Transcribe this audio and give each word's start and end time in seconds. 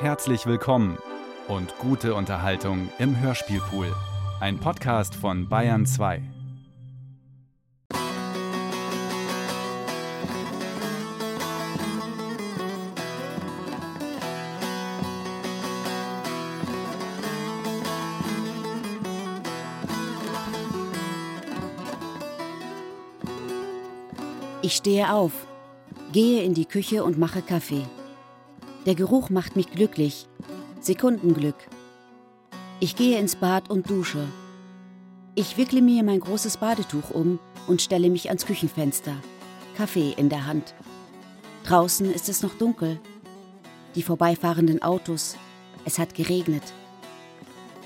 Herzlich 0.00 0.46
willkommen 0.46 0.96
und 1.46 1.76
gute 1.76 2.14
Unterhaltung 2.14 2.88
im 2.98 3.20
Hörspielpool. 3.20 3.94
Ein 4.40 4.58
Podcast 4.58 5.14
von 5.14 5.46
Bayern 5.46 5.84
2. 5.84 6.22
Ich 24.62 24.76
stehe 24.76 25.12
auf, 25.12 25.32
gehe 26.14 26.42
in 26.42 26.54
die 26.54 26.64
Küche 26.64 27.04
und 27.04 27.18
mache 27.18 27.42
Kaffee. 27.42 27.84
Der 28.86 28.94
Geruch 28.94 29.28
macht 29.28 29.56
mich 29.56 29.70
glücklich. 29.70 30.26
Sekundenglück. 30.80 31.68
Ich 32.80 32.96
gehe 32.96 33.18
ins 33.18 33.36
Bad 33.36 33.68
und 33.68 33.90
dusche. 33.90 34.26
Ich 35.34 35.58
wickle 35.58 35.82
mir 35.82 36.02
mein 36.02 36.20
großes 36.20 36.56
Badetuch 36.56 37.10
um 37.10 37.38
und 37.66 37.82
stelle 37.82 38.08
mich 38.08 38.28
ans 38.28 38.46
Küchenfenster. 38.46 39.16
Kaffee 39.76 40.14
in 40.16 40.30
der 40.30 40.46
Hand. 40.46 40.74
Draußen 41.64 42.10
ist 42.10 42.30
es 42.30 42.42
noch 42.42 42.54
dunkel. 42.54 42.98
Die 43.96 44.02
vorbeifahrenden 44.02 44.80
Autos. 44.80 45.36
Es 45.84 45.98
hat 45.98 46.14
geregnet. 46.14 46.62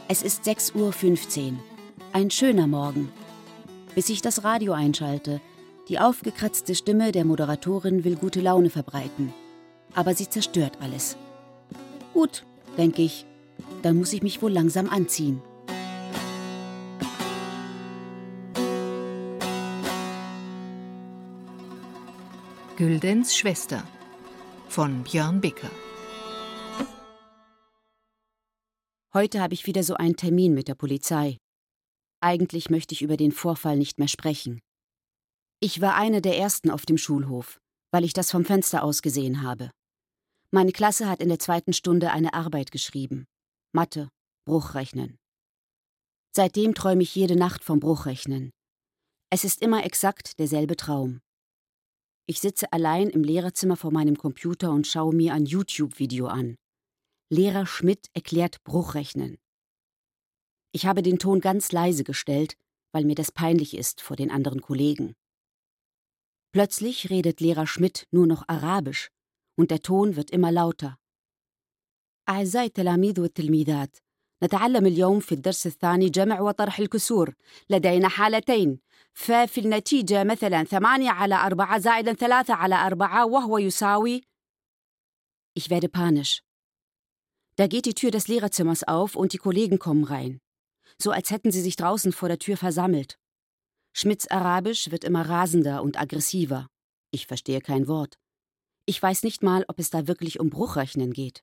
Es 0.07 0.23
ist 0.23 0.45
6.15 0.45 0.75
Uhr. 1.51 1.59
Ein 2.13 2.31
schöner 2.31 2.69
Morgen. 2.69 3.11
Bis 3.97 4.09
ich 4.11 4.23
das 4.23 4.45
Radio 4.45 4.75
einschalte. 4.75 5.41
Die 5.89 5.99
aufgekratzte 5.99 6.77
Stimme 6.77 7.11
der 7.11 7.25
Moderatorin 7.25 8.05
will 8.05 8.15
gute 8.15 8.41
Laune 8.41 8.71
verbreiten 8.71 9.35
aber 9.95 10.15
sie 10.15 10.29
zerstört 10.29 10.79
alles. 10.81 11.17
Gut, 12.13 12.45
denke 12.77 13.03
ich, 13.03 13.27
dann 13.83 13.97
muss 13.97 14.13
ich 14.13 14.23
mich 14.23 14.43
wohl 14.43 14.53
langsam 14.53 14.89
anziehen. 14.89 15.43
Güldens 22.77 23.37
Schwester 23.37 23.87
von 24.69 25.05
Björn 25.05 25.41
Bicker. 25.41 25.71
Heute 29.13 29.41
habe 29.41 29.55
ich 29.55 29.67
wieder 29.67 29.85
so 29.85 29.95
einen 29.95 30.17
Termin 30.17 30.55
mit 30.55 30.67
der 30.67 30.75
Polizei. 30.75 31.39
Eigentlich 32.21 32.71
möchte 32.71 32.93
ich 32.93 33.03
über 33.03 33.17
den 33.17 33.31
Vorfall 33.31 33.77
nicht 33.77 34.01
mehr 34.01 34.09
sprechen. 34.09 34.61
Ich 35.61 35.81
war 35.81 35.95
eine 35.95 36.21
der 36.21 36.37
ersten 36.37 36.69
auf 36.69 36.85
dem 36.85 36.99
Schulhof, 36.99 37.61
weil 37.93 38.03
ich 38.03 38.13
das 38.13 38.33
vom 38.33 38.45
Fenster 38.45 38.83
aus 38.83 39.03
gesehen 39.03 39.43
habe. 39.43 39.71
Meine 40.55 40.71
Klasse 40.71 41.09
hat 41.09 41.21
in 41.21 41.31
der 41.31 41.41
zweiten 41.41 41.73
Stunde 41.73 42.13
eine 42.13 42.33
Arbeit 42.33 42.71
geschrieben. 42.71 43.27
Mathe, 43.73 44.09
Bruchrechnen. 44.47 45.19
Seitdem 46.31 46.77
träume 46.77 47.03
ich 47.03 47.13
jede 47.13 47.35
Nacht 47.35 47.65
vom 47.65 47.81
Bruchrechnen. 47.81 48.53
Es 49.31 49.43
ist 49.43 49.63
immer 49.63 49.85
exakt 49.85 50.39
derselbe 50.39 50.77
Traum. 50.77 51.23
Ich 52.29 52.41
sitze 52.41 52.73
allein 52.73 53.11
im 53.11 53.25
Lehrerzimmer 53.25 53.77
vor 53.77 53.91
meinem 53.91 54.17
Computer 54.17 54.71
und 54.71 54.87
schaue 54.87 55.13
mir 55.13 55.35
ein 55.35 55.45
YouTube-Video 55.45 56.29
an. 56.29 56.55
Lehrer 57.33 57.67
Schmidt 57.67 58.07
erklärt 58.13 58.63
Bruchrechnen. 58.63 59.39
Ich 60.71 60.87
habe 60.87 61.03
den 61.03 61.19
Ton 61.19 61.41
ganz 61.41 61.73
leise 61.73 62.05
gestellt, 62.05 62.55
weil 62.93 63.05
mir 63.05 63.17
das 63.17 63.33
peinlich 63.33 63.77
ist 63.77 64.01
vor 64.01 64.15
den 64.15 64.31
anderen 64.31 64.61
Kollegen. 64.61 65.15
Plötzlich 66.53 67.11
redet 67.11 67.41
Lehrer 67.41 67.67
Schmidt 67.67 68.07
nur 68.13 68.29
noch 68.29 68.47
Arabisch 68.47 69.11
und 69.58 69.72
der 69.72 69.82
Ton 69.82 70.16
wird 70.16 70.32
immer 70.32 70.52
lauter. 70.52 70.98
أعزائي 72.30 72.66
التلاميذ 72.66 73.20
والتلميذات 73.20 73.98
نتعلم 74.44 74.86
اليوم 74.86 75.20
في 75.20 75.32
الدرس 75.32 75.68
الثاني 75.68 76.10
جمع 76.10 76.42
وطرح 76.42 76.80
الكسور 76.80 77.34
لدينا 77.70 78.08
حالتين 78.08 78.80
ففي 79.14 79.62
النتيجة 79.62 80.24
مثلا 80.24 80.64
ثمانية 80.64 81.10
على 81.10 81.36
أربعة 81.36 81.80
زائدا 81.80 82.14
ثلاثة 82.14 82.54
على 82.54 82.76
أربعة 82.76 83.26
وهو 83.26 83.58
يساوي 83.58 84.22
Ich 85.56 85.70
werde 85.70 85.90
panisch. 85.90 86.42
Da 87.58 87.68
geht 87.68 87.86
die 87.86 87.94
Tür 87.94 88.12
des 88.12 88.28
Lehrerzimmers 88.30 88.84
auf 88.84 89.16
und 89.16 89.34
die 89.34 89.38
Kollegen 89.38 89.78
kommen 89.80 90.06
rein. 90.06 90.40
So 91.02 91.12
als 91.12 91.32
hätten 91.32 91.52
sie 91.52 91.62
sich 91.62 91.76
draußen 91.76 92.14
vor 92.14 92.30
der 92.30 92.40
Tür 92.40 92.56
versammelt. 92.56 93.18
Schmidts 93.94 94.28
Arabisch 94.28 94.92
wird 94.92 95.04
immer 95.04 95.28
rasender 95.28 95.84
und 95.84 96.00
aggressiver. 96.00 96.68
Ich 97.12 97.28
verstehe 97.28 97.60
kein 97.60 97.88
Wort. 97.88 98.18
Ich 98.87 99.03
weiß 99.03 99.23
nicht 99.23 99.43
mal, 99.43 99.65
ob 99.69 99.79
es 99.79 99.89
da 99.91 100.07
wirklich 100.07 100.41
um 100.41 100.51
Bruchrechnen 100.51 101.13
geht. 101.13 101.43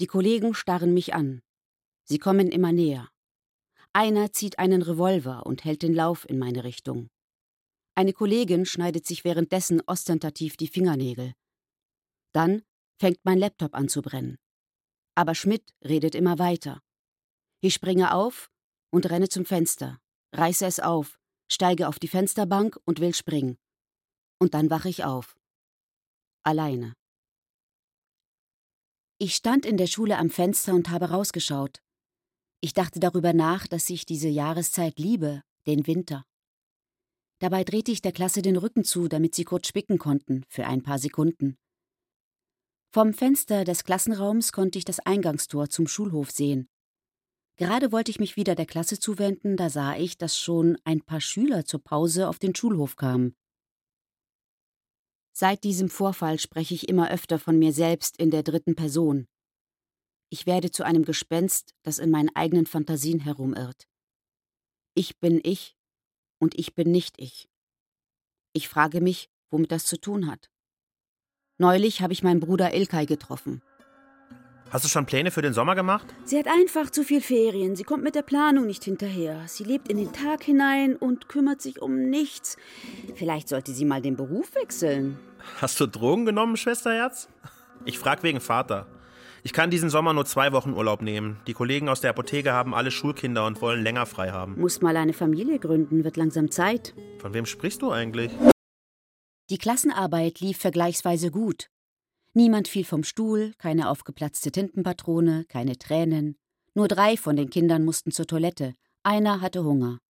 Die 0.00 0.06
Kollegen 0.06 0.54
starren 0.54 0.94
mich 0.94 1.14
an. 1.14 1.42
Sie 2.04 2.18
kommen 2.18 2.50
immer 2.50 2.72
näher. 2.72 3.10
Einer 3.92 4.32
zieht 4.32 4.58
einen 4.58 4.82
Revolver 4.82 5.44
und 5.44 5.64
hält 5.64 5.82
den 5.82 5.94
Lauf 5.94 6.28
in 6.28 6.38
meine 6.38 6.64
Richtung. 6.64 7.08
Eine 7.94 8.12
Kollegin 8.12 8.64
schneidet 8.64 9.06
sich 9.06 9.24
währenddessen 9.24 9.82
ostentativ 9.86 10.56
die 10.56 10.68
Fingernägel. 10.68 11.34
Dann 12.32 12.62
fängt 12.98 13.18
mein 13.24 13.38
Laptop 13.38 13.74
an 13.74 13.88
zu 13.88 14.00
brennen. 14.02 14.38
Aber 15.14 15.34
Schmidt 15.34 15.74
redet 15.84 16.14
immer 16.14 16.38
weiter. 16.38 16.82
Ich 17.60 17.74
springe 17.74 18.14
auf 18.14 18.50
und 18.90 19.08
renne 19.10 19.28
zum 19.28 19.44
Fenster, 19.44 19.98
reiße 20.32 20.66
es 20.66 20.80
auf, 20.80 21.18
steige 21.50 21.88
auf 21.88 21.98
die 21.98 22.08
Fensterbank 22.08 22.78
und 22.84 23.00
will 23.00 23.14
springen. 23.14 23.58
Und 24.38 24.52
dann 24.54 24.70
wache 24.70 24.90
ich 24.90 25.04
auf 25.04 25.36
alleine. 26.46 26.94
Ich 29.18 29.34
stand 29.34 29.64
in 29.64 29.76
der 29.76 29.86
Schule 29.86 30.18
am 30.18 30.30
Fenster 30.30 30.74
und 30.74 30.90
habe 30.90 31.10
rausgeschaut. 31.10 31.80
Ich 32.60 32.74
dachte 32.74 33.00
darüber 33.00 33.32
nach, 33.32 33.66
dass 33.66 33.88
ich 33.90 34.06
diese 34.06 34.28
Jahreszeit 34.28 34.98
liebe, 34.98 35.42
den 35.66 35.86
Winter. 35.86 36.24
Dabei 37.38 37.64
drehte 37.64 37.92
ich 37.92 38.00
der 38.00 38.12
Klasse 38.12 38.42
den 38.42 38.56
Rücken 38.56 38.84
zu, 38.84 39.08
damit 39.08 39.34
sie 39.34 39.44
kurz 39.44 39.68
spicken 39.68 39.98
konnten, 39.98 40.44
für 40.48 40.66
ein 40.66 40.82
paar 40.82 40.98
Sekunden. 40.98 41.56
Vom 42.92 43.12
Fenster 43.12 43.64
des 43.64 43.84
Klassenraums 43.84 44.52
konnte 44.52 44.78
ich 44.78 44.84
das 44.84 45.00
Eingangstor 45.00 45.68
zum 45.68 45.86
Schulhof 45.86 46.30
sehen. 46.30 46.68
Gerade 47.56 47.92
wollte 47.92 48.10
ich 48.10 48.20
mich 48.20 48.36
wieder 48.36 48.54
der 48.54 48.66
Klasse 48.66 48.98
zuwenden, 48.98 49.56
da 49.56 49.70
sah 49.70 49.96
ich, 49.96 50.18
dass 50.18 50.38
schon 50.38 50.76
ein 50.84 51.00
paar 51.00 51.20
Schüler 51.20 51.64
zur 51.64 51.82
Pause 51.82 52.28
auf 52.28 52.38
den 52.38 52.54
Schulhof 52.54 52.96
kamen. 52.96 53.34
Seit 55.38 55.64
diesem 55.64 55.90
Vorfall 55.90 56.38
spreche 56.38 56.72
ich 56.72 56.88
immer 56.88 57.10
öfter 57.10 57.38
von 57.38 57.58
mir 57.58 57.74
selbst 57.74 58.16
in 58.16 58.30
der 58.30 58.42
dritten 58.42 58.74
Person. 58.74 59.28
Ich 60.30 60.46
werde 60.46 60.70
zu 60.70 60.82
einem 60.82 61.04
Gespenst, 61.04 61.74
das 61.82 61.98
in 61.98 62.10
meinen 62.10 62.34
eigenen 62.34 62.64
Fantasien 62.64 63.20
herumirrt. 63.20 63.86
Ich 64.94 65.18
bin 65.18 65.42
ich 65.44 65.76
und 66.38 66.58
ich 66.58 66.74
bin 66.74 66.90
nicht 66.90 67.20
ich. 67.20 67.50
Ich 68.54 68.70
frage 68.70 69.02
mich, 69.02 69.28
womit 69.50 69.72
das 69.72 69.84
zu 69.84 70.00
tun 70.00 70.26
hat. 70.26 70.50
Neulich 71.58 72.00
habe 72.00 72.14
ich 72.14 72.22
meinen 72.22 72.40
Bruder 72.40 72.72
Ilkay 72.72 73.04
getroffen. 73.04 73.62
Hast 74.70 74.84
du 74.84 74.88
schon 74.88 75.06
Pläne 75.06 75.30
für 75.30 75.42
den 75.42 75.52
Sommer 75.52 75.76
gemacht? 75.76 76.06
Sie 76.24 76.38
hat 76.38 76.48
einfach 76.48 76.90
zu 76.90 77.04
viel 77.04 77.20
Ferien. 77.20 77.76
Sie 77.76 77.84
kommt 77.84 78.02
mit 78.02 78.16
der 78.16 78.22
Planung 78.22 78.66
nicht 78.66 78.82
hinterher. 78.82 79.42
Sie 79.46 79.62
lebt 79.62 79.88
in 79.88 79.96
den 79.96 80.12
Tag 80.12 80.42
hinein 80.42 80.96
und 80.96 81.28
kümmert 81.28 81.62
sich 81.62 81.80
um 81.80 82.10
nichts. 82.10 82.56
Vielleicht 83.14 83.48
sollte 83.48 83.72
sie 83.72 83.84
mal 83.84 84.02
den 84.02 84.16
Beruf 84.16 84.54
wechseln. 84.56 85.18
Hast 85.60 85.78
du 85.78 85.86
Drogen 85.86 86.26
genommen, 86.26 86.56
Schwesterherz? 86.56 87.28
Ich 87.84 87.98
frag 88.00 88.24
wegen 88.24 88.40
Vater. 88.40 88.88
Ich 89.44 89.52
kann 89.52 89.70
diesen 89.70 89.90
Sommer 89.90 90.12
nur 90.12 90.24
zwei 90.24 90.50
Wochen 90.52 90.72
Urlaub 90.72 91.00
nehmen. 91.00 91.38
Die 91.46 91.52
Kollegen 91.52 91.88
aus 91.88 92.00
der 92.00 92.10
Apotheke 92.10 92.52
haben 92.52 92.74
alle 92.74 92.90
Schulkinder 92.90 93.46
und 93.46 93.62
wollen 93.62 93.84
länger 93.84 94.04
frei 94.04 94.32
haben. 94.32 94.60
Muss 94.60 94.82
mal 94.82 94.96
eine 94.96 95.12
Familie 95.12 95.60
gründen, 95.60 96.02
wird 96.02 96.16
langsam 96.16 96.50
Zeit. 96.50 96.94
Von 97.20 97.32
wem 97.32 97.46
sprichst 97.46 97.82
du 97.82 97.92
eigentlich? 97.92 98.32
Die 99.48 99.58
Klassenarbeit 99.58 100.40
lief 100.40 100.58
vergleichsweise 100.58 101.30
gut. 101.30 101.68
Niemand 102.36 102.68
fiel 102.68 102.84
vom 102.84 103.02
Stuhl, 103.02 103.54
keine 103.56 103.88
aufgeplatzte 103.88 104.52
Tintenpatrone, 104.52 105.46
keine 105.46 105.78
Tränen. 105.78 106.36
Nur 106.74 106.86
drei 106.86 107.16
von 107.16 107.34
den 107.34 107.48
Kindern 107.48 107.82
mussten 107.82 108.10
zur 108.10 108.26
Toilette. 108.26 108.74
Einer 109.02 109.40
hatte 109.40 109.64
Hunger. 109.64 110.00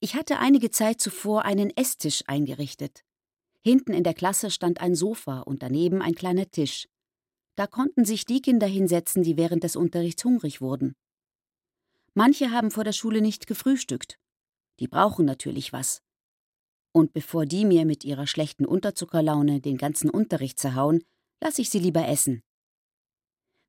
Ich 0.00 0.16
hatte 0.16 0.40
einige 0.40 0.72
Zeit 0.72 1.00
zuvor 1.00 1.44
einen 1.44 1.70
Esstisch 1.76 2.24
eingerichtet. 2.26 3.04
Hinten 3.60 3.92
in 3.92 4.02
der 4.02 4.14
Klasse 4.14 4.50
stand 4.50 4.80
ein 4.80 4.96
Sofa 4.96 5.42
und 5.42 5.62
daneben 5.62 6.02
ein 6.02 6.16
kleiner 6.16 6.50
Tisch. 6.50 6.88
Da 7.54 7.68
konnten 7.68 8.04
sich 8.04 8.24
die 8.24 8.42
Kinder 8.42 8.66
hinsetzen, 8.66 9.22
die 9.22 9.36
während 9.36 9.62
des 9.62 9.76
Unterrichts 9.76 10.24
hungrig 10.24 10.60
wurden. 10.60 10.96
Manche 12.14 12.50
haben 12.50 12.72
vor 12.72 12.82
der 12.82 12.90
Schule 12.90 13.20
nicht 13.20 13.46
gefrühstückt. 13.46 14.18
Die 14.80 14.88
brauchen 14.88 15.26
natürlich 15.26 15.72
was. 15.72 16.02
Und 16.92 17.12
bevor 17.12 17.46
die 17.46 17.64
mir 17.64 17.86
mit 17.86 18.04
ihrer 18.04 18.26
schlechten 18.26 18.66
Unterzuckerlaune 18.66 19.60
den 19.60 19.78
ganzen 19.78 20.10
Unterricht 20.10 20.58
zerhauen, 20.58 21.02
lasse 21.40 21.62
ich 21.62 21.70
sie 21.70 21.78
lieber 21.78 22.06
essen. 22.06 22.42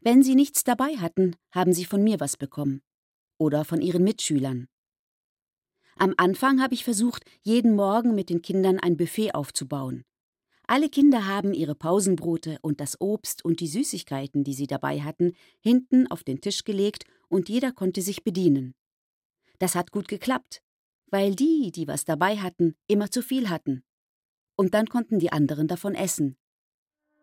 Wenn 0.02 0.22
sie 0.22 0.36
nichts 0.36 0.66
dabei 0.66 0.98
hatten, 0.98 1.36
haben 1.52 1.74
sie 1.74 1.86
von 1.86 2.04
mir 2.04 2.20
was 2.20 2.36
bekommen. 2.36 2.82
Oder 3.38 3.64
von 3.64 3.82
ihren 3.82 4.04
Mitschülern. 4.04 4.68
Am 5.96 6.14
Anfang 6.18 6.62
habe 6.62 6.74
ich 6.74 6.84
versucht, 6.84 7.24
jeden 7.42 7.76
Morgen 7.76 8.14
mit 8.14 8.30
den 8.30 8.42
Kindern 8.42 8.80
ein 8.80 8.98
Buffet 8.98 9.34
aufzubauen. 9.34 10.04
Alle 10.66 10.90
Kinder 10.90 11.28
haben 11.28 11.54
ihre 11.54 11.76
Pausenbrote 11.76 12.58
und 12.62 12.80
das 12.80 13.00
Obst 13.00 13.44
und 13.46 13.60
die 13.60 13.68
Süßigkeiten, 13.68 14.44
die 14.44 14.54
sie 14.54 14.68
dabei 14.68 15.02
hatten, 15.02 15.34
hinten 15.60 16.08
auf 16.08 16.24
den 16.24 16.42
Tisch 16.42 16.64
gelegt 16.64 17.06
und 17.28 17.50
jeder 17.50 17.72
konnte 17.72 18.02
sich 18.02 18.24
bedienen. 18.24 18.74
Das 19.60 19.76
hat 19.76 19.92
gut 19.92 20.08
geklappt, 20.08 20.62
weil 21.14 21.36
die, 21.36 21.72
die 21.72 21.88
was 21.88 22.06
dabei 22.06 22.38
hatten, 22.38 22.76
immer 22.88 23.12
zu 23.12 23.22
viel 23.22 23.50
hatten. 23.50 23.84
Und 24.56 24.74
dann 24.74 24.88
konnten 24.88 25.20
die 25.20 25.32
anderen 25.32 25.68
davon 25.68 25.94
essen. 25.94 26.38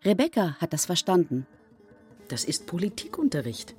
Rebecca 0.05 0.57
hat 0.61 0.73
das 0.73 0.87
verstanden. 0.87 1.45
Das 2.29 2.45
ist 2.45 2.67
Politikunterricht. 2.67 3.75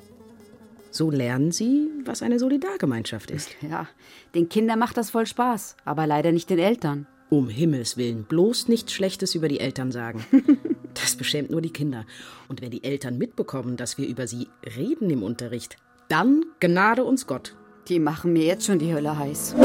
So 0.91 1.09
lernen 1.09 1.53
sie, 1.53 1.89
was 2.03 2.21
eine 2.21 2.39
Solidargemeinschaft 2.39 3.31
ist. 3.31 3.49
Ja, 3.61 3.87
den 4.35 4.49
Kindern 4.49 4.79
macht 4.79 4.97
das 4.97 5.11
voll 5.11 5.25
Spaß, 5.25 5.77
aber 5.85 6.05
leider 6.05 6.33
nicht 6.33 6.49
den 6.49 6.59
Eltern. 6.59 7.07
Um 7.29 7.47
Himmels 7.47 7.95
willen, 7.95 8.25
bloß 8.25 8.67
nichts 8.67 8.91
Schlechtes 8.91 9.33
über 9.33 9.47
die 9.47 9.61
Eltern 9.61 9.91
sagen. 9.91 10.25
Das 10.93 11.15
beschämt 11.15 11.49
nur 11.51 11.61
die 11.61 11.71
Kinder. 11.71 12.05
Und 12.49 12.61
wenn 12.61 12.69
die 12.69 12.83
Eltern 12.83 13.17
mitbekommen, 13.17 13.77
dass 13.77 13.97
wir 13.97 14.05
über 14.09 14.27
sie 14.27 14.49
reden 14.75 15.09
im 15.09 15.23
Unterricht, 15.23 15.77
dann 16.09 16.43
gnade 16.59 17.05
uns 17.05 17.27
Gott. 17.27 17.55
Die 17.87 17.97
machen 17.97 18.33
mir 18.33 18.43
jetzt 18.43 18.65
schon 18.65 18.77
die 18.77 18.93
Hölle 18.93 19.17
heiß. 19.17 19.55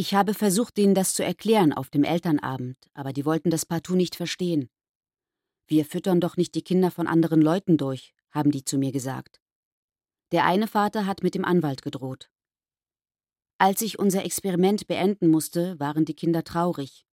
Ich 0.00 0.14
habe 0.14 0.32
versucht, 0.32 0.78
ihnen 0.78 0.94
das 0.94 1.12
zu 1.12 1.24
erklären 1.24 1.72
auf 1.72 1.90
dem 1.90 2.04
Elternabend, 2.04 2.78
aber 2.94 3.12
die 3.12 3.24
wollten 3.24 3.50
das 3.50 3.66
partout 3.66 3.96
nicht 3.96 4.14
verstehen. 4.14 4.70
Wir 5.66 5.84
füttern 5.84 6.20
doch 6.20 6.36
nicht 6.36 6.54
die 6.54 6.62
Kinder 6.62 6.92
von 6.92 7.08
anderen 7.08 7.42
Leuten 7.42 7.76
durch, 7.78 8.14
haben 8.30 8.52
die 8.52 8.62
zu 8.62 8.78
mir 8.78 8.92
gesagt. 8.92 9.40
Der 10.30 10.44
eine 10.44 10.68
Vater 10.68 11.04
hat 11.04 11.24
mit 11.24 11.34
dem 11.34 11.44
Anwalt 11.44 11.82
gedroht. 11.82 12.30
Als 13.58 13.82
ich 13.82 13.98
unser 13.98 14.24
Experiment 14.24 14.86
beenden 14.86 15.32
musste, 15.32 15.80
waren 15.80 16.04
die 16.04 16.14
Kinder 16.14 16.44
traurig. 16.44 17.04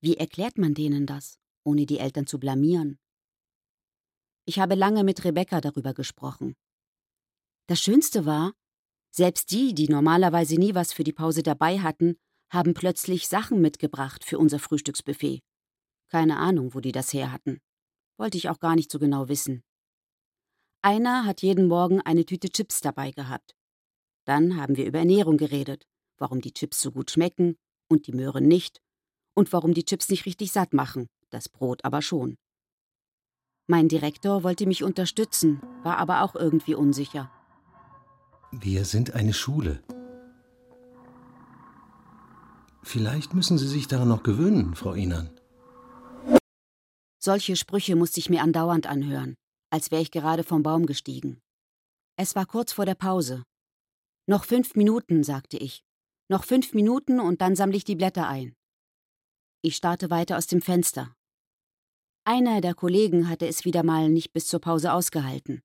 Wie 0.00 0.16
erklärt 0.16 0.56
man 0.56 0.72
denen 0.72 1.04
das, 1.04 1.38
ohne 1.62 1.84
die 1.84 1.98
Eltern 1.98 2.26
zu 2.26 2.40
blamieren? 2.40 2.98
Ich 4.46 4.58
habe 4.58 4.76
lange 4.76 5.04
mit 5.04 5.24
Rebecca 5.24 5.60
darüber 5.60 5.92
gesprochen. 5.92 6.56
Das 7.66 7.80
Schönste 7.80 8.24
war, 8.24 8.54
selbst 9.10 9.50
die, 9.50 9.74
die 9.74 9.88
normalerweise 9.88 10.54
nie 10.54 10.74
was 10.74 10.94
für 10.94 11.04
die 11.04 11.12
Pause 11.12 11.42
dabei 11.42 11.80
hatten, 11.80 12.16
haben 12.50 12.74
plötzlich 12.74 13.28
Sachen 13.28 13.60
mitgebracht 13.60 14.24
für 14.24 14.38
unser 14.38 14.58
Frühstücksbuffet. 14.58 15.40
Keine 16.08 16.36
Ahnung, 16.38 16.74
wo 16.74 16.80
die 16.80 16.92
das 16.92 17.12
her 17.12 17.32
hatten. 17.32 17.60
Wollte 18.18 18.36
ich 18.36 18.48
auch 18.48 18.58
gar 18.58 18.74
nicht 18.74 18.90
so 18.90 18.98
genau 18.98 19.28
wissen. 19.28 19.62
Einer 20.82 21.24
hat 21.24 21.42
jeden 21.42 21.68
Morgen 21.68 22.00
eine 22.00 22.24
Tüte 22.24 22.48
Chips 22.48 22.80
dabei 22.80 23.12
gehabt. 23.12 23.54
Dann 24.24 24.56
haben 24.56 24.76
wir 24.76 24.86
über 24.86 24.98
Ernährung 24.98 25.36
geredet, 25.36 25.86
warum 26.18 26.40
die 26.40 26.52
Chips 26.52 26.80
so 26.80 26.90
gut 26.90 27.10
schmecken 27.10 27.56
und 27.88 28.06
die 28.06 28.12
Möhren 28.12 28.46
nicht 28.46 28.80
und 29.34 29.52
warum 29.52 29.74
die 29.74 29.84
Chips 29.84 30.08
nicht 30.08 30.26
richtig 30.26 30.52
satt 30.52 30.72
machen, 30.72 31.08
das 31.30 31.48
Brot 31.48 31.84
aber 31.84 32.02
schon. 32.02 32.36
Mein 33.66 33.88
Direktor 33.88 34.42
wollte 34.42 34.66
mich 34.66 34.82
unterstützen, 34.82 35.62
war 35.84 35.98
aber 35.98 36.22
auch 36.22 36.34
irgendwie 36.34 36.74
unsicher. 36.74 37.30
Wir 38.50 38.84
sind 38.84 39.14
eine 39.14 39.32
Schule. 39.32 39.82
Vielleicht 42.82 43.34
müssen 43.34 43.58
Sie 43.58 43.68
sich 43.68 43.88
daran 43.88 44.08
noch 44.08 44.22
gewöhnen, 44.22 44.74
Frau 44.74 44.94
Inan. 44.94 45.30
Solche 47.22 47.56
Sprüche 47.56 47.96
musste 47.96 48.18
ich 48.18 48.30
mir 48.30 48.42
andauernd 48.42 48.86
anhören, 48.86 49.36
als 49.70 49.90
wäre 49.90 50.00
ich 50.00 50.10
gerade 50.10 50.42
vom 50.42 50.62
Baum 50.62 50.86
gestiegen. 50.86 51.40
Es 52.16 52.34
war 52.34 52.46
kurz 52.46 52.72
vor 52.72 52.86
der 52.86 52.94
Pause. 52.94 53.44
Noch 54.26 54.44
fünf 54.44 54.74
Minuten, 54.74 55.22
sagte 55.22 55.58
ich. 55.58 55.84
Noch 56.28 56.44
fünf 56.44 56.72
Minuten 56.72 57.20
und 57.20 57.40
dann 57.40 57.56
sammle 57.56 57.76
ich 57.76 57.84
die 57.84 57.96
Blätter 57.96 58.28
ein. 58.28 58.54
Ich 59.62 59.76
starrte 59.76 60.08
weiter 60.08 60.38
aus 60.38 60.46
dem 60.46 60.62
Fenster. 60.62 61.14
Einer 62.24 62.60
der 62.60 62.74
Kollegen 62.74 63.28
hatte 63.28 63.46
es 63.46 63.64
wieder 63.64 63.82
mal 63.82 64.08
nicht 64.08 64.32
bis 64.32 64.46
zur 64.46 64.60
Pause 64.60 64.92
ausgehalten. 64.92 65.62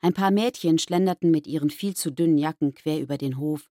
Ein 0.00 0.14
paar 0.14 0.30
Mädchen 0.30 0.78
schlenderten 0.78 1.30
mit 1.30 1.46
ihren 1.46 1.70
viel 1.70 1.96
zu 1.96 2.12
dünnen 2.12 2.38
Jacken 2.38 2.74
quer 2.74 3.00
über 3.00 3.18
den 3.18 3.38
Hof. 3.38 3.70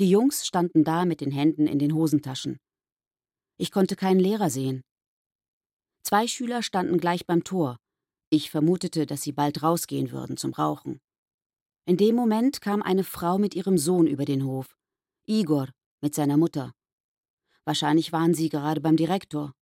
Die 0.00 0.10
Jungs 0.10 0.44
standen 0.44 0.82
da 0.82 1.04
mit 1.04 1.20
den 1.20 1.30
Händen 1.30 1.68
in 1.68 1.78
den 1.78 1.94
Hosentaschen. 1.94 2.58
Ich 3.56 3.70
konnte 3.70 3.94
keinen 3.94 4.18
Lehrer 4.18 4.50
sehen. 4.50 4.82
Zwei 6.02 6.26
Schüler 6.26 6.62
standen 6.62 6.98
gleich 6.98 7.26
beim 7.26 7.44
Tor. 7.44 7.78
Ich 8.28 8.50
vermutete, 8.50 9.06
dass 9.06 9.22
sie 9.22 9.32
bald 9.32 9.62
rausgehen 9.62 10.10
würden 10.10 10.36
zum 10.36 10.52
Rauchen. 10.52 11.00
In 11.86 11.96
dem 11.96 12.16
Moment 12.16 12.60
kam 12.60 12.82
eine 12.82 13.04
Frau 13.04 13.38
mit 13.38 13.54
ihrem 13.54 13.78
Sohn 13.78 14.08
über 14.08 14.24
den 14.24 14.44
Hof. 14.44 14.76
Igor 15.26 15.68
mit 16.00 16.14
seiner 16.14 16.36
Mutter. 16.36 16.72
Wahrscheinlich 17.64 18.12
waren 18.12 18.34
sie 18.34 18.48
gerade 18.48 18.80
beim 18.80 18.96
Direktor. 18.96 19.54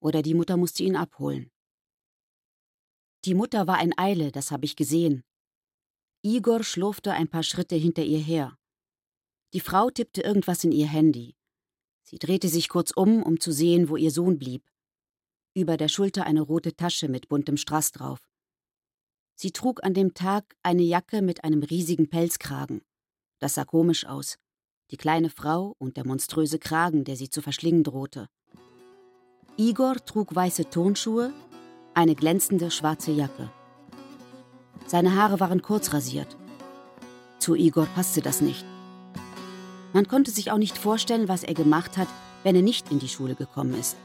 Oder 0.00 0.22
die 0.22 0.34
Mutter 0.34 0.56
musste 0.56 0.82
ihn 0.82 0.96
abholen. 0.96 1.50
Die 3.24 3.34
Mutter 3.34 3.66
war 3.66 3.80
in 3.82 3.96
Eile, 3.96 4.32
das 4.32 4.50
habe 4.50 4.64
ich 4.64 4.76
gesehen. 4.76 5.22
Igor 6.22 6.64
schlurfte 6.64 7.12
ein 7.12 7.28
paar 7.28 7.42
Schritte 7.42 7.76
hinter 7.76 8.02
ihr 8.02 8.20
her. 8.20 8.58
Die 9.52 9.60
Frau 9.60 9.90
tippte 9.90 10.22
irgendwas 10.22 10.64
in 10.64 10.72
ihr 10.72 10.86
Handy. 10.86 11.36
Sie 12.02 12.18
drehte 12.18 12.48
sich 12.48 12.68
kurz 12.68 12.90
um, 12.90 13.22
um 13.22 13.40
zu 13.40 13.52
sehen, 13.52 13.88
wo 13.88 13.96
ihr 13.96 14.10
Sohn 14.10 14.38
blieb 14.38 14.62
über 15.58 15.76
der 15.76 15.88
Schulter 15.88 16.24
eine 16.24 16.40
rote 16.40 16.74
Tasche 16.76 17.08
mit 17.08 17.28
buntem 17.28 17.56
Strass 17.56 17.90
drauf. 17.90 18.20
Sie 19.34 19.50
trug 19.50 19.84
an 19.84 19.94
dem 19.94 20.14
Tag 20.14 20.56
eine 20.62 20.82
Jacke 20.82 21.22
mit 21.22 21.44
einem 21.44 21.62
riesigen 21.62 22.08
Pelzkragen. 22.08 22.82
Das 23.38 23.54
sah 23.54 23.64
komisch 23.64 24.06
aus. 24.06 24.38
Die 24.90 24.96
kleine 24.96 25.30
Frau 25.30 25.74
und 25.78 25.96
der 25.96 26.06
monströse 26.06 26.58
Kragen, 26.58 27.04
der 27.04 27.16
sie 27.16 27.28
zu 27.28 27.42
verschlingen 27.42 27.84
drohte. 27.84 28.28
Igor 29.56 29.96
trug 30.04 30.34
weiße 30.34 30.70
Tonschuhe, 30.70 31.32
eine 31.94 32.14
glänzende 32.14 32.70
schwarze 32.70 33.12
Jacke. 33.12 33.50
Seine 34.86 35.16
Haare 35.16 35.40
waren 35.40 35.62
kurz 35.62 35.92
rasiert. 35.92 36.36
Zu 37.38 37.54
Igor 37.54 37.86
passte 37.86 38.22
das 38.22 38.40
nicht. 38.40 38.64
Man 39.98 40.06
konnte 40.06 40.30
sich 40.30 40.52
auch 40.52 40.58
nicht 40.58 40.78
vorstellen, 40.78 41.26
was 41.26 41.42
er 41.42 41.54
gemacht 41.54 41.96
hat, 41.96 42.06
wenn 42.44 42.54
er 42.54 42.62
nicht 42.62 42.92
in 42.92 43.00
die 43.00 43.08
Schule 43.08 43.34
gekommen 43.34 43.74
ist. 43.74 43.96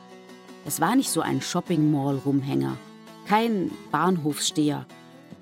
Es 0.66 0.82
war 0.82 0.96
nicht 0.96 1.12
so 1.12 1.22
ein 1.22 1.40
Shopping-Mall-Rumhänger, 1.40 2.78
kein 3.28 3.70
Bahnhofssteher, 3.92 4.88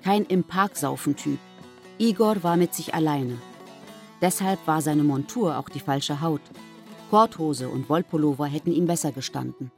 kein 0.04 0.26
im 0.26 0.44
Park 0.44 0.76
saufen 0.76 1.16
Typ. 1.16 1.38
Igor 1.96 2.42
war 2.42 2.58
mit 2.58 2.74
sich 2.74 2.92
alleine. 2.92 3.38
Deshalb 4.20 4.58
war 4.66 4.82
seine 4.82 5.04
Montur 5.04 5.56
auch 5.56 5.70
die 5.70 5.80
falsche 5.80 6.20
Haut. 6.20 6.42
Korthose 7.08 7.70
und 7.70 7.88
Wollpullover 7.88 8.44
hätten 8.44 8.72
ihm 8.72 8.84
besser 8.84 9.10
gestanden. 9.10 9.70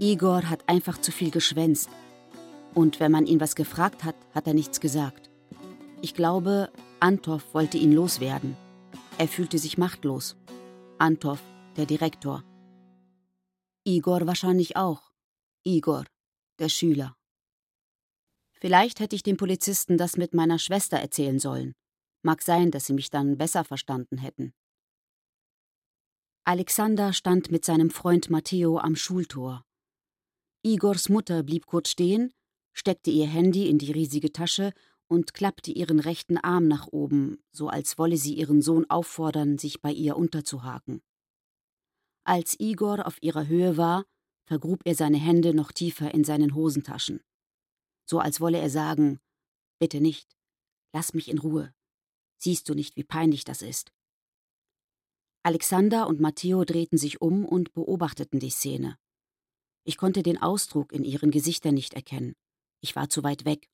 Igor 0.00 0.50
hat 0.50 0.68
einfach 0.68 1.00
zu 1.00 1.12
viel 1.12 1.30
geschwänzt. 1.30 1.90
Und 2.74 2.98
wenn 2.98 3.12
man 3.12 3.26
ihn 3.26 3.38
was 3.38 3.54
gefragt 3.54 4.02
hat, 4.02 4.16
hat 4.34 4.48
er 4.48 4.54
nichts 4.54 4.80
gesagt. 4.80 5.30
Ich 6.02 6.12
glaube, 6.14 6.70
Antov 6.98 7.54
wollte 7.54 7.78
ihn 7.78 7.92
loswerden. 7.92 8.56
Er 9.16 9.28
fühlte 9.28 9.58
sich 9.58 9.78
machtlos. 9.78 10.36
Antov, 10.98 11.40
der 11.76 11.86
Direktor. 11.86 12.42
Igor 13.84 14.26
wahrscheinlich 14.26 14.76
auch. 14.76 15.12
Igor, 15.62 16.04
der 16.58 16.68
Schüler. 16.68 17.16
Vielleicht 18.60 18.98
hätte 18.98 19.14
ich 19.14 19.22
dem 19.22 19.36
Polizisten 19.36 19.98
das 19.98 20.16
mit 20.16 20.34
meiner 20.34 20.58
Schwester 20.58 20.96
erzählen 20.96 21.38
sollen. 21.38 21.74
Mag 22.22 22.42
sein, 22.42 22.72
dass 22.72 22.86
sie 22.86 22.92
mich 22.92 23.10
dann 23.10 23.38
besser 23.38 23.62
verstanden 23.62 24.18
hätten. 24.18 24.52
Alexander 26.44 27.12
stand 27.12 27.52
mit 27.52 27.64
seinem 27.64 27.90
Freund 27.90 28.30
Matteo 28.30 28.78
am 28.78 28.96
Schultor. 28.96 29.64
Igors 30.62 31.08
Mutter 31.08 31.42
blieb 31.44 31.66
kurz 31.66 31.90
stehen, 31.90 32.32
steckte 32.72 33.10
ihr 33.10 33.28
Handy 33.28 33.68
in 33.68 33.78
die 33.78 33.92
riesige 33.92 34.32
Tasche 34.32 34.72
und 35.08 35.34
klappte 35.34 35.70
ihren 35.70 36.00
rechten 36.00 36.38
Arm 36.38 36.66
nach 36.66 36.86
oben, 36.88 37.38
so 37.52 37.68
als 37.68 37.98
wolle 37.98 38.16
sie 38.16 38.34
ihren 38.34 38.62
Sohn 38.62 38.88
auffordern, 38.88 39.58
sich 39.58 39.80
bei 39.80 39.92
ihr 39.92 40.16
unterzuhaken. 40.16 41.02
Als 42.24 42.58
Igor 42.58 43.06
auf 43.06 43.22
ihrer 43.22 43.46
Höhe 43.46 43.76
war, 43.76 44.06
vergrub 44.46 44.80
er 44.84 44.94
seine 44.94 45.18
Hände 45.18 45.54
noch 45.54 45.72
tiefer 45.72 46.12
in 46.14 46.24
seinen 46.24 46.54
Hosentaschen. 46.54 47.20
So 48.06 48.18
als 48.18 48.40
wolle 48.40 48.58
er 48.58 48.70
sagen: 48.70 49.20
Bitte 49.78 50.00
nicht, 50.00 50.36
lass 50.92 51.14
mich 51.14 51.28
in 51.28 51.38
Ruhe. 51.38 51.74
Siehst 52.38 52.68
du 52.68 52.74
nicht, 52.74 52.96
wie 52.96 53.04
peinlich 53.04 53.44
das 53.44 53.62
ist? 53.62 53.92
Alexander 55.42 56.06
und 56.06 56.20
Matteo 56.20 56.64
drehten 56.64 56.96
sich 56.96 57.20
um 57.20 57.44
und 57.44 57.74
beobachteten 57.74 58.40
die 58.40 58.50
Szene. 58.50 58.98
Ich 59.84 59.98
konnte 59.98 60.22
den 60.22 60.40
Ausdruck 60.40 60.92
in 60.92 61.04
ihren 61.04 61.30
Gesichtern 61.30 61.74
nicht 61.74 61.92
erkennen. 61.92 62.34
Ich 62.80 62.96
war 62.96 63.10
zu 63.10 63.22
weit 63.22 63.44
weg. 63.44 63.68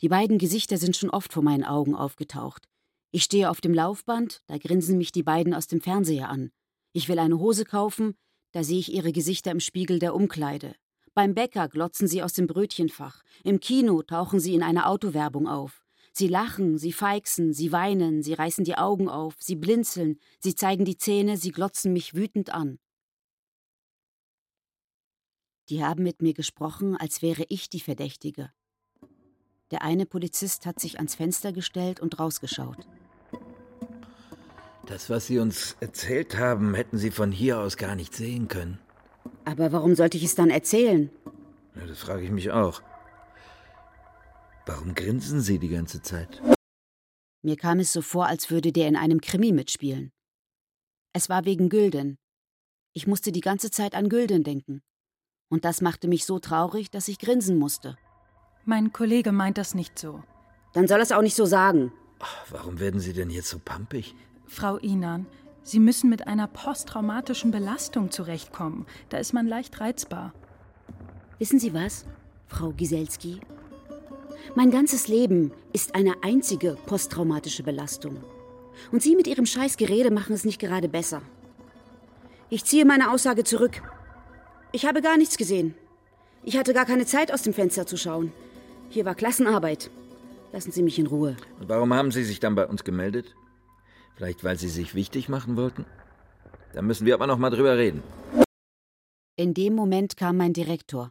Die 0.00 0.08
beiden 0.08 0.38
Gesichter 0.38 0.78
sind 0.78 0.96
schon 0.96 1.10
oft 1.10 1.32
vor 1.32 1.42
meinen 1.42 1.64
Augen 1.64 1.94
aufgetaucht. 1.94 2.68
Ich 3.10 3.24
stehe 3.24 3.50
auf 3.50 3.60
dem 3.60 3.74
Laufband, 3.74 4.42
da 4.46 4.58
grinsen 4.58 4.96
mich 4.96 5.10
die 5.10 5.22
beiden 5.22 5.54
aus 5.54 5.66
dem 5.66 5.80
Fernseher 5.80 6.28
an. 6.28 6.50
Ich 6.92 7.08
will 7.08 7.18
eine 7.18 7.38
Hose 7.38 7.64
kaufen, 7.64 8.14
da 8.52 8.62
sehe 8.62 8.78
ich 8.78 8.92
ihre 8.92 9.12
Gesichter 9.12 9.50
im 9.50 9.60
Spiegel 9.60 9.98
der 9.98 10.14
Umkleide. 10.14 10.74
Beim 11.14 11.34
Bäcker 11.34 11.68
glotzen 11.68 12.06
sie 12.06 12.22
aus 12.22 12.32
dem 12.32 12.46
Brötchenfach. 12.46 13.22
Im 13.42 13.58
Kino 13.58 14.02
tauchen 14.02 14.38
sie 14.38 14.54
in 14.54 14.62
einer 14.62 14.88
Autowerbung 14.88 15.48
auf. 15.48 15.84
Sie 16.12 16.28
lachen, 16.28 16.78
sie 16.78 16.92
feixen, 16.92 17.52
sie 17.52 17.72
weinen, 17.72 18.22
sie 18.22 18.34
reißen 18.34 18.64
die 18.64 18.76
Augen 18.76 19.08
auf, 19.08 19.34
sie 19.40 19.56
blinzeln, 19.56 20.20
sie 20.38 20.54
zeigen 20.54 20.84
die 20.84 20.96
Zähne, 20.96 21.36
sie 21.36 21.50
glotzen 21.50 21.92
mich 21.92 22.14
wütend 22.14 22.50
an. 22.50 22.78
Die 25.68 25.84
haben 25.84 26.02
mit 26.02 26.22
mir 26.22 26.34
gesprochen, 26.34 26.96
als 26.96 27.20
wäre 27.20 27.44
ich 27.48 27.68
die 27.68 27.80
Verdächtige. 27.80 28.52
Der 29.70 29.82
eine 29.82 30.06
Polizist 30.06 30.64
hat 30.64 30.80
sich 30.80 30.96
ans 30.96 31.14
Fenster 31.14 31.52
gestellt 31.52 32.00
und 32.00 32.18
rausgeschaut. 32.18 32.86
Das, 34.86 35.10
was 35.10 35.26
Sie 35.26 35.38
uns 35.38 35.76
erzählt 35.80 36.38
haben, 36.38 36.74
hätten 36.74 36.96
Sie 36.96 37.10
von 37.10 37.30
hier 37.30 37.58
aus 37.60 37.76
gar 37.76 37.94
nicht 37.94 38.14
sehen 38.14 38.48
können. 38.48 38.78
Aber 39.44 39.70
warum 39.72 39.94
sollte 39.94 40.16
ich 40.16 40.24
es 40.24 40.34
dann 40.34 40.48
erzählen? 40.48 41.10
Ja, 41.74 41.86
das 41.86 41.98
frage 41.98 42.24
ich 42.24 42.30
mich 42.30 42.50
auch. 42.50 42.82
Warum 44.64 44.94
grinsen 44.94 45.42
Sie 45.42 45.58
die 45.58 45.68
ganze 45.68 46.00
Zeit? 46.00 46.42
Mir 47.42 47.56
kam 47.56 47.78
es 47.80 47.92
so 47.92 48.00
vor, 48.00 48.26
als 48.26 48.50
würde 48.50 48.72
der 48.72 48.88
in 48.88 48.96
einem 48.96 49.20
Krimi 49.20 49.52
mitspielen. 49.52 50.10
Es 51.12 51.28
war 51.28 51.44
wegen 51.44 51.68
Gülden. 51.68 52.18
Ich 52.94 53.06
musste 53.06 53.30
die 53.32 53.40
ganze 53.40 53.70
Zeit 53.70 53.94
an 53.94 54.08
Gülden 54.08 54.42
denken. 54.42 54.82
Und 55.50 55.64
das 55.64 55.80
machte 55.80 56.08
mich 56.08 56.24
so 56.24 56.38
traurig, 56.38 56.90
dass 56.90 57.08
ich 57.08 57.18
grinsen 57.18 57.58
musste. 57.58 57.96
Mein 58.68 58.92
Kollege 58.92 59.32
meint 59.32 59.56
das 59.56 59.74
nicht 59.74 59.98
so. 59.98 60.22
Dann 60.74 60.86
soll 60.86 61.00
es 61.00 61.10
auch 61.10 61.22
nicht 61.22 61.34
so 61.34 61.46
sagen. 61.46 61.90
Warum 62.50 62.78
werden 62.78 63.00
Sie 63.00 63.14
denn 63.14 63.30
jetzt 63.30 63.48
so 63.48 63.58
pampig? 63.58 64.14
Frau 64.46 64.76
Inan, 64.76 65.24
Sie 65.62 65.80
müssen 65.80 66.10
mit 66.10 66.26
einer 66.26 66.46
posttraumatischen 66.48 67.50
Belastung 67.50 68.10
zurechtkommen. 68.10 68.84
Da 69.08 69.16
ist 69.16 69.32
man 69.32 69.46
leicht 69.46 69.80
reizbar. 69.80 70.34
Wissen 71.38 71.58
Sie 71.58 71.72
was, 71.72 72.04
Frau 72.46 72.72
Giselski? 72.72 73.40
Mein 74.54 74.70
ganzes 74.70 75.08
Leben 75.08 75.50
ist 75.72 75.94
eine 75.94 76.22
einzige 76.22 76.76
posttraumatische 76.84 77.62
Belastung. 77.62 78.22
Und 78.92 79.02
Sie 79.02 79.16
mit 79.16 79.26
Ihrem 79.26 79.46
Scheißgerede 79.46 80.10
machen 80.10 80.34
es 80.34 80.44
nicht 80.44 80.60
gerade 80.60 80.90
besser. 80.90 81.22
Ich 82.50 82.66
ziehe 82.66 82.84
meine 82.84 83.12
Aussage 83.12 83.44
zurück. 83.44 83.80
Ich 84.72 84.84
habe 84.84 85.00
gar 85.00 85.16
nichts 85.16 85.38
gesehen. 85.38 85.74
Ich 86.44 86.58
hatte 86.58 86.74
gar 86.74 86.84
keine 86.84 87.06
Zeit, 87.06 87.32
aus 87.32 87.40
dem 87.40 87.54
Fenster 87.54 87.86
zu 87.86 87.96
schauen. 87.96 88.30
Hier 88.90 89.04
war 89.04 89.14
Klassenarbeit. 89.14 89.90
Lassen 90.52 90.72
Sie 90.72 90.82
mich 90.82 90.98
in 90.98 91.06
Ruhe. 91.06 91.36
Und 91.60 91.68
warum 91.68 91.92
haben 91.92 92.10
Sie 92.10 92.24
sich 92.24 92.40
dann 92.40 92.54
bei 92.54 92.66
uns 92.66 92.84
gemeldet? 92.84 93.34
Vielleicht, 94.16 94.44
weil 94.44 94.58
Sie 94.58 94.68
sich 94.68 94.94
wichtig 94.94 95.28
machen 95.28 95.56
wollten? 95.56 95.84
Da 96.72 96.82
müssen 96.82 97.06
wir 97.06 97.14
aber 97.14 97.26
noch 97.26 97.38
mal 97.38 97.50
drüber 97.50 97.76
reden. 97.76 98.02
In 99.36 99.54
dem 99.54 99.74
Moment 99.74 100.16
kam 100.16 100.36
mein 100.36 100.52
Direktor. 100.52 101.10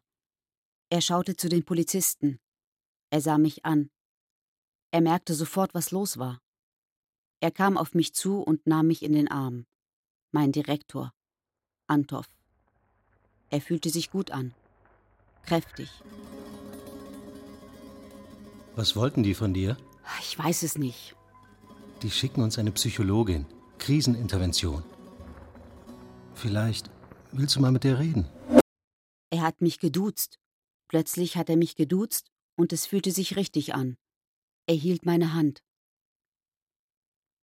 Er 0.90 1.02
schaute 1.02 1.36
zu 1.36 1.50
den 1.50 1.64
Polizisten. 1.64 2.40
Er 3.10 3.22
sah 3.22 3.38
mich 3.38 3.64
an. 3.64 3.90
Er 4.92 5.02
merkte 5.02 5.34
sofort, 5.34 5.74
was 5.74 5.92
los 5.92 6.18
war. 6.18 6.40
Er 7.40 7.52
kam 7.52 7.78
auf 7.78 7.94
mich 7.94 8.14
zu 8.14 8.42
und 8.42 8.66
nahm 8.66 8.88
mich 8.88 9.04
in 9.04 9.14
den 9.14 9.30
Arm. 9.30 9.66
Mein 10.32 10.52
Direktor, 10.52 11.14
Antov. 11.88 12.26
Er 13.50 13.62
fühlte 13.62 13.90
sich 13.90 14.10
gut 14.10 14.32
an. 14.32 14.54
Kräftig. 15.46 15.90
Was 18.78 18.96
wollten 18.96 19.24
die 19.24 19.34
von 19.34 19.56
dir? 19.56 19.76
Ich 20.22 20.38
weiß 20.38 20.62
es 20.62 20.78
nicht. 20.78 21.16
Die 22.04 22.12
schicken 22.12 22.44
uns 22.44 22.60
eine 22.60 22.72
Psychologin. 22.72 23.48
Krisenintervention. 23.80 24.84
Vielleicht 26.36 26.92
willst 27.32 27.56
du 27.56 27.60
mal 27.60 27.72
mit 27.72 27.84
der 27.84 27.98
reden. 27.98 28.30
Er 29.32 29.42
hat 29.42 29.62
mich 29.62 29.80
geduzt. 29.80 30.38
Plötzlich 30.88 31.38
hat 31.38 31.50
er 31.50 31.58
mich 31.58 31.76
geduzt 31.76 32.30
und 32.56 32.72
es 32.72 32.86
fühlte 32.86 33.10
sich 33.10 33.36
richtig 33.36 33.74
an. 33.74 33.98
Er 34.68 34.76
hielt 34.76 35.08
meine 35.08 35.34
Hand. 35.34 35.64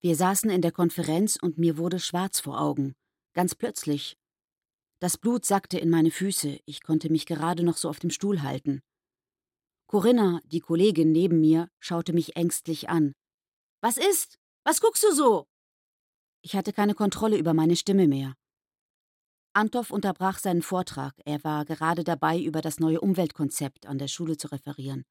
Wir 0.01 0.15
saßen 0.15 0.49
in 0.49 0.61
der 0.61 0.71
Konferenz 0.71 1.35
und 1.35 1.57
mir 1.57 1.77
wurde 1.77 1.99
schwarz 1.99 2.39
vor 2.39 2.61
Augen. 2.61 2.95
Ganz 3.33 3.55
plötzlich. 3.55 4.17
Das 4.99 5.17
Blut 5.17 5.43
sackte 5.43 5.79
in 5.79 5.89
meine 5.89 6.11
Füße, 6.11 6.59
ich 6.65 6.81
konnte 6.81 7.09
mich 7.09 7.25
gerade 7.25 7.63
noch 7.63 7.75
so 7.75 7.89
auf 7.89 7.99
dem 7.99 8.09
Stuhl 8.09 8.41
halten. 8.41 8.81
Corinna, 9.87 10.41
die 10.45 10.59
Kollegin 10.59 11.11
neben 11.11 11.39
mir, 11.39 11.69
schaute 11.79 12.13
mich 12.13 12.35
ängstlich 12.35 12.89
an. 12.89 13.13
Was 13.81 13.97
ist? 13.97 14.39
Was 14.63 14.81
guckst 14.81 15.03
du 15.03 15.13
so? 15.13 15.45
Ich 16.41 16.55
hatte 16.55 16.73
keine 16.73 16.95
Kontrolle 16.95 17.37
über 17.37 17.53
meine 17.53 17.75
Stimme 17.75 18.07
mehr. 18.07 18.33
Antov 19.53 19.91
unterbrach 19.91 20.39
seinen 20.39 20.61
Vortrag. 20.61 21.13
Er 21.23 21.43
war 21.43 21.65
gerade 21.65 22.03
dabei, 22.03 22.39
über 22.41 22.61
das 22.61 22.79
neue 22.79 22.99
Umweltkonzept 22.99 23.85
an 23.85 23.97
der 23.97 24.07
Schule 24.07 24.37
zu 24.37 24.47
referieren 24.51 25.05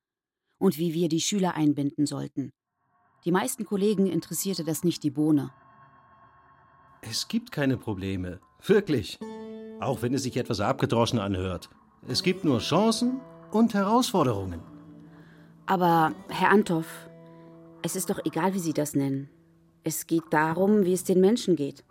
und 0.59 0.78
wie 0.78 0.93
wir 0.93 1.09
die 1.09 1.21
Schüler 1.21 1.54
einbinden 1.54 2.07
sollten. 2.07 2.52
Die 3.25 3.33
meisten 3.33 3.64
Kollegen 3.64 4.07
interessierte 4.07 4.64
das 4.64 4.85
nicht 4.85 5.02
die 5.02 5.11
Bohne. 5.11 5.50
Es 7.00 7.28
gibt 7.28 7.52
keine 7.52 7.76
Probleme. 7.76 8.40
Wirklich. 8.64 9.19
Auch 9.81 10.02
wenn 10.02 10.14
es 10.14 10.23
sich 10.23 10.37
etwas 10.37 10.61
abgedroschen 10.61 11.19
anhört. 11.19 11.71
Es 12.07 12.23
gibt 12.23 12.45
nur 12.45 12.59
Chancen 12.59 13.21
und 13.54 13.75
Herausforderungen. 13.75 14.61
Aber, 15.66 16.12
Herr 16.28 16.50
Antov, 16.50 16.87
es 17.82 17.96
ist 17.96 18.11
doch 18.11 18.20
egal, 18.25 18.54
wie 18.54 18.58
Sie 18.58 18.73
das 18.73 18.94
nennen. 18.94 19.28
Es 19.82 20.06
geht 20.06 20.25
darum, 20.30 20.84
wie 20.84 20.92
es 20.92 21.04
den 21.04 21.20
Menschen 21.20 21.56
geht. 21.56 21.84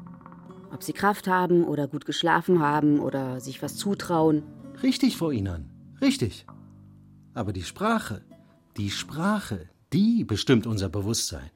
Ob 0.74 0.82
sie 0.82 0.94
Kraft 0.94 1.28
haben 1.28 1.64
oder 1.64 1.88
gut 1.88 2.06
geschlafen 2.06 2.60
haben 2.60 3.00
oder 3.00 3.40
sich 3.40 3.62
was 3.62 3.78
zutrauen. 3.78 4.42
Richtig, 4.82 5.18
Frau 5.18 5.30
Inan. 5.30 5.70
Richtig. 6.02 6.48
Aber 7.36 7.54
die 7.54 7.62
Sprache, 7.62 8.24
die 8.78 8.90
Sprache, 8.90 9.70
die 9.94 10.24
bestimmt 10.24 10.66
unser 10.66 10.90
Bewusstsein. 10.90 11.52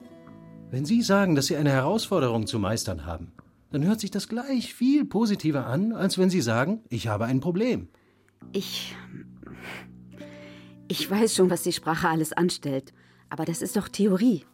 Wenn 0.69 0.85
Sie 0.85 1.01
sagen, 1.01 1.33
dass 1.33 1.47
Sie 1.47 1.55
eine 1.55 1.71
Herausforderung 1.71 2.45
zu 2.45 2.59
meistern 2.59 3.07
haben, 3.07 3.31
dann 3.71 3.83
hört 3.83 3.99
sich 3.99 4.11
das 4.11 4.27
gleich 4.27 4.75
viel 4.75 5.05
positiver 5.05 5.65
an, 5.65 5.93
als 5.93 6.19
wenn 6.19 6.29
Sie 6.29 6.41
sagen, 6.41 6.81
ich 6.89 7.07
habe 7.07 7.25
ein 7.25 7.39
Problem. 7.39 7.89
Ich. 8.51 8.95
Ich 10.89 11.09
weiß 11.09 11.35
schon, 11.35 11.49
was 11.49 11.63
die 11.63 11.73
Sprache 11.73 12.07
alles 12.07 12.33
anstellt. 12.33 12.93
Aber 13.29 13.43
das 13.43 13.61
ist 13.61 13.75
doch 13.75 13.89
Theorie. 13.89 14.45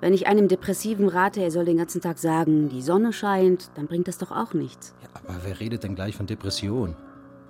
Wenn 0.00 0.12
ich 0.12 0.26
einem 0.26 0.46
Depressiven 0.46 1.08
rate, 1.08 1.40
er 1.40 1.50
soll 1.50 1.64
den 1.64 1.78
ganzen 1.78 2.00
Tag 2.00 2.18
sagen, 2.18 2.68
die 2.68 2.82
Sonne 2.82 3.12
scheint, 3.12 3.70
dann 3.74 3.86
bringt 3.86 4.06
das 4.06 4.18
doch 4.18 4.30
auch 4.30 4.52
nichts. 4.52 4.94
Ja, 5.02 5.08
aber 5.14 5.40
wer 5.44 5.58
redet 5.58 5.82
denn 5.82 5.94
gleich 5.94 6.14
von 6.14 6.26
Depression? 6.26 6.94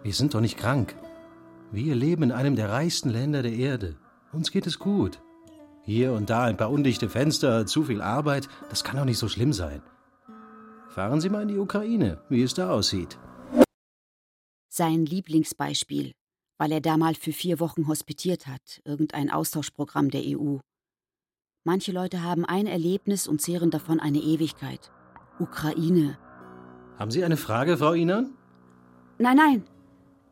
Wir 0.03 0.15
sind 0.15 0.33
doch 0.33 0.41
nicht 0.41 0.57
krank. 0.57 0.95
Wir 1.73 1.95
leben 1.95 2.23
in 2.23 2.33
einem 2.33 2.57
der 2.57 2.71
reichsten 2.71 3.11
Länder 3.11 3.43
der 3.43 3.53
Erde. 3.53 3.97
Uns 4.33 4.51
geht 4.51 4.67
es 4.67 4.79
gut. 4.79 5.21
Hier 5.83 6.13
und 6.13 6.31
da 6.31 6.45
ein 6.45 6.57
paar 6.57 6.71
undichte 6.71 7.09
Fenster, 7.09 7.67
zu 7.67 7.85
viel 7.85 8.01
Arbeit, 8.01 8.49
das 8.71 8.85
kann 8.85 8.97
doch 8.97 9.05
nicht 9.05 9.19
so 9.19 9.29
schlimm 9.29 9.53
sein. 9.53 9.83
Fahren 10.89 11.21
Sie 11.21 11.29
mal 11.29 11.43
in 11.43 11.49
die 11.49 11.59
Ukraine, 11.59 12.23
wie 12.29 12.43
es 12.43 12.55
da 12.55 12.71
aussieht. 12.71 13.19
Sein 14.69 15.05
Lieblingsbeispiel, 15.05 16.13
weil 16.59 16.73
er 16.73 16.81
da 16.81 16.97
mal 16.97 17.15
für 17.15 17.33
vier 17.33 17.61
Wochen 17.61 17.89
hospitiert 17.89 18.47
hat, 18.47 18.83
irgendein 18.85 19.31
Austauschprogramm 19.31 20.11
der 20.11 20.23
EU. 20.25 20.59
Manche 21.65 21.93
Leute 21.93 22.23
haben 22.23 22.45
ein 22.45 22.67
Erlebnis 22.67 23.27
und 23.27 23.41
zehren 23.41 23.71
davon 23.71 24.01
eine 24.01 24.19
Ewigkeit. 24.19 24.91
Ukraine. 25.39 26.19
Haben 26.99 27.11
Sie 27.11 27.25
eine 27.25 27.37
Frage, 27.37 27.79
Frau 27.79 27.93
Inan? 27.93 28.35
Nein, 29.19 29.37
nein. 29.37 29.65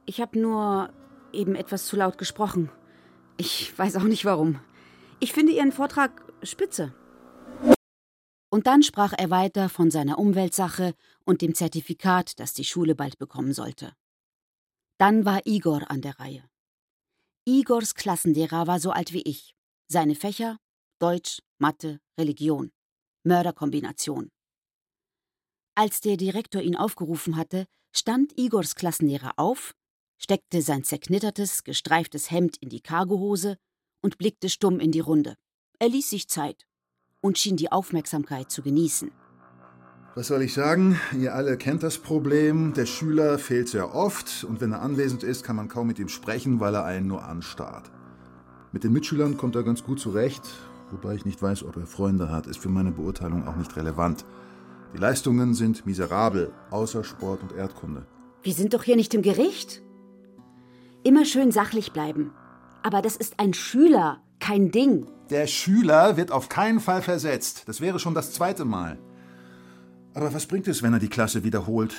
Ich 0.05 0.21
habe 0.21 0.39
nur 0.39 0.91
eben 1.33 1.55
etwas 1.55 1.87
zu 1.87 1.97
laut 1.97 2.19
gesprochen. 2.19 2.71
Ich 3.37 3.77
weiß 3.79 3.97
auch 3.97 4.05
nicht 4.05 4.25
warum. 4.25 4.61
Ich 5.21 5.33
finde 5.33 5.53
Ihren 5.53 5.73
Vortrag 5.73 6.23
spitze. 6.43 6.95
Und 8.51 8.67
dann 8.67 8.83
sprach 8.83 9.13
er 9.17 9.31
weiter 9.31 9.69
von 9.69 9.91
seiner 9.91 10.19
Umweltsache 10.19 10.95
und 11.25 11.43
dem 11.43 11.55
Zertifikat, 11.55 12.39
das 12.41 12.55
die 12.55 12.65
Schule 12.65 12.95
bald 12.95 13.19
bekommen 13.19 13.53
sollte. 13.53 13.93
Dann 14.99 15.25
war 15.27 15.47
Igor 15.47 15.91
an 15.91 16.01
der 16.01 16.19
Reihe. 16.19 16.49
Igors 17.45 17.95
Klassenlehrer 17.95 18.67
war 18.67 18.81
so 18.81 18.91
alt 18.91 19.13
wie 19.13 19.23
ich. 19.23 19.55
Seine 19.89 20.15
Fächer 20.15 20.59
Deutsch, 20.99 21.43
Mathe, 21.59 22.01
Religion. 22.19 22.73
Mörderkombination. 23.23 24.31
Als 25.75 26.01
der 26.01 26.17
Direktor 26.17 26.63
ihn 26.63 26.77
aufgerufen 26.77 27.37
hatte, 27.37 27.67
stand 27.93 28.39
Igors 28.39 28.75
Klassenlehrer 28.75 29.35
auf, 29.37 29.75
steckte 30.17 30.63
sein 30.63 30.85
zerknittertes, 30.85 31.65
gestreiftes 31.65 32.31
Hemd 32.31 32.57
in 32.59 32.71
die 32.71 32.81
Cargohose 32.81 33.59
und 34.01 34.17
blickte 34.17 34.49
stumm 34.49 34.81
in 34.81 34.93
die 34.93 35.01
Runde. 35.01 35.37
Er 35.79 35.91
ließ 35.91 36.09
sich 36.09 36.29
Zeit 36.29 36.67
und 37.21 37.37
schien 37.37 37.57
die 37.57 37.71
Aufmerksamkeit 37.71 38.51
zu 38.51 38.63
genießen. 38.63 39.13
Was 40.17 40.29
soll 40.29 40.41
ich 40.41 40.55
sagen? 40.55 40.99
Ihr 41.21 41.35
alle 41.35 41.59
kennt 41.59 41.83
das 41.83 41.99
Problem. 41.99 42.73
Der 42.73 42.87
Schüler 42.87 43.39
fehlt 43.39 43.69
sehr 43.69 43.95
oft 43.95 44.47
und 44.49 44.63
wenn 44.63 44.73
er 44.73 44.81
anwesend 44.81 45.23
ist, 45.23 45.45
kann 45.45 45.57
man 45.57 45.69
kaum 45.69 45.89
mit 45.89 45.99
ihm 45.99 46.09
sprechen, 46.09 46.59
weil 46.59 46.75
er 46.75 46.87
einen 46.87 47.07
nur 47.07 47.23
anstarrt. 47.23 47.91
Mit 48.73 48.83
den 48.83 48.95
Mitschülern 48.95 49.37
kommt 49.37 49.57
er 49.57 49.63
ganz 49.63 49.85
gut 49.85 50.01
zurecht, 50.01 50.41
wobei 50.91 51.17
ich 51.17 51.27
nicht 51.27 51.43
weiß, 51.43 51.65
ob 51.65 51.77
er 51.77 51.85
Freunde 51.85 52.31
hat, 52.31 52.47
ist 52.47 52.57
für 52.57 52.71
meine 52.71 52.93
Beurteilung 52.93 53.47
auch 53.47 53.57
nicht 53.57 53.77
relevant. 53.77 54.25
Die 54.95 54.99
Leistungen 54.99 55.53
sind 55.53 55.85
miserabel, 55.85 56.51
außer 56.71 57.05
Sport 57.05 57.43
und 57.43 57.53
Erdkunde. 57.53 58.07
Wir 58.43 58.55
sind 58.55 58.73
doch 58.73 58.85
hier 58.85 58.97
nicht 58.97 59.13
im 59.13 59.21
Gericht. 59.21 59.83
Immer 61.05 61.27
schön 61.27 61.53
sachlich 61.53 61.93
bleiben. 61.93 62.33
Aber 62.83 63.03
das 63.03 63.17
ist 63.17 63.39
ein 63.39 63.53
Schüler, 63.53 64.23
kein 64.41 64.71
Ding. 64.71 65.09
Der 65.29 65.47
Schüler 65.47 66.17
wird 66.17 66.33
auf 66.33 66.49
keinen 66.49 66.81
Fall 66.81 67.03
versetzt. 67.03 67.65
Das 67.67 67.83
wäre 67.83 67.99
schon 67.99 68.15
das 68.15 68.33
zweite 68.33 68.65
Mal. 68.65 68.99
Aber 70.17 70.33
was 70.33 70.47
bringt 70.47 70.67
es, 70.67 70.83
wenn 70.83 70.95
er 70.95 70.99
die 70.99 71.11
Klasse 71.11 71.45
wiederholt? 71.45 71.95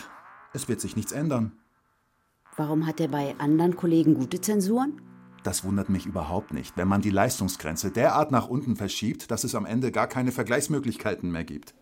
Es 0.51 0.67
wird 0.67 0.81
sich 0.81 0.95
nichts 0.95 1.11
ändern. 1.11 1.51
Warum 2.55 2.87
hat 2.87 2.99
er 2.99 3.09
bei 3.09 3.35
anderen 3.37 3.75
Kollegen 3.75 4.15
gute 4.15 4.41
Zensuren? 4.41 4.99
Das 5.43 5.63
wundert 5.63 5.89
mich 5.89 6.07
überhaupt 6.07 6.51
nicht, 6.51 6.75
wenn 6.77 6.87
man 6.87 7.01
die 7.01 7.11
Leistungsgrenze 7.11 7.91
derart 7.91 8.31
nach 8.31 8.47
unten 8.47 8.75
verschiebt, 8.75 9.29
dass 9.29 9.43
es 9.43 9.53
am 9.53 9.67
Ende 9.67 9.91
gar 9.91 10.07
keine 10.07 10.31
Vergleichsmöglichkeiten 10.31 11.29
mehr 11.29 11.43
gibt. 11.43 11.75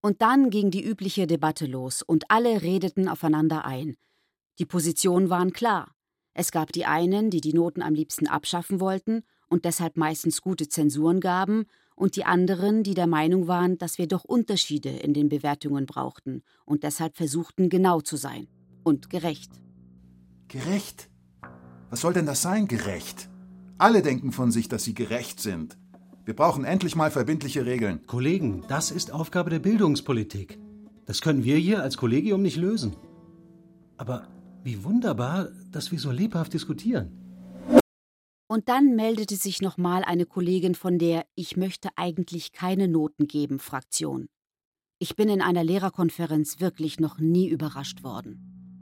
Und 0.00 0.22
dann 0.22 0.48
ging 0.48 0.70
die 0.70 0.82
übliche 0.82 1.26
Debatte 1.26 1.66
los 1.66 2.00
und 2.00 2.30
alle 2.30 2.62
redeten 2.62 3.06
aufeinander 3.06 3.66
ein. 3.66 3.96
Die 4.58 4.64
Positionen 4.64 5.28
waren 5.28 5.52
klar. 5.52 5.94
Es 6.32 6.52
gab 6.52 6.72
die 6.72 6.86
einen, 6.86 7.28
die 7.28 7.42
die 7.42 7.52
Noten 7.52 7.82
am 7.82 7.92
liebsten 7.92 8.28
abschaffen 8.28 8.80
wollten 8.80 9.24
und 9.48 9.66
deshalb 9.66 9.98
meistens 9.98 10.40
gute 10.40 10.70
Zensuren 10.70 11.20
gaben, 11.20 11.66
und 11.94 12.16
die 12.16 12.24
anderen, 12.24 12.82
die 12.82 12.94
der 12.94 13.06
Meinung 13.06 13.46
waren, 13.46 13.78
dass 13.78 13.98
wir 13.98 14.08
doch 14.08 14.24
Unterschiede 14.24 14.90
in 14.90 15.14
den 15.14 15.28
Bewertungen 15.28 15.86
brauchten 15.86 16.42
und 16.64 16.82
deshalb 16.82 17.16
versuchten, 17.16 17.68
genau 17.68 18.00
zu 18.00 18.16
sein 18.16 18.48
und 18.82 19.10
gerecht. 19.10 19.50
Gerecht? 20.48 21.08
Was 21.90 22.00
soll 22.00 22.12
denn 22.12 22.26
das 22.26 22.42
sein, 22.42 22.68
gerecht? 22.68 23.28
Alle 23.78 24.02
denken 24.02 24.32
von 24.32 24.50
sich, 24.50 24.68
dass 24.68 24.84
sie 24.84 24.94
gerecht 24.94 25.40
sind. 25.40 25.76
Wir 26.24 26.34
brauchen 26.34 26.64
endlich 26.64 26.96
mal 26.96 27.10
verbindliche 27.10 27.66
Regeln. 27.66 28.06
Kollegen, 28.06 28.64
das 28.68 28.90
ist 28.90 29.12
Aufgabe 29.12 29.50
der 29.50 29.58
Bildungspolitik. 29.58 30.58
Das 31.06 31.20
können 31.20 31.44
wir 31.44 31.56
hier 31.56 31.82
als 31.82 31.96
Kollegium 31.96 32.40
nicht 32.40 32.56
lösen. 32.56 32.96
Aber 33.96 34.28
wie 34.62 34.84
wunderbar, 34.84 35.48
dass 35.70 35.92
wir 35.92 35.98
so 35.98 36.10
lebhaft 36.10 36.54
diskutieren. 36.54 37.23
Und 38.54 38.68
dann 38.68 38.94
meldete 38.94 39.34
sich 39.34 39.62
nochmal 39.62 40.04
eine 40.04 40.26
Kollegin 40.26 40.76
von 40.76 40.96
der 40.96 41.26
Ich 41.34 41.56
möchte 41.56 41.88
eigentlich 41.96 42.52
keine 42.52 42.86
Noten 42.86 43.26
geben 43.26 43.58
Fraktion. 43.58 44.28
Ich 45.00 45.16
bin 45.16 45.28
in 45.28 45.42
einer 45.42 45.64
Lehrerkonferenz 45.64 46.60
wirklich 46.60 47.00
noch 47.00 47.18
nie 47.18 47.48
überrascht 47.48 48.04
worden. 48.04 48.78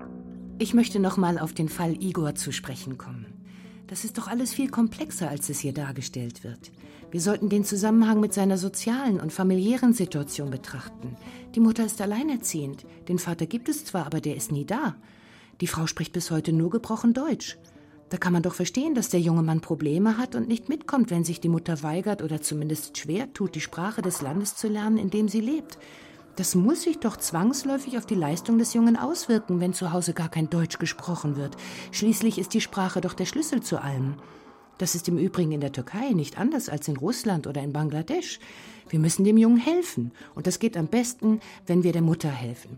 Ich 0.59 0.75
möchte 0.75 1.01
nochmal 1.01 1.39
auf 1.39 1.55
den 1.55 1.71
Fall 1.71 1.97
Igor 2.03 2.35
zu 2.35 2.53
sprechen 2.53 2.99
kommen. 2.99 3.47
Das 3.87 4.05
ist 4.05 4.19
doch 4.19 4.29
alles 4.29 4.53
viel 4.53 4.69
komplexer, 4.69 5.31
als 5.31 5.49
es 5.49 5.61
hier 5.61 5.73
dargestellt 5.73 6.45
wird. 6.45 6.71
Wir 7.11 7.23
sollten 7.23 7.49
den 7.49 7.65
Zusammenhang 7.65 8.21
mit 8.21 8.35
seiner 8.35 8.59
sozialen 8.59 9.21
und 9.21 9.33
familiären 9.33 9.95
Situation 9.95 10.51
betrachten. 10.51 11.17
Die 11.55 11.61
Mutter 11.61 11.87
ist 11.87 11.99
alleinerziehend. 12.03 12.85
Den 13.09 13.19
Vater 13.19 13.47
gibt 13.47 13.71
es 13.71 13.87
zwar, 13.87 14.05
aber 14.05 14.21
der 14.21 14.37
ist 14.37 14.53
nie 14.53 14.67
da. 14.67 14.97
Die 15.63 15.67
Frau 15.67 15.87
spricht 15.87 16.13
bis 16.13 16.31
heute 16.31 16.53
nur 16.53 16.69
gebrochen 16.69 17.15
Deutsch. 17.15 17.57
Da 18.13 18.19
kann 18.19 18.35
man 18.35 18.43
doch 18.43 18.53
verstehen, 18.53 18.95
dass 18.95 19.09
der 19.09 19.21
junge 19.21 19.43
Mann 19.43 19.63
Probleme 19.63 20.19
hat 20.19 20.35
und 20.35 20.47
nicht 20.47 20.69
mitkommt, 20.69 21.11
wenn 21.11 21.25
sich 21.25 21.41
die 21.41 21.49
Mutter 21.49 21.83
weigert 21.83 22.21
oder 22.21 22.43
zumindest 22.43 22.99
schwer 22.99 23.33
tut, 23.33 23.55
die 23.55 23.63
Sprache 23.63 24.03
des 24.03 24.21
Landes 24.21 24.55
zu 24.55 24.69
lernen, 24.69 24.99
in 24.99 25.09
dem 25.09 25.29
sie 25.29 25.41
lebt. 25.41 25.79
Das 26.37 26.55
muss 26.55 26.83
sich 26.83 26.99
doch 26.99 27.17
zwangsläufig 27.17 27.97
auf 27.97 28.05
die 28.05 28.15
Leistung 28.15 28.59
des 28.59 28.75
Jungen 28.75 28.99
auswirken, 28.99 29.61
wenn 29.61 29.73
zu 29.73 29.95
Hause 29.95 30.13
gar 30.13 30.29
kein 30.29 30.51
Deutsch 30.51 30.79
gesprochen 30.79 31.37
wird. 31.37 31.57
Schließlich 31.91 32.37
ist 32.37 32.53
die 32.53 32.61
Sprache 32.61 33.01
doch 33.01 33.15
der 33.15 33.25
Schlüssel 33.25 33.63
zu 33.63 33.81
allem. 33.81 34.17
Das 34.77 34.95
ist 34.95 35.09
im 35.09 35.17
Übrigen 35.17 35.53
in 35.53 35.63
der 35.63 35.73
Türkei 35.73 36.11
nicht 36.11 36.39
anders 36.39 36.69
als 36.69 36.89
in 36.89 36.99
Russland 36.99 37.47
oder 37.47 37.63
in 37.63 37.73
Bangladesch. 37.73 38.41
Wir 38.91 38.99
müssen 38.99 39.25
dem 39.25 39.39
Jungen 39.39 39.57
helfen. 39.57 40.13
Und 40.35 40.47
das 40.47 40.59
geht 40.59 40.77
am 40.77 40.89
besten, 40.89 41.41
wenn 41.67 41.83
wir 41.83 41.93
der 41.93 42.03
Mutter 42.03 42.29
helfen. 42.29 42.77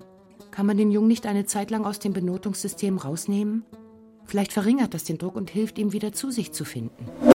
Kann 0.53 0.67
man 0.67 0.77
den 0.77 0.93
Jungen 0.93 1.09
nicht 1.09 1.27
eine 1.27 1.45
Zeit 1.45 1.73
lang 1.73 1.85
aus 1.85 1.99
dem 1.99 2.13
Benotungssystem 2.13 2.99
rausnehmen? 2.99 3.65
Vielleicht 4.27 4.53
verringert 4.53 4.95
das 4.95 5.05
den 5.05 5.19
Druck 5.19 5.37
und 5.37 5.51
hilft 5.51 5.79
ihm 5.79 5.93
wieder 5.93 6.13
zu 6.13 6.31
sich 6.31 6.53
zu 6.53 6.65
finden. 6.65 7.33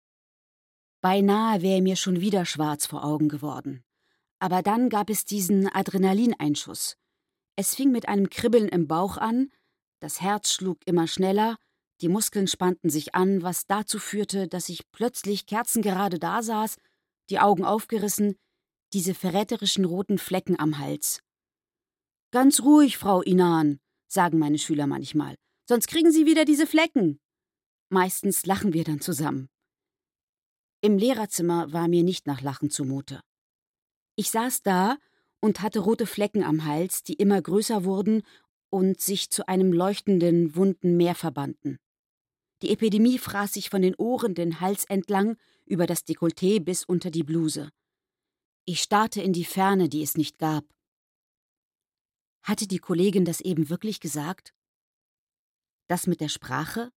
Beinahe 1.01 1.61
wäre 1.61 1.81
mir 1.81 1.95
schon 1.95 2.19
wieder 2.19 2.45
schwarz 2.45 2.85
vor 2.85 3.03
Augen 3.05 3.29
geworden. 3.29 3.83
Aber 4.39 4.61
dann 4.61 4.89
gab 4.89 5.09
es 5.09 5.25
diesen 5.25 5.67
Adrenalineinschuss. 5.67 6.97
Es 7.55 7.75
fing 7.75 7.91
mit 7.91 8.07
einem 8.07 8.29
Kribbeln 8.29 8.69
im 8.69 8.87
Bauch 8.87 9.17
an, 9.17 9.51
das 9.99 10.21
Herz 10.21 10.53
schlug 10.53 10.79
immer 10.85 11.07
schneller, 11.07 11.57
die 12.01 12.07
Muskeln 12.07 12.47
spannten 12.47 12.89
sich 12.89 13.15
an, 13.15 13.43
was 13.43 13.65
dazu 13.67 13.99
führte, 13.99 14.47
dass 14.47 14.69
ich 14.69 14.89
plötzlich 14.91 15.45
kerzengerade 15.45 16.19
dasaß, 16.19 16.77
die 17.29 17.39
Augen 17.39 17.65
aufgerissen, 17.65 18.37
diese 18.93 19.13
verräterischen 19.13 19.85
roten 19.85 20.17
Flecken 20.17 20.57
am 20.57 20.79
Hals. 20.79 21.21
Ganz 22.31 22.61
ruhig, 22.61 22.97
Frau 22.97 23.21
Inan, 23.21 23.79
sagen 24.07 24.39
meine 24.39 24.57
Schüler 24.57 24.87
manchmal, 24.87 25.35
sonst 25.69 25.87
kriegen 25.87 26.11
Sie 26.11 26.25
wieder 26.25 26.45
diese 26.45 26.65
Flecken. 26.65 27.19
Meistens 27.89 28.47
lachen 28.47 28.73
wir 28.73 28.83
dann 28.83 29.01
zusammen. 29.01 29.49
Im 30.81 30.97
Lehrerzimmer 30.97 31.71
war 31.71 31.87
mir 31.87 32.01
nicht 32.01 32.25
nach 32.25 32.41
Lachen 32.41 32.71
zumute. 32.71 33.21
Ich 34.15 34.31
saß 34.31 34.63
da 34.63 34.97
und 35.39 35.61
hatte 35.61 35.81
rote 35.81 36.07
Flecken 36.07 36.43
am 36.43 36.65
Hals, 36.65 37.03
die 37.03 37.13
immer 37.13 37.39
größer 37.39 37.83
wurden 37.83 38.23
und 38.71 38.99
sich 38.99 39.29
zu 39.29 39.47
einem 39.47 39.71
leuchtenden, 39.71 40.55
wunden 40.55 40.97
Meer 40.97 41.13
verbanden. 41.13 41.77
Die 42.63 42.71
Epidemie 42.71 43.19
fraß 43.19 43.53
sich 43.53 43.69
von 43.69 43.83
den 43.83 43.93
Ohren 43.93 44.33
den 44.33 44.59
Hals 44.61 44.85
entlang, 44.85 45.37
über 45.67 45.85
das 45.85 46.03
Dekolleté 46.03 46.59
bis 46.59 46.83
unter 46.83 47.11
die 47.11 47.23
Bluse. 47.23 47.69
Ich 48.65 48.81
starrte 48.81 49.21
in 49.21 49.33
die 49.33 49.45
Ferne, 49.45 49.87
die 49.87 50.01
es 50.01 50.17
nicht 50.17 50.39
gab. 50.39 50.65
Hatte 52.41 52.65
die 52.65 52.79
Kollegin 52.79 53.23
das 53.23 53.39
eben 53.39 53.69
wirklich 53.69 53.99
gesagt? 53.99 54.55
Das 55.89 56.05
mit 56.05 56.21
der 56.21 56.29
Sprache? 56.29 56.91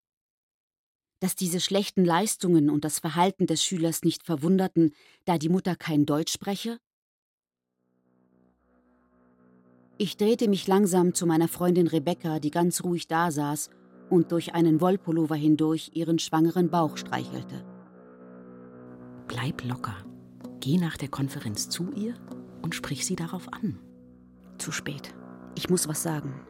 Dass 1.21 1.37
diese 1.37 1.61
schlechten 1.61 2.05
Leistungen 2.05 2.69
und 2.69 2.85
das 2.85 2.99
Verhalten 2.99 3.47
des 3.47 3.63
Schülers 3.63 4.03
nicht 4.03 4.25
verwunderten, 4.25 4.95
da 5.27 5.39
die 5.39 5.49
Mutter 5.49 5.77
kein 5.77 6.07
Deutsch 6.07 6.33
spreche? 6.33 6.81
Ich 9.97 10.17
drehte 10.17 10.49
mich 10.49 10.67
langsam 10.67 11.15
zu 11.15 11.25
meiner 11.25 11.47
Freundin 11.47 11.87
Rebecca, 11.87 12.41
die 12.41 12.51
ganz 12.51 12.83
ruhig 12.83 13.07
dasaß 13.07 13.71
und 14.09 14.33
durch 14.33 14.55
einen 14.55 14.81
Wollpullover 14.81 15.37
hindurch 15.37 15.93
ihren 15.95 16.19
schwangeren 16.19 16.69
Bauch 16.69 16.97
streichelte. 16.97 17.65
Bleib 19.29 19.63
locker. 19.63 20.05
Geh 20.59 20.79
nach 20.79 20.97
der 20.97 21.09
Konferenz 21.09 21.69
zu 21.69 21.93
ihr 21.93 22.15
und 22.63 22.75
sprich 22.75 23.07
sie 23.07 23.15
darauf 23.15 23.53
an. 23.53 23.79
Zu 24.59 24.73
spät. 24.73 25.15
Ich 25.55 25.71
muss 25.71 25.87
was 25.87 26.03
sagen. 26.03 26.45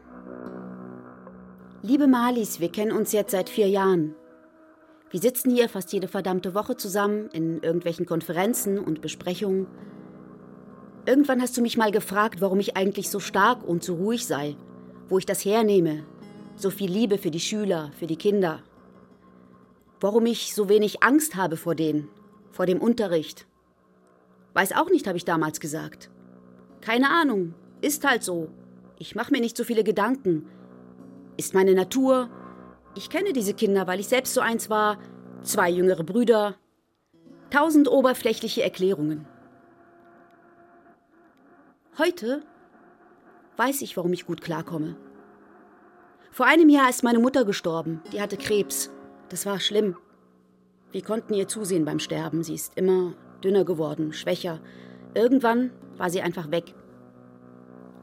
Liebe 1.83 2.05
Malis, 2.05 2.59
wir 2.59 2.71
kennen 2.71 2.91
uns 2.91 3.11
jetzt 3.11 3.31
seit 3.31 3.49
vier 3.49 3.67
Jahren. 3.67 4.13
Wir 5.09 5.19
sitzen 5.19 5.49
hier 5.49 5.67
fast 5.67 5.91
jede 5.91 6.07
verdammte 6.07 6.53
Woche 6.53 6.77
zusammen 6.77 7.27
in 7.33 7.63
irgendwelchen 7.63 8.05
Konferenzen 8.05 8.77
und 8.77 9.01
Besprechungen. 9.01 9.65
Irgendwann 11.07 11.41
hast 11.41 11.57
du 11.57 11.61
mich 11.63 11.77
mal 11.77 11.91
gefragt, 11.91 12.39
warum 12.39 12.59
ich 12.59 12.77
eigentlich 12.77 13.09
so 13.09 13.19
stark 13.19 13.67
und 13.67 13.83
so 13.83 13.95
ruhig 13.95 14.27
sei, 14.27 14.55
wo 15.09 15.17
ich 15.17 15.25
das 15.25 15.43
hernehme, 15.43 16.05
so 16.55 16.69
viel 16.69 16.91
Liebe 16.91 17.17
für 17.17 17.31
die 17.31 17.39
Schüler, 17.39 17.91
für 17.97 18.05
die 18.05 18.15
Kinder. 18.15 18.61
Warum 19.99 20.27
ich 20.27 20.53
so 20.53 20.69
wenig 20.69 21.01
Angst 21.01 21.35
habe 21.35 21.57
vor 21.57 21.73
denen, 21.73 22.09
vor 22.51 22.67
dem 22.67 22.79
Unterricht. 22.79 23.47
Weiß 24.53 24.73
auch 24.73 24.91
nicht, 24.91 25.07
habe 25.07 25.17
ich 25.17 25.25
damals 25.25 25.59
gesagt. 25.59 26.11
Keine 26.79 27.09
Ahnung, 27.09 27.55
ist 27.81 28.07
halt 28.07 28.21
so. 28.21 28.49
Ich 28.99 29.15
mache 29.15 29.31
mir 29.31 29.41
nicht 29.41 29.57
so 29.57 29.63
viele 29.63 29.83
Gedanken. 29.83 30.45
Ist 31.37 31.53
meine 31.53 31.73
Natur. 31.73 32.29
Ich 32.95 33.09
kenne 33.09 33.33
diese 33.33 33.53
Kinder, 33.53 33.87
weil 33.87 33.99
ich 33.99 34.07
selbst 34.07 34.33
so 34.33 34.41
eins 34.41 34.69
war. 34.69 34.97
Zwei 35.43 35.69
jüngere 35.69 36.03
Brüder. 36.03 36.55
Tausend 37.49 37.89
oberflächliche 37.89 38.63
Erklärungen. 38.63 39.27
Heute 41.97 42.43
weiß 43.57 43.81
ich, 43.81 43.97
warum 43.97 44.13
ich 44.13 44.25
gut 44.25 44.41
klarkomme. 44.41 44.95
Vor 46.31 46.45
einem 46.45 46.69
Jahr 46.69 46.89
ist 46.89 47.03
meine 47.03 47.19
Mutter 47.19 47.43
gestorben. 47.43 48.01
Die 48.13 48.21
hatte 48.21 48.37
Krebs. 48.37 48.89
Das 49.29 49.45
war 49.45 49.59
schlimm. 49.59 49.97
Wir 50.91 51.03
konnten 51.03 51.33
ihr 51.33 51.47
zusehen 51.47 51.85
beim 51.85 51.99
Sterben. 51.99 52.43
Sie 52.43 52.53
ist 52.53 52.77
immer 52.77 53.13
dünner 53.43 53.65
geworden, 53.65 54.13
schwächer. 54.13 54.59
Irgendwann 55.13 55.71
war 55.97 56.09
sie 56.09 56.21
einfach 56.21 56.51
weg. 56.51 56.73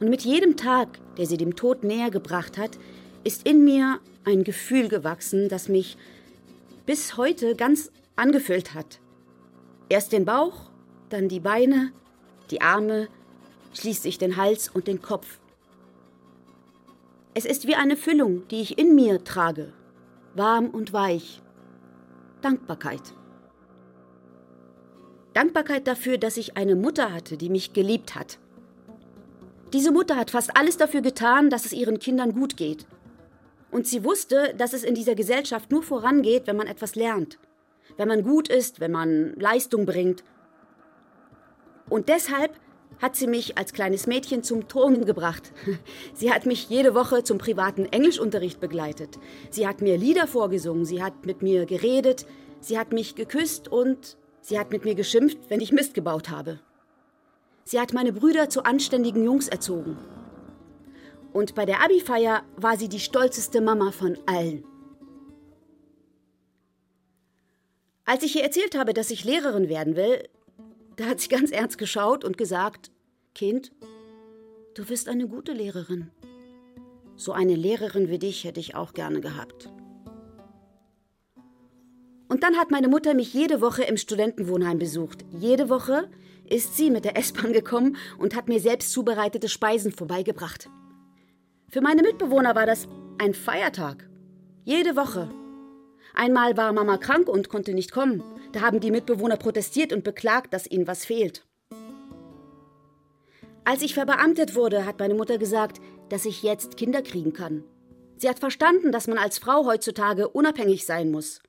Und 0.00 0.10
mit 0.10 0.22
jedem 0.22 0.56
Tag, 0.56 1.00
der 1.16 1.26
sie 1.26 1.36
dem 1.36 1.56
Tod 1.56 1.84
näher 1.84 2.10
gebracht 2.10 2.58
hat, 2.58 2.78
ist 3.24 3.46
in 3.46 3.64
mir 3.64 4.00
ein 4.24 4.44
Gefühl 4.44 4.88
gewachsen, 4.88 5.48
das 5.48 5.68
mich 5.68 5.96
bis 6.86 7.16
heute 7.16 7.54
ganz 7.54 7.90
angefüllt 8.16 8.74
hat. 8.74 9.00
Erst 9.88 10.12
den 10.12 10.24
Bauch, 10.24 10.70
dann 11.08 11.28
die 11.28 11.40
Beine, 11.40 11.92
die 12.50 12.60
Arme, 12.60 13.08
schließlich 13.72 14.18
den 14.18 14.36
Hals 14.36 14.68
und 14.68 14.86
den 14.86 15.02
Kopf. 15.02 15.38
Es 17.34 17.44
ist 17.44 17.66
wie 17.66 17.74
eine 17.74 17.96
Füllung, 17.96 18.46
die 18.48 18.60
ich 18.60 18.78
in 18.78 18.94
mir 18.94 19.22
trage, 19.24 19.72
warm 20.34 20.68
und 20.70 20.92
weich. 20.92 21.40
Dankbarkeit. 22.42 23.02
Dankbarkeit 25.34 25.86
dafür, 25.86 26.18
dass 26.18 26.36
ich 26.36 26.56
eine 26.56 26.74
Mutter 26.74 27.12
hatte, 27.12 27.36
die 27.36 27.48
mich 27.48 27.72
geliebt 27.72 28.14
hat, 28.14 28.38
diese 29.72 29.92
Mutter 29.92 30.16
hat 30.16 30.30
fast 30.30 30.56
alles 30.56 30.78
dafür 30.78 31.02
getan, 31.02 31.50
dass 31.50 31.66
es 31.66 31.72
ihren 31.72 31.98
Kindern 31.98 32.32
gut 32.32 32.56
geht. 32.56 32.86
Und 33.70 33.86
sie 33.86 34.04
wusste, 34.04 34.54
dass 34.56 34.72
es 34.72 34.82
in 34.82 34.94
dieser 34.94 35.14
Gesellschaft 35.14 35.70
nur 35.70 35.82
vorangeht, 35.82 36.46
wenn 36.46 36.56
man 36.56 36.66
etwas 36.66 36.94
lernt, 36.94 37.38
wenn 37.96 38.08
man 38.08 38.22
gut 38.22 38.48
ist, 38.48 38.80
wenn 38.80 38.92
man 38.92 39.34
Leistung 39.34 39.84
bringt. 39.84 40.24
Und 41.88 42.08
deshalb 42.08 42.52
hat 43.00 43.16
sie 43.16 43.26
mich 43.26 43.56
als 43.56 43.72
kleines 43.72 44.06
Mädchen 44.06 44.42
zum 44.42 44.68
Turnen 44.68 45.04
gebracht. 45.04 45.52
Sie 46.14 46.32
hat 46.32 46.46
mich 46.46 46.68
jede 46.68 46.94
Woche 46.94 47.22
zum 47.22 47.38
privaten 47.38 47.86
Englischunterricht 47.86 48.60
begleitet. 48.60 49.18
Sie 49.50 49.68
hat 49.68 49.80
mir 49.80 49.96
Lieder 49.96 50.26
vorgesungen, 50.26 50.84
sie 50.84 51.02
hat 51.02 51.24
mit 51.24 51.42
mir 51.42 51.64
geredet, 51.64 52.26
sie 52.60 52.78
hat 52.78 52.92
mich 52.92 53.14
geküsst 53.14 53.68
und 53.68 54.16
sie 54.40 54.58
hat 54.58 54.72
mit 54.72 54.84
mir 54.84 54.96
geschimpft, 54.96 55.38
wenn 55.48 55.60
ich 55.60 55.72
Mist 55.72 55.94
gebaut 55.94 56.28
habe. 56.28 56.58
Sie 57.64 57.78
hat 57.78 57.92
meine 57.92 58.12
Brüder 58.12 58.48
zu 58.48 58.64
anständigen 58.64 59.24
Jungs 59.24 59.46
erzogen. 59.46 59.96
Und 61.32 61.54
bei 61.54 61.66
der 61.66 61.82
Abi-Feier 61.82 62.42
war 62.56 62.76
sie 62.76 62.88
die 62.88 63.00
stolzeste 63.00 63.60
Mama 63.60 63.92
von 63.92 64.18
allen. 64.26 64.64
Als 68.04 68.22
ich 68.22 68.36
ihr 68.36 68.42
erzählt 68.42 68.76
habe, 68.76 68.94
dass 68.94 69.10
ich 69.10 69.24
Lehrerin 69.24 69.68
werden 69.68 69.94
will, 69.94 70.26
da 70.96 71.04
hat 71.04 71.20
sie 71.20 71.28
ganz 71.28 71.50
ernst 71.50 71.76
geschaut 71.76 72.24
und 72.24 72.38
gesagt, 72.38 72.90
Kind, 73.34 73.70
du 74.74 74.86
bist 74.86 75.08
eine 75.08 75.28
gute 75.28 75.52
Lehrerin. 75.52 76.10
So 77.16 77.32
eine 77.32 77.54
Lehrerin 77.54 78.08
wie 78.08 78.18
dich 78.18 78.44
hätte 78.44 78.60
ich 78.60 78.74
auch 78.74 78.94
gerne 78.94 79.20
gehabt. 79.20 79.70
Und 82.28 82.42
dann 82.42 82.56
hat 82.56 82.70
meine 82.70 82.88
Mutter 82.88 83.14
mich 83.14 83.34
jede 83.34 83.60
Woche 83.60 83.82
im 83.84 83.96
Studentenwohnheim 83.96 84.78
besucht. 84.78 85.24
Jede 85.38 85.68
Woche 85.68 86.08
ist 86.48 86.76
sie 86.76 86.90
mit 86.90 87.04
der 87.04 87.16
S-Bahn 87.16 87.52
gekommen 87.52 87.96
und 88.18 88.34
hat 88.34 88.48
mir 88.48 88.60
selbst 88.60 88.92
zubereitete 88.92 89.48
Speisen 89.48 89.92
vorbeigebracht. 89.92 90.68
Für 91.70 91.82
meine 91.82 92.02
Mitbewohner 92.02 92.54
war 92.54 92.64
das 92.64 92.88
ein 93.18 93.34
Feiertag. 93.34 94.08
Jede 94.64 94.96
Woche. 94.96 95.30
Einmal 96.14 96.56
war 96.56 96.72
Mama 96.72 96.96
krank 96.96 97.28
und 97.28 97.50
konnte 97.50 97.74
nicht 97.74 97.92
kommen. 97.92 98.22
Da 98.52 98.62
haben 98.62 98.80
die 98.80 98.90
Mitbewohner 98.90 99.36
protestiert 99.36 99.92
und 99.92 100.02
beklagt, 100.02 100.54
dass 100.54 100.70
ihnen 100.70 100.86
was 100.86 101.04
fehlt. 101.04 101.46
Als 103.64 103.82
ich 103.82 103.92
verbeamtet 103.92 104.54
wurde, 104.54 104.86
hat 104.86 104.98
meine 104.98 105.12
Mutter 105.12 105.36
gesagt, 105.36 105.78
dass 106.08 106.24
ich 106.24 106.42
jetzt 106.42 106.78
Kinder 106.78 107.02
kriegen 107.02 107.34
kann. 107.34 107.64
Sie 108.16 108.30
hat 108.30 108.38
verstanden, 108.38 108.90
dass 108.90 109.06
man 109.06 109.18
als 109.18 109.38
Frau 109.38 109.66
heutzutage 109.66 110.28
unabhängig 110.28 110.86
sein 110.86 111.10
muss. 111.10 111.42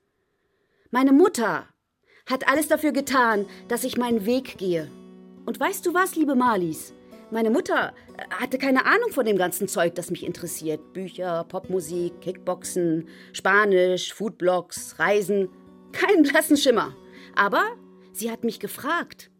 Meine 0.90 1.12
Mutter 1.12 1.66
hat 2.28 2.46
alles 2.46 2.68
dafür 2.68 2.92
getan, 2.92 3.46
dass 3.68 3.84
ich 3.84 3.96
meinen 3.96 4.26
Weg 4.26 4.58
gehe. 4.58 4.90
Und 5.46 5.58
weißt 5.58 5.86
du 5.86 5.94
was, 5.94 6.14
liebe 6.14 6.34
Marlies? 6.34 6.92
Meine 7.32 7.50
Mutter 7.50 7.94
äh, 8.16 8.22
hatte 8.30 8.58
keine 8.58 8.86
Ahnung 8.86 9.10
von 9.10 9.24
dem 9.24 9.38
ganzen 9.38 9.68
Zeug, 9.68 9.94
das 9.94 10.10
mich 10.10 10.24
interessiert. 10.24 10.92
Bücher, 10.92 11.44
Popmusik, 11.44 12.20
Kickboxen, 12.20 13.08
Spanisch, 13.32 14.12
Foodblogs, 14.12 14.98
Reisen. 14.98 15.48
Keinen 15.92 16.24
blassen 16.24 16.56
Schimmer. 16.56 16.96
Aber 17.36 17.64
sie 18.12 18.30
hat 18.30 18.42
mich 18.42 18.58
gefragt. 18.58 19.30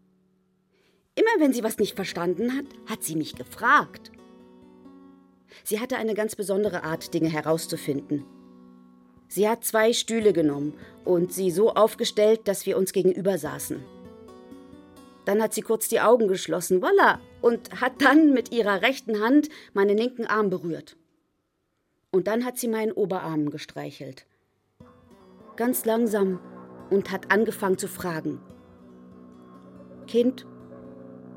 Immer 1.17 1.45
wenn 1.45 1.53
sie 1.53 1.65
was 1.65 1.79
nicht 1.79 1.97
verstanden 1.97 2.57
hat, 2.57 2.67
hat 2.89 3.03
sie 3.03 3.17
mich 3.17 3.35
gefragt. 3.35 4.13
Sie 5.65 5.81
hatte 5.81 5.97
eine 5.97 6.15
ganz 6.15 6.37
besondere 6.37 6.85
Art, 6.85 7.13
Dinge 7.13 7.29
herauszufinden. 7.29 8.25
Sie 9.27 9.49
hat 9.49 9.65
zwei 9.65 9.93
Stühle 9.93 10.33
genommen 10.33 10.75
und 11.05 11.33
sie 11.33 11.51
so 11.51 11.75
aufgestellt, 11.75 12.47
dass 12.47 12.67
wir 12.67 12.77
uns 12.77 12.93
gegenüber 12.93 13.37
saßen. 13.37 13.85
Dann 15.25 15.43
hat 15.43 15.55
sie 15.55 15.63
kurz 15.63 15.89
die 15.89 16.01
Augen 16.01 16.29
geschlossen, 16.29 16.83
voila, 16.83 17.21
und 17.41 17.81
hat 17.81 18.03
dann 18.03 18.33
mit 18.33 18.53
ihrer 18.53 18.83
rechten 18.83 19.21
Hand 19.21 19.49
meinen 19.73 19.97
linken 19.97 20.27
Arm 20.27 20.51
berührt. 20.51 20.97
Und 22.11 22.27
dann 22.27 22.45
hat 22.45 22.59
sie 22.59 22.69
meinen 22.69 22.93
Oberarm 22.93 23.51
gestreichelt. 23.51 24.27
Ganz 25.57 25.85
langsam 25.85 26.41
und 26.91 27.11
hat 27.11 27.31
angefangen 27.31 27.79
zu 27.79 27.87
fragen. 27.87 28.41
Kind, 30.07 30.47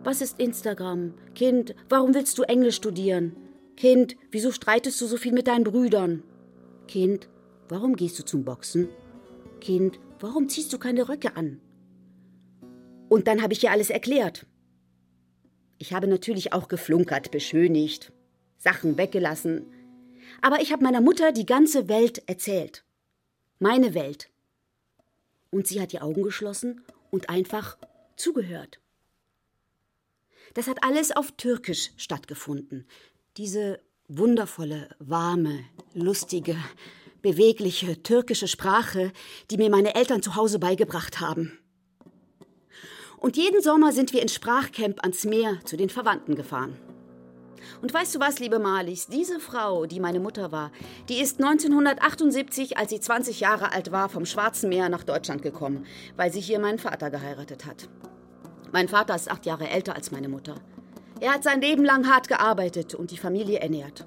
was 0.03 0.21
ist 0.21 0.39
Instagram? 0.39 1.13
Kind, 1.35 1.75
warum 1.89 2.13
willst 2.13 2.37
du 2.37 2.43
Englisch 2.43 2.77
studieren? 2.77 3.35
Kind, 3.77 4.15
wieso 4.31 4.51
streitest 4.51 4.99
du 4.99 5.05
so 5.05 5.17
viel 5.17 5.31
mit 5.31 5.47
deinen 5.47 5.63
Brüdern? 5.63 6.23
Kind, 6.87 7.29
warum 7.69 7.95
gehst 7.95 8.19
du 8.19 8.25
zum 8.25 8.43
Boxen? 8.43 8.89
Kind, 9.61 9.99
warum 10.19 10.49
ziehst 10.49 10.73
du 10.73 10.77
keine 10.77 11.07
Röcke 11.07 11.35
an? 11.35 11.61
Und 13.13 13.27
dann 13.27 13.43
habe 13.43 13.53
ich 13.53 13.63
ihr 13.63 13.69
alles 13.69 13.91
erklärt. 13.91 14.47
Ich 15.77 15.93
habe 15.93 16.07
natürlich 16.07 16.51
auch 16.51 16.67
geflunkert, 16.67 17.29
beschönigt, 17.29 18.11
Sachen 18.57 18.97
weggelassen. 18.97 19.71
Aber 20.41 20.63
ich 20.63 20.71
habe 20.71 20.83
meiner 20.83 20.99
Mutter 20.99 21.31
die 21.31 21.45
ganze 21.45 21.87
Welt 21.87 22.27
erzählt. 22.27 22.83
Meine 23.59 23.93
Welt. 23.93 24.31
Und 25.51 25.67
sie 25.67 25.79
hat 25.79 25.91
die 25.91 26.01
Augen 26.01 26.23
geschlossen 26.23 26.81
und 27.11 27.29
einfach 27.29 27.77
zugehört. 28.15 28.79
Das 30.55 30.65
hat 30.65 30.83
alles 30.83 31.15
auf 31.15 31.33
Türkisch 31.33 31.91
stattgefunden. 31.97 32.87
Diese 33.37 33.79
wundervolle, 34.07 34.89
warme, 34.97 35.59
lustige, 35.93 36.55
bewegliche 37.21 38.01
türkische 38.01 38.47
Sprache, 38.47 39.13
die 39.51 39.57
mir 39.57 39.69
meine 39.69 39.93
Eltern 39.93 40.23
zu 40.23 40.35
Hause 40.35 40.57
beigebracht 40.57 41.19
haben. 41.19 41.59
Und 43.23 43.37
jeden 43.37 43.61
Sommer 43.61 43.93
sind 43.93 44.11
wir 44.11 44.21
in 44.21 44.27
Sprachcamp 44.27 45.01
ans 45.01 45.23
Meer 45.23 45.59
zu 45.63 45.77
den 45.77 45.89
Verwandten 45.89 46.35
gefahren. 46.35 46.77
Und 47.81 47.93
weißt 47.93 48.13
du 48.13 48.19
was, 48.19 48.39
liebe 48.39 48.59
Marlies, 48.59 49.07
diese 49.07 49.39
Frau, 49.39 49.85
die 49.85 50.01
meine 50.01 50.19
Mutter 50.19 50.51
war, 50.51 50.73
die 51.07 51.21
ist 51.21 51.39
1978, 51.41 52.77
als 52.77 52.89
sie 52.89 52.99
20 52.99 53.39
Jahre 53.39 53.71
alt 53.71 53.93
war, 53.93 54.09
vom 54.09 54.25
Schwarzen 54.25 54.67
Meer 54.67 54.89
nach 54.89 55.05
Deutschland 55.05 55.41
gekommen, 55.41 55.85
weil 56.17 56.33
sie 56.33 56.41
hier 56.41 56.59
meinen 56.59 56.79
Vater 56.79 57.09
geheiratet 57.09 57.65
hat. 57.65 57.87
Mein 58.73 58.89
Vater 58.89 59.15
ist 59.15 59.31
acht 59.31 59.45
Jahre 59.45 59.69
älter 59.69 59.95
als 59.95 60.11
meine 60.11 60.27
Mutter. 60.27 60.55
Er 61.21 61.33
hat 61.33 61.45
sein 61.45 61.61
Leben 61.61 61.85
lang 61.85 62.09
hart 62.09 62.27
gearbeitet 62.27 62.93
und 62.93 63.09
die 63.11 63.17
Familie 63.17 63.59
ernährt. 63.59 64.05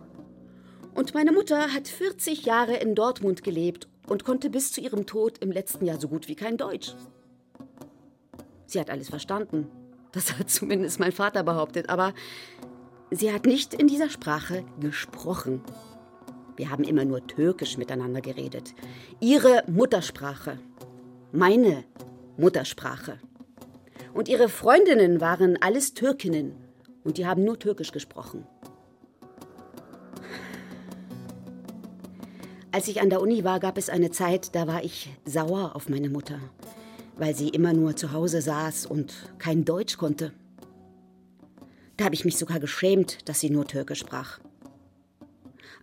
Und 0.95 1.15
meine 1.15 1.33
Mutter 1.33 1.73
hat 1.73 1.89
40 1.89 2.45
Jahre 2.45 2.77
in 2.77 2.95
Dortmund 2.95 3.43
gelebt 3.43 3.89
und 4.09 4.25
konnte 4.25 4.51
bis 4.51 4.73
zu 4.73 4.83
ihrem 4.83 5.07
Tod 5.07 5.39
im 5.39 5.53
letzten 5.53 5.87
Jahr 5.87 5.99
so 5.99 6.09
gut 6.09 6.29
wie 6.29 6.37
kein 6.37 6.59
Deutsch. 6.59 6.95
Sie 8.67 8.81
hat 8.81 8.91
alles 8.91 9.09
verstanden. 9.09 9.69
Das 10.13 10.39
hat 10.39 10.51
zumindest 10.51 11.01
mein 11.01 11.13
Vater 11.13 11.43
behauptet. 11.43 11.89
Aber 11.89 12.13
sie 13.11 13.33
hat 13.33 13.47
nicht 13.47 13.73
in 13.73 13.87
dieser 13.87 14.11
Sprache 14.11 14.65
gesprochen. 14.81 15.63
Wir 16.57 16.71
haben 16.71 16.85
immer 16.85 17.05
nur 17.05 17.27
Türkisch 17.27 17.79
miteinander 17.79 18.21
geredet. 18.21 18.75
Ihre 19.21 19.63
Muttersprache. 19.69 20.59
Meine 21.33 21.85
Muttersprache. 22.37 23.19
Und 24.15 24.29
ihre 24.29 24.49
Freundinnen 24.49 25.21
waren 25.21 25.61
alles 25.61 25.95
Türkinnen. 25.95 26.55
Und 27.05 27.19
die 27.19 27.27
haben 27.27 27.45
nur 27.45 27.59
Türkisch 27.59 27.93
gesprochen. 27.93 28.47
Als 32.73 32.89
ich 32.89 33.01
an 33.01 33.11
der 33.11 33.21
Uni 33.21 33.45
war, 33.45 33.61
gab 33.61 33.79
es 33.79 33.89
eine 33.89 34.11
Zeit, 34.11 34.55
da 34.55 34.67
war 34.67 34.83
ich 34.83 35.11
sauer 35.25 35.77
auf 35.77 35.89
meine 35.89 36.11
Mutter 36.11 36.41
weil 37.17 37.35
sie 37.35 37.49
immer 37.49 37.73
nur 37.73 37.97
zu 37.97 38.13
Hause 38.13 38.41
saß 38.41 38.87
und 38.87 39.15
kein 39.39 39.65
Deutsch 39.65 39.97
konnte. 39.97 40.33
Da 41.97 42.05
habe 42.05 42.15
ich 42.15 42.25
mich 42.25 42.37
sogar 42.37 42.61
geschämt, 42.61 43.29
dass 43.29 43.41
sie 43.41 43.51
nur 43.51 43.67
Türkisch 43.67 44.01
sprach. 44.01 44.39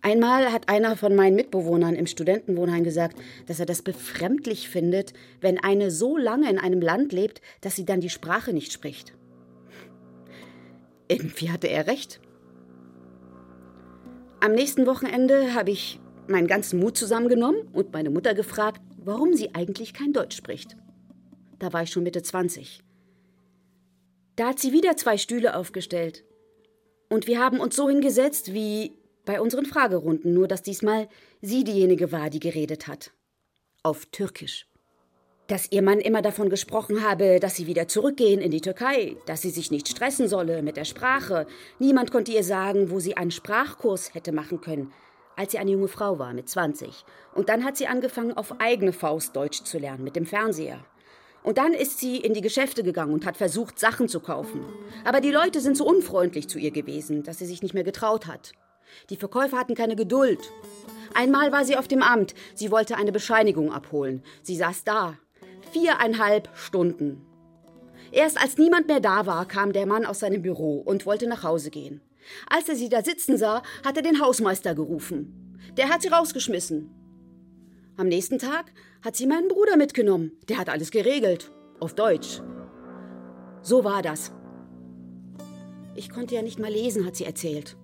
Einmal 0.00 0.52
hat 0.52 0.68
einer 0.68 0.96
von 0.96 1.16
meinen 1.16 1.34
Mitbewohnern 1.34 1.94
im 1.94 2.06
Studentenwohnheim 2.06 2.84
gesagt, 2.84 3.16
dass 3.46 3.58
er 3.58 3.66
das 3.66 3.80
befremdlich 3.80 4.68
findet, 4.68 5.14
wenn 5.40 5.58
eine 5.58 5.90
so 5.90 6.18
lange 6.18 6.50
in 6.50 6.58
einem 6.58 6.82
Land 6.82 7.12
lebt, 7.12 7.40
dass 7.62 7.74
sie 7.74 7.86
dann 7.86 8.00
die 8.00 8.10
Sprache 8.10 8.52
nicht 8.52 8.72
spricht. 8.72 9.14
Irgendwie 11.08 11.50
hatte 11.50 11.68
er 11.68 11.86
recht. 11.86 12.20
Am 14.40 14.52
nächsten 14.52 14.86
Wochenende 14.86 15.54
habe 15.54 15.70
ich 15.70 15.98
meinen 16.28 16.48
ganzen 16.48 16.80
Mut 16.80 16.98
zusammengenommen 16.98 17.62
und 17.72 17.92
meine 17.94 18.10
Mutter 18.10 18.34
gefragt, 18.34 18.82
warum 18.98 19.34
sie 19.34 19.54
eigentlich 19.54 19.94
kein 19.94 20.12
Deutsch 20.12 20.36
spricht. 20.36 20.76
Da 21.64 21.72
war 21.72 21.82
ich 21.82 21.90
schon 21.90 22.02
Mitte 22.02 22.22
20. 22.22 22.82
Da 24.36 24.48
hat 24.48 24.58
sie 24.58 24.74
wieder 24.74 24.98
zwei 24.98 25.16
Stühle 25.16 25.56
aufgestellt. 25.56 26.22
Und 27.08 27.26
wir 27.26 27.40
haben 27.40 27.58
uns 27.58 27.74
so 27.74 27.88
hingesetzt 27.88 28.52
wie 28.52 28.98
bei 29.24 29.40
unseren 29.40 29.64
Fragerunden, 29.64 30.34
nur 30.34 30.46
dass 30.46 30.60
diesmal 30.60 31.08
sie 31.40 31.64
diejenige 31.64 32.12
war, 32.12 32.28
die 32.28 32.38
geredet 32.38 32.86
hat. 32.86 33.12
Auf 33.82 34.04
Türkisch. 34.04 34.66
Dass 35.46 35.72
ihr 35.72 35.80
Mann 35.80 36.00
immer 36.00 36.20
davon 36.20 36.50
gesprochen 36.50 37.02
habe, 37.02 37.40
dass 37.40 37.56
sie 37.56 37.66
wieder 37.66 37.88
zurückgehen 37.88 38.42
in 38.42 38.50
die 38.50 38.60
Türkei, 38.60 39.16
dass 39.24 39.40
sie 39.40 39.48
sich 39.48 39.70
nicht 39.70 39.88
stressen 39.88 40.28
solle 40.28 40.60
mit 40.60 40.76
der 40.76 40.84
Sprache. 40.84 41.46
Niemand 41.78 42.10
konnte 42.10 42.32
ihr 42.32 42.44
sagen, 42.44 42.90
wo 42.90 43.00
sie 43.00 43.16
einen 43.16 43.30
Sprachkurs 43.30 44.12
hätte 44.12 44.32
machen 44.32 44.60
können, 44.60 44.92
als 45.34 45.52
sie 45.52 45.58
eine 45.58 45.70
junge 45.70 45.88
Frau 45.88 46.18
war 46.18 46.34
mit 46.34 46.46
20. 46.46 47.06
Und 47.34 47.48
dann 47.48 47.64
hat 47.64 47.78
sie 47.78 47.86
angefangen, 47.86 48.36
auf 48.36 48.60
eigene 48.60 48.92
Faust 48.92 49.34
Deutsch 49.34 49.62
zu 49.62 49.78
lernen 49.78 50.04
mit 50.04 50.14
dem 50.14 50.26
Fernseher. 50.26 50.84
Und 51.44 51.58
dann 51.58 51.74
ist 51.74 52.00
sie 52.00 52.16
in 52.16 52.32
die 52.32 52.40
Geschäfte 52.40 52.82
gegangen 52.82 53.12
und 53.12 53.26
hat 53.26 53.36
versucht, 53.36 53.78
Sachen 53.78 54.08
zu 54.08 54.18
kaufen. 54.18 54.64
Aber 55.04 55.20
die 55.20 55.30
Leute 55.30 55.60
sind 55.60 55.76
so 55.76 55.86
unfreundlich 55.86 56.48
zu 56.48 56.58
ihr 56.58 56.70
gewesen, 56.70 57.22
dass 57.22 57.38
sie 57.38 57.46
sich 57.46 57.62
nicht 57.62 57.74
mehr 57.74 57.84
getraut 57.84 58.26
hat. 58.26 58.52
Die 59.10 59.16
Verkäufer 59.16 59.58
hatten 59.58 59.74
keine 59.74 59.94
Geduld. 59.94 60.40
Einmal 61.12 61.52
war 61.52 61.66
sie 61.66 61.76
auf 61.76 61.86
dem 61.86 62.02
Amt. 62.02 62.34
Sie 62.54 62.70
wollte 62.70 62.96
eine 62.96 63.12
Bescheinigung 63.12 63.72
abholen. 63.72 64.22
Sie 64.42 64.56
saß 64.56 64.84
da. 64.84 65.18
Viereinhalb 65.70 66.48
Stunden. 66.54 67.20
Erst 68.10 68.40
als 68.40 68.56
niemand 68.56 68.88
mehr 68.88 69.00
da 69.00 69.26
war, 69.26 69.46
kam 69.46 69.72
der 69.74 69.86
Mann 69.86 70.06
aus 70.06 70.20
seinem 70.20 70.40
Büro 70.40 70.78
und 70.78 71.04
wollte 71.04 71.26
nach 71.26 71.42
Hause 71.42 71.70
gehen. 71.70 72.00
Als 72.48 72.70
er 72.70 72.76
sie 72.76 72.88
da 72.88 73.02
sitzen 73.02 73.36
sah, 73.36 73.62
hat 73.84 73.98
er 73.98 74.02
den 74.02 74.20
Hausmeister 74.20 74.74
gerufen. 74.74 75.58
Der 75.76 75.90
hat 75.90 76.00
sie 76.00 76.08
rausgeschmissen. 76.08 76.90
Am 77.96 78.08
nächsten 78.08 78.38
Tag 78.38 78.72
hat 79.04 79.16
sie 79.16 79.26
meinen 79.26 79.48
Bruder 79.48 79.76
mitgenommen. 79.76 80.32
Der 80.48 80.56
hat 80.56 80.70
alles 80.70 80.90
geregelt. 80.90 81.52
Auf 81.78 81.94
Deutsch. 81.94 82.40
So 83.60 83.84
war 83.84 84.00
das. 84.00 84.32
Ich 85.94 86.08
konnte 86.08 86.34
ja 86.34 86.40
nicht 86.40 86.58
mal 86.58 86.72
lesen, 86.72 87.04
hat 87.04 87.14
sie 87.14 87.26
erzählt. 87.26 87.76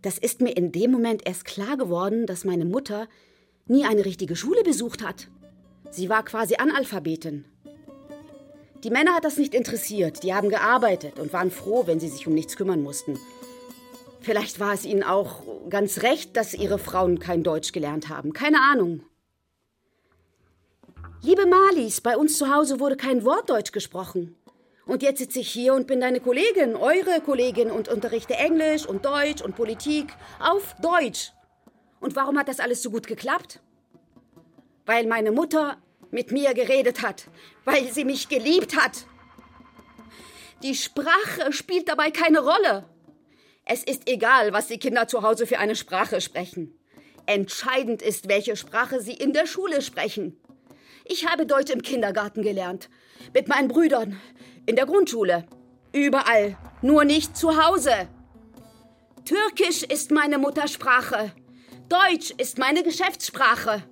Das 0.00 0.16
ist 0.16 0.40
mir 0.40 0.56
in 0.56 0.72
dem 0.72 0.90
Moment 0.90 1.26
erst 1.26 1.44
klar 1.44 1.76
geworden, 1.76 2.26
dass 2.26 2.44
meine 2.46 2.64
Mutter 2.64 3.08
nie 3.66 3.84
eine 3.84 4.06
richtige 4.06 4.36
Schule 4.36 4.62
besucht 4.62 5.02
hat. 5.02 5.28
Sie 5.90 6.08
war 6.08 6.24
quasi 6.24 6.56
Analphabetin. 6.56 7.44
Die 8.82 8.90
Männer 8.90 9.14
hat 9.14 9.24
das 9.24 9.36
nicht 9.36 9.54
interessiert. 9.54 10.22
Die 10.22 10.34
haben 10.34 10.48
gearbeitet 10.48 11.18
und 11.18 11.32
waren 11.34 11.50
froh, 11.50 11.86
wenn 11.86 12.00
sie 12.00 12.08
sich 12.08 12.26
um 12.26 12.34
nichts 12.34 12.56
kümmern 12.56 12.82
mussten. 12.82 13.18
Vielleicht 14.20 14.60
war 14.60 14.72
es 14.72 14.86
ihnen 14.86 15.02
auch 15.02 15.42
ganz 15.68 16.02
recht, 16.02 16.36
dass 16.38 16.54
ihre 16.54 16.78
Frauen 16.78 17.18
kein 17.18 17.42
Deutsch 17.42 17.72
gelernt 17.72 18.08
haben. 18.08 18.32
Keine 18.32 18.60
Ahnung. 18.60 19.02
Liebe 21.24 21.46
Malis, 21.46 22.02
bei 22.02 22.18
uns 22.18 22.36
zu 22.36 22.52
Hause 22.52 22.80
wurde 22.80 22.98
kein 22.98 23.24
Wort 23.24 23.48
Deutsch 23.48 23.72
gesprochen. 23.72 24.36
Und 24.84 25.02
jetzt 25.02 25.20
sitze 25.20 25.40
ich 25.40 25.50
hier 25.50 25.72
und 25.72 25.86
bin 25.86 26.02
deine 26.02 26.20
Kollegin, 26.20 26.76
eure 26.76 27.22
Kollegin 27.24 27.70
und 27.70 27.88
unterrichte 27.88 28.34
Englisch 28.34 28.84
und 28.84 29.06
Deutsch 29.06 29.40
und 29.40 29.56
Politik 29.56 30.12
auf 30.38 30.76
Deutsch. 30.82 31.32
Und 31.98 32.14
warum 32.14 32.38
hat 32.38 32.48
das 32.48 32.60
alles 32.60 32.82
so 32.82 32.90
gut 32.90 33.06
geklappt? 33.06 33.60
Weil 34.84 35.06
meine 35.06 35.32
Mutter 35.32 35.78
mit 36.10 36.30
mir 36.30 36.52
geredet 36.52 37.00
hat, 37.00 37.28
weil 37.64 37.90
sie 37.90 38.04
mich 38.04 38.28
geliebt 38.28 38.76
hat. 38.76 39.06
Die 40.62 40.74
Sprache 40.74 41.54
spielt 41.54 41.88
dabei 41.88 42.10
keine 42.10 42.40
Rolle. 42.40 42.84
Es 43.64 43.82
ist 43.82 44.10
egal, 44.10 44.52
was 44.52 44.66
die 44.66 44.78
Kinder 44.78 45.08
zu 45.08 45.22
Hause 45.22 45.46
für 45.46 45.58
eine 45.58 45.74
Sprache 45.74 46.20
sprechen. 46.20 46.78
Entscheidend 47.24 48.02
ist, 48.02 48.28
welche 48.28 48.56
Sprache 48.56 49.00
sie 49.00 49.14
in 49.14 49.32
der 49.32 49.46
Schule 49.46 49.80
sprechen. 49.80 50.38
Ich 51.04 51.26
habe 51.26 51.46
Deutsch 51.46 51.70
im 51.70 51.82
Kindergarten 51.82 52.42
gelernt. 52.42 52.88
Mit 53.34 53.48
meinen 53.48 53.68
Brüdern. 53.68 54.18
In 54.66 54.76
der 54.76 54.86
Grundschule. 54.86 55.44
Überall. 55.92 56.56
Nur 56.82 57.04
nicht 57.04 57.36
zu 57.36 57.62
Hause. 57.62 58.08
Türkisch 59.24 59.82
ist 59.82 60.10
meine 60.10 60.38
Muttersprache. 60.38 61.32
Deutsch 61.88 62.32
ist 62.38 62.58
meine 62.58 62.82
Geschäftssprache. 62.82 63.82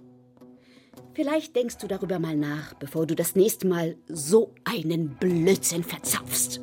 Vielleicht 1.14 1.54
denkst 1.54 1.78
du 1.78 1.86
darüber 1.86 2.18
mal 2.18 2.36
nach, 2.36 2.72
bevor 2.74 3.06
du 3.06 3.14
das 3.14 3.36
nächste 3.36 3.66
Mal 3.66 3.96
so 4.08 4.54
einen 4.64 5.16
Blödsinn 5.16 5.84
verzapfst. 5.84 6.60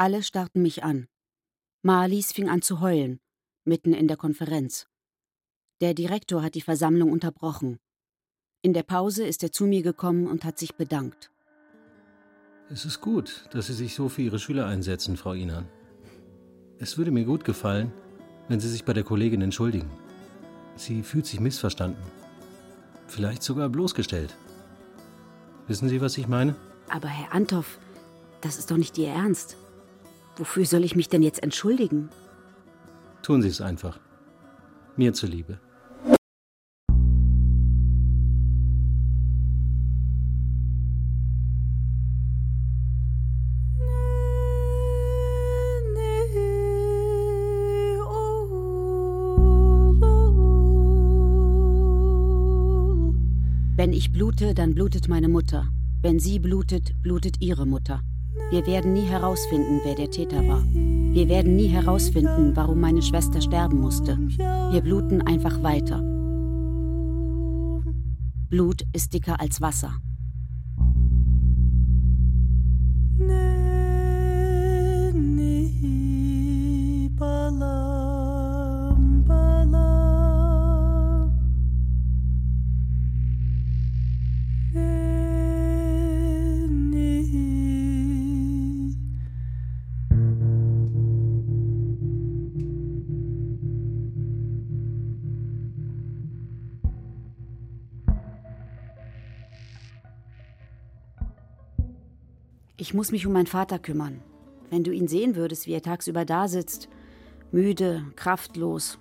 Alle 0.00 0.22
starrten 0.22 0.62
mich 0.62 0.82
an. 0.82 1.08
Marlies 1.82 2.32
fing 2.32 2.48
an 2.48 2.62
zu 2.62 2.80
heulen, 2.80 3.20
mitten 3.66 3.92
in 3.92 4.08
der 4.08 4.16
Konferenz. 4.16 4.86
Der 5.82 5.92
Direktor 5.92 6.42
hat 6.42 6.54
die 6.54 6.62
Versammlung 6.62 7.12
unterbrochen. 7.12 7.78
In 8.62 8.72
der 8.72 8.82
Pause 8.82 9.26
ist 9.26 9.42
er 9.42 9.52
zu 9.52 9.64
mir 9.66 9.82
gekommen 9.82 10.26
und 10.26 10.42
hat 10.42 10.58
sich 10.58 10.74
bedankt. 10.74 11.30
Es 12.70 12.86
ist 12.86 13.02
gut, 13.02 13.44
dass 13.50 13.66
Sie 13.66 13.74
sich 13.74 13.94
so 13.94 14.08
für 14.08 14.22
Ihre 14.22 14.38
Schüler 14.38 14.64
einsetzen, 14.64 15.18
Frau 15.18 15.34
Inan. 15.34 15.68
Es 16.78 16.96
würde 16.96 17.10
mir 17.10 17.26
gut 17.26 17.44
gefallen, 17.44 17.92
wenn 18.48 18.58
Sie 18.58 18.70
sich 18.70 18.86
bei 18.86 18.94
der 18.94 19.04
Kollegin 19.04 19.42
entschuldigen. 19.42 19.90
Sie 20.76 21.02
fühlt 21.02 21.26
sich 21.26 21.40
missverstanden. 21.40 22.02
Vielleicht 23.06 23.42
sogar 23.42 23.68
bloßgestellt. 23.68 24.34
Wissen 25.66 25.90
Sie, 25.90 26.00
was 26.00 26.16
ich 26.16 26.26
meine? 26.26 26.56
Aber 26.88 27.08
Herr 27.08 27.34
Anthoff, 27.34 27.78
das 28.40 28.56
ist 28.56 28.70
doch 28.70 28.78
nicht 28.78 28.96
Ihr 28.96 29.08
Ernst. 29.08 29.58
Wofür 30.36 30.64
soll 30.64 30.84
ich 30.84 30.96
mich 30.96 31.08
denn 31.08 31.22
jetzt 31.22 31.42
entschuldigen? 31.42 32.08
Tun 33.22 33.42
Sie 33.42 33.48
es 33.48 33.60
einfach. 33.60 34.00
Mir 34.96 35.12
zuliebe. 35.12 35.58
Wenn 53.76 53.94
ich 53.94 54.12
blute, 54.12 54.52
dann 54.52 54.74
blutet 54.74 55.08
meine 55.08 55.30
Mutter. 55.30 55.66
Wenn 56.02 56.18
sie 56.18 56.38
blutet, 56.38 56.92
blutet 57.02 57.40
ihre 57.40 57.64
Mutter. 57.64 58.02
Wir 58.50 58.66
werden 58.66 58.92
nie 58.92 59.06
herausfinden, 59.06 59.80
wer 59.84 59.94
der 59.94 60.10
Täter 60.10 60.46
war. 60.48 60.64
Wir 60.64 61.28
werden 61.28 61.56
nie 61.56 61.68
herausfinden, 61.68 62.52
warum 62.54 62.80
meine 62.80 63.02
Schwester 63.02 63.40
sterben 63.40 63.80
musste. 63.80 64.18
Wir 64.18 64.80
bluten 64.80 65.22
einfach 65.22 65.62
weiter. 65.62 66.02
Blut 68.48 68.82
ist 68.92 69.14
dicker 69.14 69.40
als 69.40 69.60
Wasser. 69.60 69.94
Ich 102.90 102.94
muss 102.94 103.12
mich 103.12 103.24
um 103.24 103.34
meinen 103.34 103.46
Vater 103.46 103.78
kümmern. 103.78 104.20
Wenn 104.68 104.82
du 104.82 104.90
ihn 104.90 105.06
sehen 105.06 105.36
würdest, 105.36 105.68
wie 105.68 105.74
er 105.74 105.80
tagsüber 105.80 106.24
da 106.24 106.48
sitzt, 106.48 106.88
müde, 107.52 108.04
kraftlos. 108.16 108.98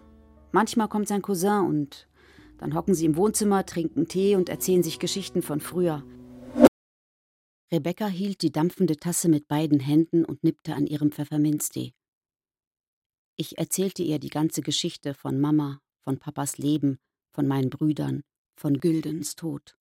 Manchmal 0.51 0.87
kommt 0.87 1.07
sein 1.07 1.23
Cousin 1.23 1.65
und 1.65 2.07
dann 2.59 2.75
hocken 2.75 2.93
sie 2.93 3.07
im 3.07 3.15
Wohnzimmer, 3.15 3.65
trinken 3.65 4.07
Tee 4.07 4.35
und 4.35 4.47
erzählen 4.47 4.83
sich 4.83 4.99
Geschichten 4.99 5.41
von 5.41 5.59
früher. 5.59 6.03
Rebecca 7.71 8.05
hielt 8.05 8.43
die 8.43 8.51
dampfende 8.51 8.95
Tasse 8.95 9.27
mit 9.27 9.47
beiden 9.47 9.79
Händen 9.79 10.23
und 10.23 10.43
nippte 10.43 10.75
an 10.75 10.85
ihrem 10.85 11.11
Pfefferminztee. 11.11 11.95
Ich 13.37 13.57
erzählte 13.57 14.03
ihr 14.03 14.19
die 14.19 14.29
ganze 14.29 14.61
Geschichte 14.61 15.15
von 15.15 15.39
Mama, 15.39 15.81
von 16.03 16.19
Papas 16.19 16.59
Leben, 16.59 16.99
von 17.31 17.47
meinen 17.47 17.71
Brüdern, 17.71 18.21
von 18.55 18.79
Güldens 18.79 19.35
Tod. 19.35 19.75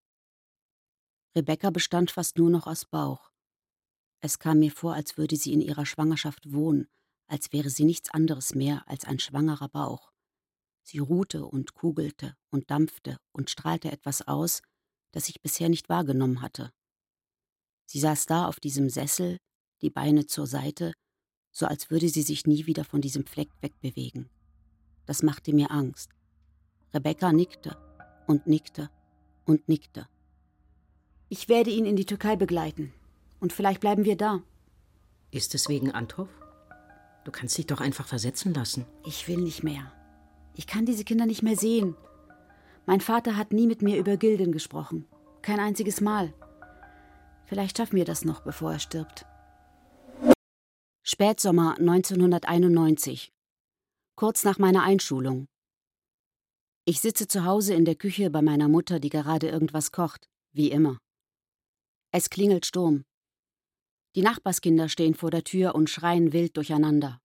Rebecca 1.37 1.69
bestand 1.69 2.11
fast 2.11 2.39
nur 2.39 2.49
noch 2.49 2.67
aus 2.67 2.87
Bauch. 2.87 3.28
Es 4.21 4.39
kam 4.39 4.59
mir 4.59 4.73
vor, 4.73 4.95
als 4.95 5.17
würde 5.17 5.37
sie 5.37 5.53
in 5.53 5.61
ihrer 5.61 5.87
Schwangerschaft 5.87 6.53
wohnen, 6.53 6.89
als 7.29 7.53
wäre 7.53 7.71
sie 7.71 7.85
nichts 7.85 8.11
anderes 8.11 8.55
mehr 8.55 8.83
als 8.89 9.05
ein 9.05 9.19
schwangerer 9.19 9.69
Bauch. 9.69 10.11
Sie 10.83 10.99
ruhte 10.99 11.45
und 11.45 11.75
kugelte 11.75 12.35
und 12.51 12.71
dampfte 12.71 13.19
und 13.33 13.51
strahlte 13.51 13.93
etwas 13.93 14.27
aus, 14.27 14.63
das 15.13 15.29
ich 15.29 15.43
bisher 15.43 15.69
nicht 15.69 15.89
wahrgenommen 15.89 16.41
hatte. 16.41 16.73
Sie 17.87 18.01
saß 18.01 18.27
da 18.27 18.47
auf 18.47 18.61
diesem 18.61 18.89
Sessel, 18.89 19.39
die 19.83 19.91
Beine 19.91 20.27
zur 20.27 20.47
Seite, 20.47 20.93
so 21.53 21.67
als 21.67 21.91
würde 21.91 22.09
sie 22.09 22.23
sich 22.23 22.47
nie 22.47 22.67
wieder 22.67 22.85
von 22.85 23.01
diesem 23.01 23.27
Fleck 23.27 23.51
wegbewegen. 23.61 24.31
Das 25.07 25.23
machte 25.23 25.55
mir 25.55 25.71
Angst. 25.71 26.11
Rebecca 26.93 27.33
nickte 27.33 27.77
und 28.27 28.47
nickte 28.47 28.91
und 29.45 29.69
nickte. 29.69 30.09
Ich 31.29 31.49
werde 31.49 31.71
ihn 31.71 31.87
in 31.87 31.97
die 31.97 32.07
Türkei 32.07 32.37
begleiten, 32.37 32.93
und 33.41 33.53
vielleicht 33.53 33.81
bleiben 33.81 34.05
wir 34.05 34.17
da. 34.17 34.43
Ist 35.31 35.55
es 35.55 35.69
wegen 35.69 35.91
Anthoff? 35.91 36.29
Du 37.25 37.31
kannst 37.31 37.59
dich 37.59 37.67
doch 37.67 37.81
einfach 37.81 38.07
versetzen 38.07 38.55
lassen. 38.55 38.87
Ich 39.05 39.29
will 39.29 39.39
nicht 39.39 39.63
mehr. 39.63 39.93
Ich 40.55 40.67
kann 40.67 40.87
diese 40.87 41.05
Kinder 41.05 41.27
nicht 41.27 41.43
mehr 41.43 41.57
sehen. 41.57 41.95
Mein 42.87 43.01
Vater 43.01 43.37
hat 43.37 43.53
nie 43.53 43.67
mit 43.67 43.83
mir 43.83 43.99
über 43.99 44.17
Gilden 44.17 44.51
gesprochen. 44.51 45.07
Kein 45.43 45.61
einziges 45.61 46.01
Mal. 46.01 46.33
Vielleicht 47.45 47.77
schaffen 47.77 47.97
wir 47.97 48.05
das 48.05 48.25
noch, 48.25 48.41
bevor 48.41 48.73
er 48.73 48.79
stirbt. 48.79 49.27
Spätsommer 51.03 51.77
1991. 51.79 53.33
Kurz 54.17 54.45
nach 54.45 54.59
meiner 54.59 54.83
Einschulung. 54.83 55.47
Ich 56.85 57.01
sitze 57.01 57.29
zu 57.29 57.45
Hause 57.45 57.75
in 57.75 57.85
der 57.85 57.95
Küche 57.95 58.31
bei 58.31 58.43
meiner 58.43 58.69
Mutter, 58.69 59.01
die 59.01 59.11
gerade 59.11 59.49
irgendwas 59.49 59.93
kocht, 59.93 60.29
wie 60.53 60.71
immer. 60.71 60.99
Es 62.11 62.31
klingelt 62.31 62.67
Sturm. 62.67 63.05
Die 64.15 64.23
Nachbarskinder 64.23 64.89
stehen 64.89 65.15
vor 65.15 65.31
der 65.31 65.45
Tür 65.45 65.75
und 65.75 65.91
schreien 65.91 66.33
wild 66.33 66.57
durcheinander. 66.57 67.21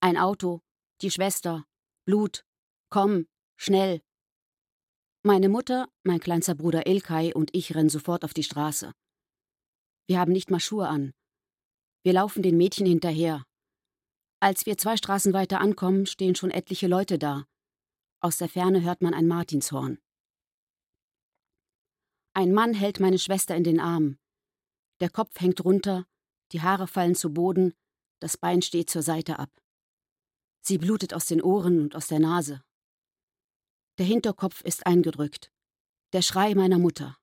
Ein 0.00 0.16
Auto, 0.16 0.60
die 1.00 1.10
Schwester, 1.10 1.64
Blut, 2.06 2.44
komm, 2.90 3.26
schnell. 3.56 4.00
Meine 5.22 5.48
Mutter, 5.48 5.88
mein 6.02 6.20
kleinster 6.20 6.54
Bruder 6.54 6.86
Ilkay 6.86 7.32
und 7.32 7.50
ich 7.54 7.74
rennen 7.74 7.88
sofort 7.88 8.24
auf 8.24 8.34
die 8.34 8.42
Straße. 8.42 8.92
Wir 10.06 10.18
haben 10.18 10.32
nicht 10.32 10.50
mal 10.50 10.60
Schuhe 10.60 10.88
an. 10.88 11.14
Wir 12.02 12.12
laufen 12.12 12.42
den 12.42 12.58
Mädchen 12.58 12.86
hinterher. 12.86 13.44
Als 14.40 14.66
wir 14.66 14.76
zwei 14.76 14.98
Straßen 14.98 15.32
weiter 15.32 15.60
ankommen, 15.60 16.04
stehen 16.04 16.34
schon 16.34 16.50
etliche 16.50 16.86
Leute 16.86 17.18
da. 17.18 17.46
Aus 18.20 18.36
der 18.36 18.50
Ferne 18.50 18.82
hört 18.82 19.00
man 19.00 19.14
ein 19.14 19.26
Martinshorn. 19.26 19.98
Ein 22.34 22.52
Mann 22.52 22.74
hält 22.74 23.00
meine 23.00 23.18
Schwester 23.18 23.56
in 23.56 23.64
den 23.64 23.80
Arm. 23.80 24.18
Der 25.00 25.08
Kopf 25.08 25.40
hängt 25.40 25.64
runter, 25.64 26.06
die 26.52 26.62
Haare 26.62 26.86
fallen 26.86 27.14
zu 27.14 27.32
Boden, 27.32 27.74
das 28.20 28.36
Bein 28.36 28.62
steht 28.62 28.90
zur 28.90 29.02
Seite 29.02 29.38
ab. 29.38 29.50
Sie 30.60 30.78
blutet 30.78 31.12
aus 31.12 31.26
den 31.26 31.42
Ohren 31.42 31.80
und 31.80 31.94
aus 31.94 32.06
der 32.06 32.20
Nase. 32.20 32.62
Der 33.98 34.06
Hinterkopf 34.06 34.62
ist 34.62 34.86
eingedrückt. 34.86 35.52
Der 36.12 36.22
Schrei 36.22 36.54
meiner 36.54 36.78
Mutter. 36.78 37.16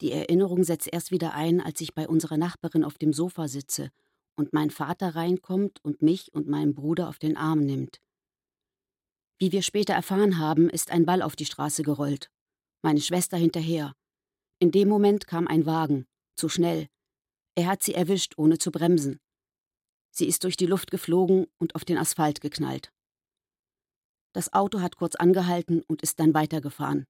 Die 0.00 0.12
Erinnerung 0.12 0.64
setzt 0.64 0.88
erst 0.92 1.10
wieder 1.10 1.34
ein, 1.34 1.60
als 1.60 1.80
ich 1.80 1.94
bei 1.94 2.08
unserer 2.08 2.36
Nachbarin 2.36 2.84
auf 2.84 2.98
dem 2.98 3.12
Sofa 3.12 3.48
sitze 3.48 3.90
und 4.36 4.52
mein 4.52 4.70
Vater 4.70 5.14
reinkommt 5.14 5.84
und 5.84 6.02
mich 6.02 6.32
und 6.32 6.48
meinen 6.48 6.74
Bruder 6.74 7.08
auf 7.08 7.18
den 7.18 7.36
Arm 7.36 7.60
nimmt. 7.60 8.00
Wie 9.38 9.52
wir 9.52 9.62
später 9.62 9.94
erfahren 9.94 10.38
haben, 10.38 10.70
ist 10.70 10.90
ein 10.90 11.04
Ball 11.04 11.22
auf 11.22 11.36
die 11.36 11.46
Straße 11.46 11.82
gerollt. 11.82 12.30
Meine 12.82 13.00
Schwester 13.00 13.36
hinterher. 13.36 13.94
In 14.58 14.70
dem 14.70 14.88
Moment 14.88 15.26
kam 15.26 15.46
ein 15.46 15.66
Wagen, 15.66 16.06
zu 16.40 16.48
schnell. 16.48 16.88
Er 17.54 17.66
hat 17.66 17.82
sie 17.82 17.94
erwischt, 17.94 18.34
ohne 18.38 18.58
zu 18.58 18.70
bremsen. 18.72 19.20
Sie 20.10 20.26
ist 20.26 20.42
durch 20.42 20.56
die 20.56 20.66
Luft 20.66 20.90
geflogen 20.90 21.46
und 21.58 21.74
auf 21.74 21.84
den 21.84 21.98
Asphalt 21.98 22.40
geknallt. 22.40 22.92
Das 24.32 24.52
Auto 24.52 24.80
hat 24.80 24.96
kurz 24.96 25.16
angehalten 25.16 25.82
und 25.82 26.02
ist 26.02 26.18
dann 26.18 26.32
weitergefahren. 26.34 27.06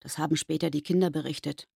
Das 0.00 0.16
haben 0.18 0.36
später 0.36 0.70
die 0.70 0.82
Kinder 0.82 1.10
berichtet. 1.10 1.68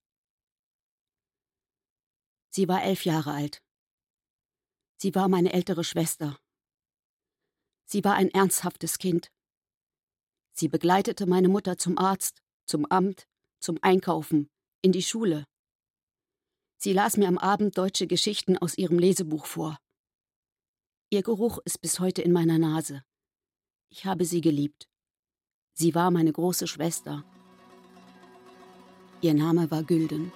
Sie 2.49 2.67
war 2.67 2.83
elf 2.83 3.05
Jahre 3.05 3.33
alt. 3.33 3.63
Sie 4.97 5.15
war 5.15 5.29
meine 5.29 5.53
ältere 5.53 5.85
Schwester. 5.85 6.39
Sie 7.85 8.03
war 8.05 8.15
ein 8.15 8.31
ernsthaftes 8.31 8.99
Kind. 8.99 9.31
Sie 10.53 10.69
begleitete 10.69 11.27
meine 11.27 11.49
Mutter 11.49 11.77
zum 11.77 11.99
Arzt, 11.99 12.43
zum 12.65 12.87
Amt, 12.87 13.29
zum 13.61 13.79
Einkaufen, 13.83 14.49
in 14.81 14.93
die 14.93 15.03
Schule. 15.03 15.45
Sie 16.79 16.93
las 16.93 17.17
mir 17.17 17.29
am 17.29 17.39
Abend 17.39 17.79
deutsche 17.79 18.07
Geschichten 18.07 18.59
aus 18.59 18.77
ihrem 18.77 18.99
Lesebuch 18.99 19.47
vor. 19.47 19.79
Ihr 21.11 21.23
Geruch 21.23 21.59
ist 21.65 21.81
bis 21.81 22.01
heute 22.01 22.23
in 22.23 22.33
meiner 22.33 22.59
Nase. 22.59 23.03
Ich 23.89 24.05
habe 24.05 24.25
sie 24.25 24.41
geliebt. 24.41 24.89
Sie 25.73 25.95
war 25.95 26.11
meine 26.11 26.33
große 26.33 26.67
Schwester. 26.67 27.25
Ihr 29.21 29.35
Name 29.35 29.71
war 29.71 29.83
Gülden. 29.83 30.33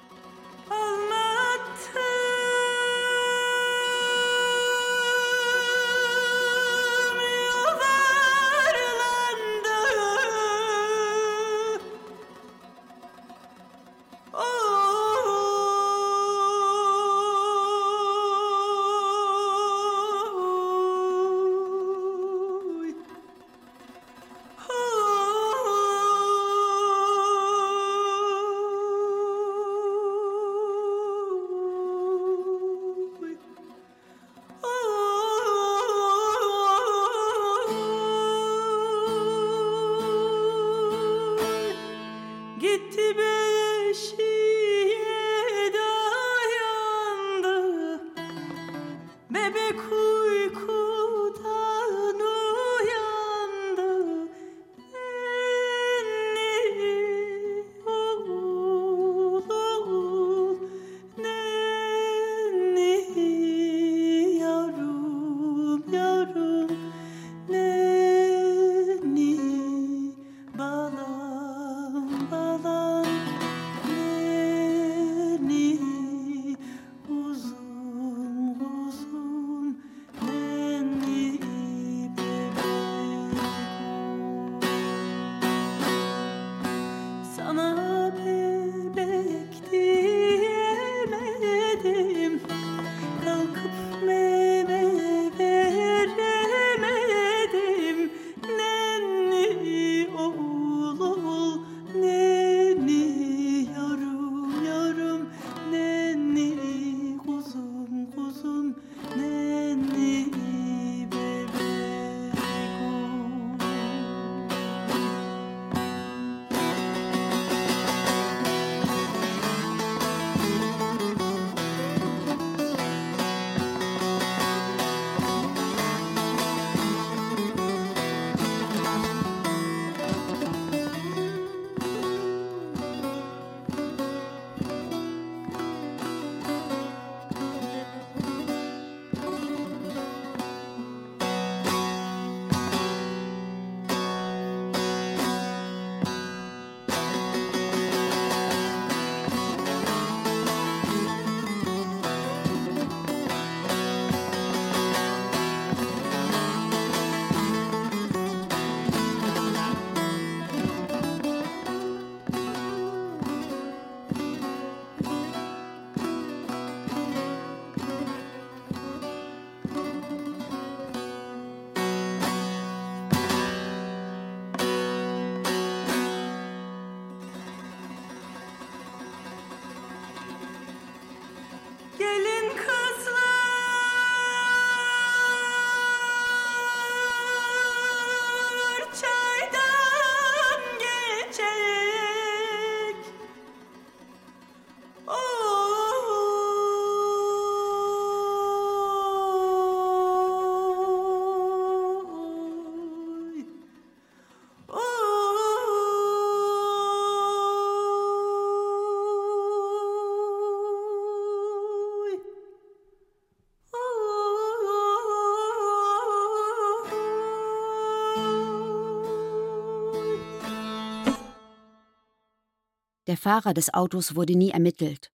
Der 223.11 223.17
Fahrer 223.17 223.55
des 223.55 223.75
Autos 223.75 224.15
wurde 224.15 224.37
nie 224.37 224.51
ermittelt. 224.51 225.13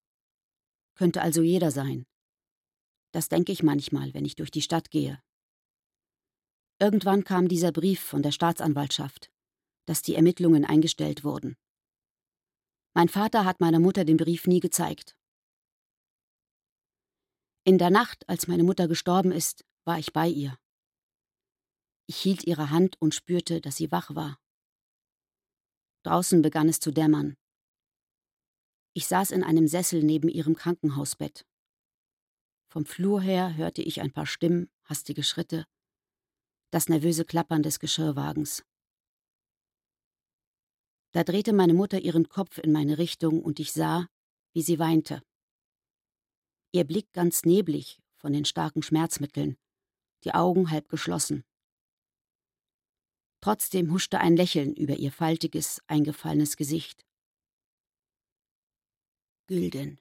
Könnte 0.96 1.22
also 1.22 1.40
jeder 1.40 1.70
sein. 1.70 2.04
Das 3.12 3.30
denke 3.30 3.52
ich 3.52 3.62
manchmal, 3.62 4.12
wenn 4.12 4.26
ich 4.26 4.34
durch 4.34 4.50
die 4.50 4.60
Stadt 4.60 4.90
gehe. 4.90 5.18
Irgendwann 6.78 7.24
kam 7.24 7.48
dieser 7.48 7.72
Brief 7.72 8.02
von 8.02 8.20
der 8.20 8.32
Staatsanwaltschaft, 8.32 9.30
dass 9.86 10.02
die 10.02 10.14
Ermittlungen 10.14 10.66
eingestellt 10.66 11.24
wurden. 11.24 11.56
Mein 12.92 13.08
Vater 13.08 13.46
hat 13.46 13.60
meiner 13.60 13.80
Mutter 13.80 14.04
den 14.04 14.18
Brief 14.18 14.46
nie 14.46 14.60
gezeigt. 14.60 15.16
In 17.64 17.78
der 17.78 17.88
Nacht, 17.88 18.28
als 18.28 18.46
meine 18.46 18.62
Mutter 18.62 18.88
gestorben 18.88 19.32
ist, 19.32 19.64
war 19.86 19.98
ich 19.98 20.12
bei 20.12 20.28
ihr. 20.28 20.58
Ich 22.06 22.18
hielt 22.18 22.44
ihre 22.44 22.68
Hand 22.68 23.00
und 23.00 23.14
spürte, 23.14 23.62
dass 23.62 23.76
sie 23.76 23.90
wach 23.90 24.14
war. 24.14 24.38
Draußen 26.02 26.42
begann 26.42 26.68
es 26.68 26.78
zu 26.78 26.90
dämmern. 26.90 27.38
Ich 28.96 29.08
saß 29.08 29.30
in 29.32 29.44
einem 29.44 29.68
Sessel 29.68 30.02
neben 30.02 30.30
ihrem 30.30 30.54
Krankenhausbett. 30.54 31.46
Vom 32.66 32.86
Flur 32.86 33.20
her 33.20 33.54
hörte 33.54 33.82
ich 33.82 34.00
ein 34.00 34.10
paar 34.10 34.24
Stimmen, 34.24 34.70
hastige 34.84 35.22
Schritte, 35.22 35.66
das 36.70 36.88
nervöse 36.88 37.26
Klappern 37.26 37.62
des 37.62 37.78
Geschirrwagens. 37.78 38.64
Da 41.12 41.24
drehte 41.24 41.52
meine 41.52 41.74
Mutter 41.74 42.00
ihren 42.00 42.30
Kopf 42.30 42.56
in 42.56 42.72
meine 42.72 42.96
Richtung 42.96 43.42
und 43.42 43.60
ich 43.60 43.74
sah, 43.74 44.08
wie 44.54 44.62
sie 44.62 44.78
weinte. 44.78 45.22
Ihr 46.72 46.84
Blick 46.84 47.12
ganz 47.12 47.42
neblig 47.42 48.00
von 48.14 48.32
den 48.32 48.46
starken 48.46 48.82
Schmerzmitteln, 48.82 49.58
die 50.24 50.32
Augen 50.32 50.70
halb 50.70 50.88
geschlossen. 50.88 51.44
Trotzdem 53.42 53.92
huschte 53.92 54.20
ein 54.20 54.38
Lächeln 54.38 54.74
über 54.74 54.96
ihr 54.96 55.12
faltiges, 55.12 55.82
eingefallenes 55.86 56.56
Gesicht. 56.56 57.05
Gülden, 59.48 60.00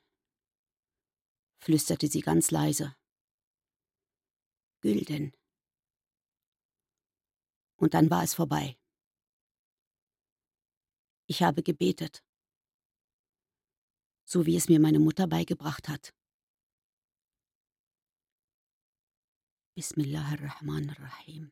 flüsterte 1.59 2.07
sie 2.07 2.21
ganz 2.21 2.49
leise. 2.49 2.95
Gülden. 4.81 5.33
Und 7.77 7.93
dann 7.93 8.09
war 8.09 8.23
es 8.23 8.33
vorbei. 8.33 8.77
Ich 11.27 11.43
habe 11.43 11.61
gebetet, 11.61 12.23
so 14.25 14.47
wie 14.47 14.55
es 14.55 14.67
mir 14.67 14.79
meine 14.79 14.99
Mutter 14.99 15.27
beigebracht 15.27 15.89
hat. 15.89 16.13
Bismillah 19.75 20.31
ar-Rahman 20.31 20.89
ar-Rahim. 20.89 21.51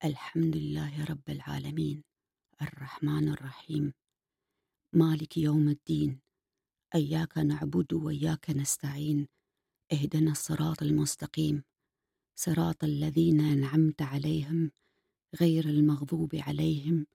Alhamdulillahi 0.00 1.02
Rabbil 1.02 1.40
Alameen. 1.40 2.04
Ar-Rahman 2.58 3.30
ar-Rahim. 3.30 3.94
Maliki 4.92 5.40
Yawm 5.42 5.68
ad-Din. 5.68 6.20
إياك 6.94 7.38
نعبد 7.38 7.92
وإياك 7.92 8.50
نستعين 8.50 9.28
اهدنا 9.92 10.30
الصراط 10.30 10.82
المستقيم. 10.82 11.62
صراط 12.36 12.84
الذين 12.84 13.40
أنعمت 13.40 14.02
عليهم 14.02 14.70
غير 15.40 15.64
المغضوب 15.64 16.34
عليهم 16.34 17.06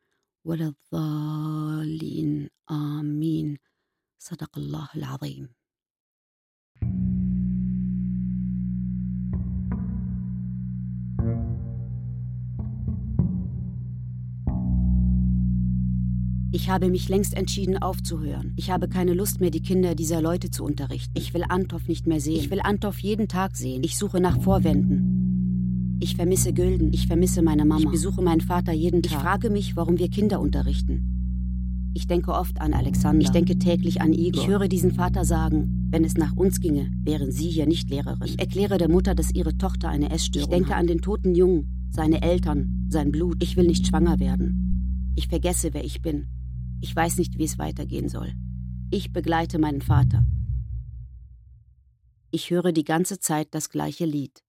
ولا 0.46 0.68
الضالين. 0.68 2.50
آمين. 2.72 3.58
صدق 4.20 4.58
الله 4.58 4.90
العظيم. 4.96 5.50
Ich 16.52 16.70
habe 16.70 16.90
mich 16.90 17.10
längst 17.10 17.36
entschieden 17.36 17.78
aufzuhören. 17.78 18.54
Ich 18.56 18.72
habe 18.72 18.88
keine 18.88 19.14
Lust 19.14 19.40
mehr, 19.40 19.52
die 19.52 19.62
Kinder 19.62 19.94
dieser 19.94 20.20
Leute 20.20 20.50
zu 20.50 20.64
unterrichten. 20.64 21.14
Ich 21.16 21.34
will 21.36 21.44
Antov 21.48 21.88
nicht 21.88 22.08
mehr 22.08 22.20
sehen. 22.20 22.38
Ich 22.38 22.50
will 22.50 22.62
Antov 22.64 23.00
jeden 23.00 23.28
Tag 23.28 23.56
sehen. 23.56 23.84
Ich 23.84 23.98
suche 23.98 24.20
nach 24.20 24.42
Vorwänden. 24.42 25.98
Ich 26.02 26.16
vermisse 26.16 26.52
Gülden. 26.52 26.92
Ich 26.92 27.06
vermisse 27.06 27.44
meine 27.44 27.66
Mama. 27.66 27.82
Ich 27.82 27.90
besuche 27.90 28.24
meinen 28.24 28.42
Vater 28.42 28.72
jeden 28.72 29.04
Tag. 29.04 29.12
Ich 29.12 29.18
frage 29.18 29.50
mich, 29.52 29.76
warum 29.76 30.00
wir 30.00 30.10
Kinder 30.10 30.40
unterrichten. 30.40 31.92
Ich 31.94 32.08
denke 32.08 32.34
oft 32.34 32.62
an 32.62 32.74
Alexander. 32.74 33.22
Ich 33.22 33.30
denke 33.30 33.60
täglich 33.60 34.02
an 34.02 34.14
Igor. 34.14 34.42
Ich 34.42 34.48
höre 34.48 34.68
diesen 34.68 34.92
Vater 34.92 35.26
sagen, 35.26 35.88
wenn 35.92 36.04
es 36.04 36.16
nach 36.16 36.36
uns 36.36 36.62
ginge, 36.62 36.90
wären 37.04 37.32
Sie 37.32 37.50
hier 37.50 37.68
nicht 37.68 37.90
Lehrerin. 37.92 38.28
Ich 38.28 38.40
erkläre 38.40 38.78
der 38.78 38.90
Mutter, 38.90 39.14
dass 39.14 39.32
ihre 39.32 39.58
Tochter 39.58 39.90
eine 39.90 40.10
Essstörung 40.10 40.48
hat. 40.48 40.54
Ich 40.54 40.58
denke 40.58 40.76
an 40.76 40.88
den 40.88 41.02
toten 41.02 41.36
Jungen, 41.36 41.90
seine 41.92 42.22
Eltern, 42.24 42.88
sein 42.90 43.12
Blut. 43.12 43.44
Ich 43.44 43.56
will 43.56 43.68
nicht 43.68 43.86
schwanger 43.86 44.20
werden. 44.20 45.14
Ich 45.16 45.28
vergesse, 45.28 45.74
wer 45.74 45.84
ich 45.84 46.02
bin. 46.02 46.28
Ich 46.82 46.96
weiß 46.96 47.18
nicht, 47.18 47.38
wie 47.38 47.44
es 47.44 47.58
weitergehen 47.58 48.10
soll. 48.10 48.34
Ich 48.92 49.12
begleite 49.12 49.60
meinen 49.60 49.82
Vater. 49.82 50.26
Ich 52.32 52.52
höre 52.52 52.72
die 52.72 52.84
ganze 52.84 53.20
Zeit 53.20 53.54
das 53.54 53.70
gleiche 53.70 54.06
Lied. 54.06 54.44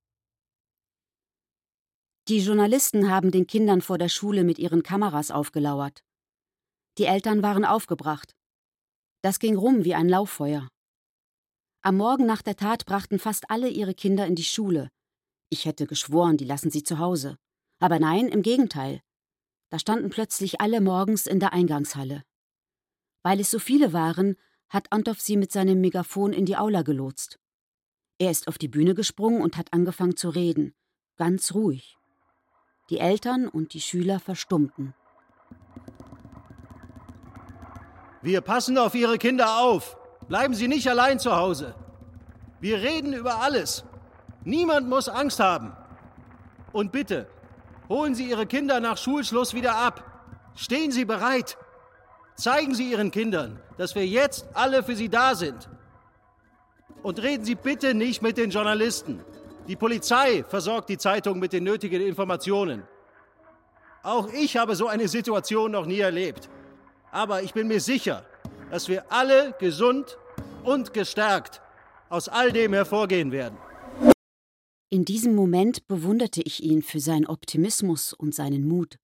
Die 2.29 2.39
Journalisten 2.39 3.11
haben 3.11 3.31
den 3.31 3.47
Kindern 3.47 3.81
vor 3.81 3.99
der 3.99 4.09
Schule 4.09 4.45
mit 4.45 4.59
ihren 4.59 4.83
Kameras 4.83 5.31
aufgelauert. 5.31 6.05
Die 6.99 7.07
Eltern 7.07 7.43
waren 7.43 7.65
aufgebracht. 7.65 8.37
Das 9.23 9.39
ging 9.39 9.57
rum 9.57 9.85
wie 9.85 9.95
ein 9.95 10.09
Lauffeuer. 10.09 10.69
Am 11.83 11.97
Morgen 11.97 12.27
nach 12.27 12.43
der 12.43 12.57
Tat 12.57 12.85
brachten 12.85 13.19
fast 13.19 13.51
alle 13.51 13.69
ihre 13.69 13.95
Kinder 13.95 14.27
in 14.27 14.35
die 14.35 14.45
Schule. 14.45 14.91
Ich 15.49 15.65
hätte 15.65 15.87
geschworen, 15.87 16.37
die 16.37 16.45
lassen 16.45 16.71
sie 16.71 16.85
zu 16.85 16.99
Hause. 16.99 17.37
Aber 17.81 17.99
nein, 17.99 18.29
im 18.29 18.43
Gegenteil. 18.43 19.01
Da 19.71 19.79
standen 19.79 20.11
plötzlich 20.11 20.61
alle 20.61 20.81
morgens 20.81 21.27
in 21.27 21.41
der 21.41 21.53
Eingangshalle. 21.53 22.25
Weil 23.23 23.41
es 23.41 23.51
so 23.51 23.59
viele 23.59 23.93
waren, 23.93 24.37
hat 24.69 24.93
Antov 24.93 25.21
sie 25.21 25.37
mit 25.37 25.53
seinem 25.53 25.81
Megafon 25.81 26.33
in 26.33 26.45
die 26.45 26.57
Aula 26.57 26.83
gelotst. 26.83 27.39
Er 28.19 28.31
ist 28.31 28.49
auf 28.49 28.59
die 28.59 28.69
Bühne 28.69 28.95
gesprungen 28.95 29.41
und 29.41 29.57
hat 29.57 29.73
angefangen 29.73 30.17
zu 30.17 30.29
reden, 30.29 30.75
ganz 31.17 31.55
ruhig. 31.55 31.97
Die 32.91 32.99
Eltern 32.99 33.49
und 33.49 33.73
die 33.73 33.81
Schüler 33.81 34.21
verstummten. 34.21 34.95
Wir 38.23 38.41
passen 38.41 38.77
auf 38.77 38.95
Ihre 38.95 39.19
Kinder 39.19 39.61
auf. 39.61 39.97
Bleiben 40.29 40.55
Sie 40.55 40.69
nicht 40.69 40.89
allein 40.89 41.19
zu 41.19 41.35
Hause. 41.35 41.75
Wir 42.61 42.79
reden 42.81 43.13
über 43.15 43.37
alles. 43.41 43.85
Niemand 44.45 44.89
muss 44.89 45.09
Angst 45.09 45.41
haben. 45.41 45.73
Und 46.73 46.93
bitte, 46.93 47.29
Holen 47.91 48.15
Sie 48.15 48.31
Ihre 48.31 48.47
Kinder 48.47 48.79
nach 48.79 48.97
Schulschluss 48.97 49.53
wieder 49.53 49.75
ab. 49.75 50.05
Stehen 50.55 50.93
Sie 50.93 51.05
bereit. 51.05 51.59
Zeigen 52.37 52.73
Sie 52.73 52.93
Ihren 52.93 53.11
Kindern, 53.11 53.61
dass 53.79 53.97
wir 53.97 54.07
jetzt 54.07 54.47
alle 54.55 54.85
für 54.85 54.95
Sie 54.95 55.09
da 55.09 55.35
sind. 55.35 55.69
Und 57.03 57.21
reden 57.21 57.45
Sie 57.45 57.57
bitte 57.57 57.95
nicht 57.95 58.23
mit 58.23 58.39
den 58.39 58.51
Journalisten. 58.51 59.25
Die 59.67 59.75
Polizei 59.75 60.45
versorgt 60.49 60.89
die 60.89 60.99
Zeitung 60.99 61.41
mit 61.41 61.53
den 61.53 61.65
nötigen 61.65 62.01
Informationen. 62.01 62.85
Auch 64.05 64.29
ich 64.33 64.57
habe 64.57 64.77
so 64.77 64.87
eine 64.87 65.09
Situation 65.09 65.73
noch 65.73 65.85
nie 65.85 65.99
erlebt. 65.99 66.49
Aber 67.11 67.43
ich 67.43 67.55
bin 67.55 67.67
mir 67.67 67.81
sicher, 67.81 68.25
dass 68.71 68.89
wir 68.89 69.11
alle 69.11 69.53
gesund 69.59 70.17
und 70.63 70.95
gestärkt 70.95 71.61
aus 72.09 72.29
all 72.29 72.53
dem 72.53 72.73
hervorgehen 72.73 73.33
werden. 73.33 73.59
In 74.93 75.05
diesem 75.05 75.37
Moment 75.37 75.87
bewunderte 75.87 76.43
ich 76.43 76.65
ihn 76.65 76.83
für 76.83 76.99
seinen 76.99 77.27
Optimismus 77.27 78.13
und 78.13 78.35
seinen 78.35 78.67
Mut. 78.67 78.99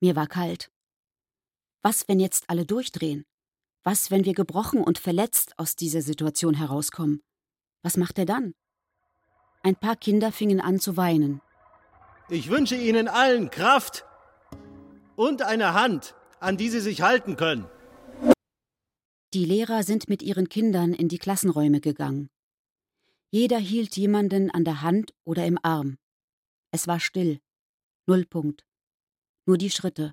Mir 0.00 0.14
war 0.14 0.28
kalt. 0.28 0.70
Was, 1.82 2.06
wenn 2.06 2.20
jetzt 2.20 2.44
alle 2.48 2.64
durchdrehen? 2.64 3.24
Was, 3.82 4.12
wenn 4.12 4.24
wir 4.24 4.34
gebrochen 4.34 4.80
und 4.84 5.00
verletzt 5.00 5.58
aus 5.58 5.74
dieser 5.74 6.00
Situation 6.00 6.54
herauskommen? 6.54 7.22
Was 7.82 7.96
macht 7.96 8.20
er 8.20 8.24
dann? 8.24 8.54
Ein 9.64 9.74
paar 9.74 9.96
Kinder 9.96 10.30
fingen 10.30 10.60
an 10.60 10.78
zu 10.78 10.96
weinen. 10.96 11.40
Ich 12.28 12.48
wünsche 12.48 12.76
Ihnen 12.76 13.08
allen 13.08 13.50
Kraft 13.50 14.04
und 15.16 15.42
eine 15.42 15.74
Hand, 15.74 16.14
an 16.38 16.56
die 16.56 16.68
Sie 16.68 16.80
sich 16.80 17.02
halten 17.02 17.36
können. 17.36 17.66
Die 19.34 19.44
Lehrer 19.44 19.82
sind 19.82 20.08
mit 20.08 20.22
ihren 20.22 20.48
Kindern 20.48 20.92
in 20.92 21.08
die 21.08 21.18
Klassenräume 21.18 21.80
gegangen. 21.80 22.28
Jeder 23.34 23.56
hielt 23.56 23.96
jemanden 23.96 24.50
an 24.50 24.62
der 24.62 24.82
Hand 24.82 25.14
oder 25.24 25.46
im 25.46 25.58
Arm. 25.62 25.96
Es 26.70 26.86
war 26.86 27.00
still. 27.00 27.40
Nullpunkt. 28.06 28.66
Nur 29.46 29.56
die 29.56 29.70
Schritte. 29.70 30.12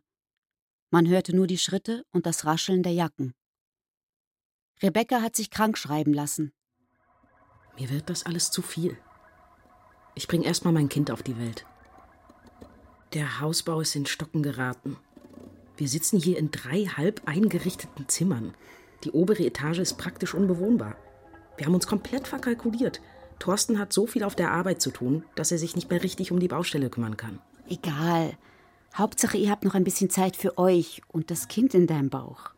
Man 0.90 1.06
hörte 1.06 1.36
nur 1.36 1.46
die 1.46 1.58
Schritte 1.58 2.06
und 2.12 2.26
das 2.26 2.46
Rascheln 2.46 2.82
der 2.82 2.94
Jacken. 2.94 3.34
Rebecca 4.82 5.22
hat 5.22 5.36
sich 5.36 5.52
krank 5.52 5.78
schreiben 5.78 6.14
lassen. 6.14 6.54
Mir 7.78 7.90
wird 7.90 8.10
das 8.10 8.26
alles 8.26 8.52
zu 8.52 8.62
viel. 8.62 8.98
Ich 10.16 10.30
bringe 10.30 10.46
erstmal 10.46 10.74
mein 10.74 10.88
Kind 10.88 11.12
auf 11.12 11.22
die 11.22 11.38
Welt. 11.38 11.66
Der 13.12 13.42
Hausbau 13.42 13.82
ist 13.82 13.98
in 13.98 14.06
Stocken 14.06 14.44
geraten. 14.44 14.96
Wir 15.76 15.90
sitzen 15.90 16.22
hier 16.22 16.38
in 16.38 16.52
drei 16.52 16.86
halb 16.86 17.28
eingerichteten 17.28 18.08
Zimmern. 18.08 18.56
Die 19.04 19.12
obere 19.12 19.44
Etage 19.44 19.80
ist 19.80 19.98
praktisch 19.98 20.34
unbewohnbar. 20.34 20.96
Wir 21.60 21.66
haben 21.66 21.76
uns 21.76 21.88
komplett 21.88 22.26
verkalkuliert. 22.26 23.02
Thorsten 23.38 23.80
hat 23.80 23.92
so 23.92 24.08
viel 24.08 24.24
auf 24.24 24.34
der 24.34 24.52
Arbeit 24.52 24.82
zu 24.82 24.92
tun, 24.92 25.26
dass 25.36 25.52
er 25.52 25.58
sich 25.58 25.76
nicht 25.76 25.90
mehr 25.90 26.02
richtig 26.02 26.32
um 26.32 26.40
die 26.40 26.48
Baustelle 26.48 26.90
kümmern 26.90 27.18
kann. 27.18 27.40
Egal. 27.68 28.38
Hauptsache, 28.96 29.38
ihr 29.38 29.52
habt 29.52 29.66
noch 29.66 29.74
ein 29.74 29.84
bisschen 29.84 30.10
Zeit 30.10 30.38
für 30.38 30.58
euch 30.58 31.02
und 31.10 31.32
das 31.32 31.50
Kind 31.50 31.74
in 31.74 31.86
deinem 31.86 32.10
Bauch. 32.10 32.52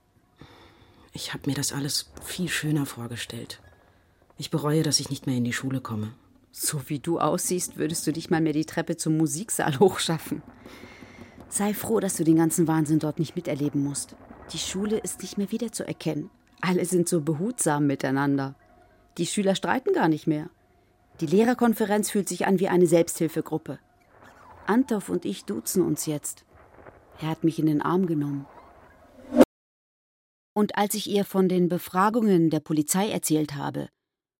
Ich 1.13 1.33
habe 1.33 1.49
mir 1.49 1.55
das 1.55 1.73
alles 1.73 2.11
viel 2.23 2.47
schöner 2.47 2.85
vorgestellt. 2.85 3.59
Ich 4.37 4.51
bereue, 4.51 4.83
dass 4.83 4.99
ich 4.99 5.09
nicht 5.09 5.25
mehr 5.25 5.35
in 5.35 5.45
die 5.45 5.51
Schule 5.51 5.81
komme. 5.81 6.13
So 6.51 6.87
wie 6.87 6.99
du 6.99 7.19
aussiehst, 7.19 7.77
würdest 7.77 8.05
du 8.05 8.13
dich 8.13 8.29
mal 8.29 8.39
mehr 8.39 8.53
die 8.53 8.65
Treppe 8.65 8.97
zum 8.97 9.17
Musiksaal 9.17 9.79
hochschaffen. 9.79 10.43
Sei 11.49 11.73
froh, 11.73 11.99
dass 11.99 12.17
du 12.17 12.23
den 12.23 12.35
ganzen 12.35 12.67
Wahnsinn 12.67 12.99
dort 12.99 13.17
nicht 13.17 13.35
miterleben 13.35 13.83
musst. 13.83 14.15
Die 14.53 14.59
Schule 14.59 14.99
ist 14.99 15.23
nicht 15.23 15.39
mehr 15.39 15.51
wiederzuerkennen. 15.51 16.29
Alle 16.61 16.85
sind 16.85 17.09
so 17.09 17.21
behutsam 17.21 17.87
miteinander. 17.87 18.53
Die 19.17 19.25
Schüler 19.25 19.55
streiten 19.55 19.93
gar 19.93 20.07
nicht 20.07 20.27
mehr. 20.27 20.49
Die 21.19 21.25
Lehrerkonferenz 21.25 22.09
fühlt 22.09 22.29
sich 22.29 22.45
an 22.47 22.59
wie 22.59 22.67
eine 22.67 22.87
Selbsthilfegruppe. 22.87 23.79
Antov 24.65 25.09
und 25.09 25.25
ich 25.25 25.45
duzen 25.45 25.83
uns 25.83 26.05
jetzt. 26.05 26.45
Er 27.19 27.27
hat 27.27 27.43
mich 27.43 27.59
in 27.59 27.65
den 27.65 27.81
Arm 27.81 28.07
genommen. 28.07 28.47
Und 30.53 30.77
als 30.77 30.95
ich 30.95 31.09
ihr 31.09 31.25
von 31.25 31.47
den 31.49 31.69
Befragungen 31.69 32.49
der 32.49 32.59
Polizei 32.59 33.09
erzählt 33.09 33.55
habe, 33.55 33.89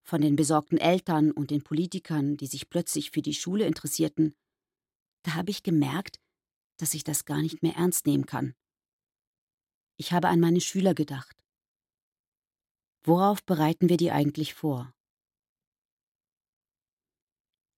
von 0.04 0.22
den 0.22 0.36
besorgten 0.36 0.78
Eltern 0.78 1.32
und 1.32 1.52
den 1.52 1.64
Politikern, 1.64 2.38
die 2.38 2.48
sich 2.48 2.70
plötzlich 2.70 3.12
für 3.12 3.22
die 3.22 3.34
Schule 3.34 3.66
interessierten, 3.66 4.34
da 5.24 5.36
habe 5.36 5.52
ich 5.52 5.64
gemerkt, 5.64 6.20
dass 6.78 6.94
ich 6.94 7.04
das 7.04 7.26
gar 7.26 7.42
nicht 7.42 7.62
mehr 7.62 7.76
ernst 7.76 8.08
nehmen 8.08 8.26
kann. 8.26 8.56
Ich 9.98 10.12
habe 10.12 10.30
an 10.30 10.40
meine 10.40 10.62
Schüler 10.62 10.94
gedacht. 10.94 11.38
Worauf 13.04 13.44
bereiten 13.44 13.90
wir 13.90 13.98
die 13.98 14.12
eigentlich 14.12 14.54
vor? 14.54 14.94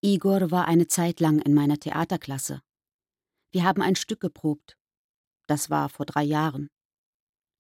Igor 0.02 0.52
war 0.52 0.68
eine 0.68 0.88
Zeit 0.88 1.22
lang 1.22 1.40
in 1.40 1.54
meiner 1.54 1.80
Theaterklasse. 1.80 2.62
Wir 3.52 3.64
haben 3.64 3.82
ein 3.82 3.96
Stück 3.96 4.20
geprobt. 4.20 4.78
Das 5.48 5.70
war 5.70 5.88
vor 5.88 6.06
drei 6.06 6.24
Jahren. 6.24 6.70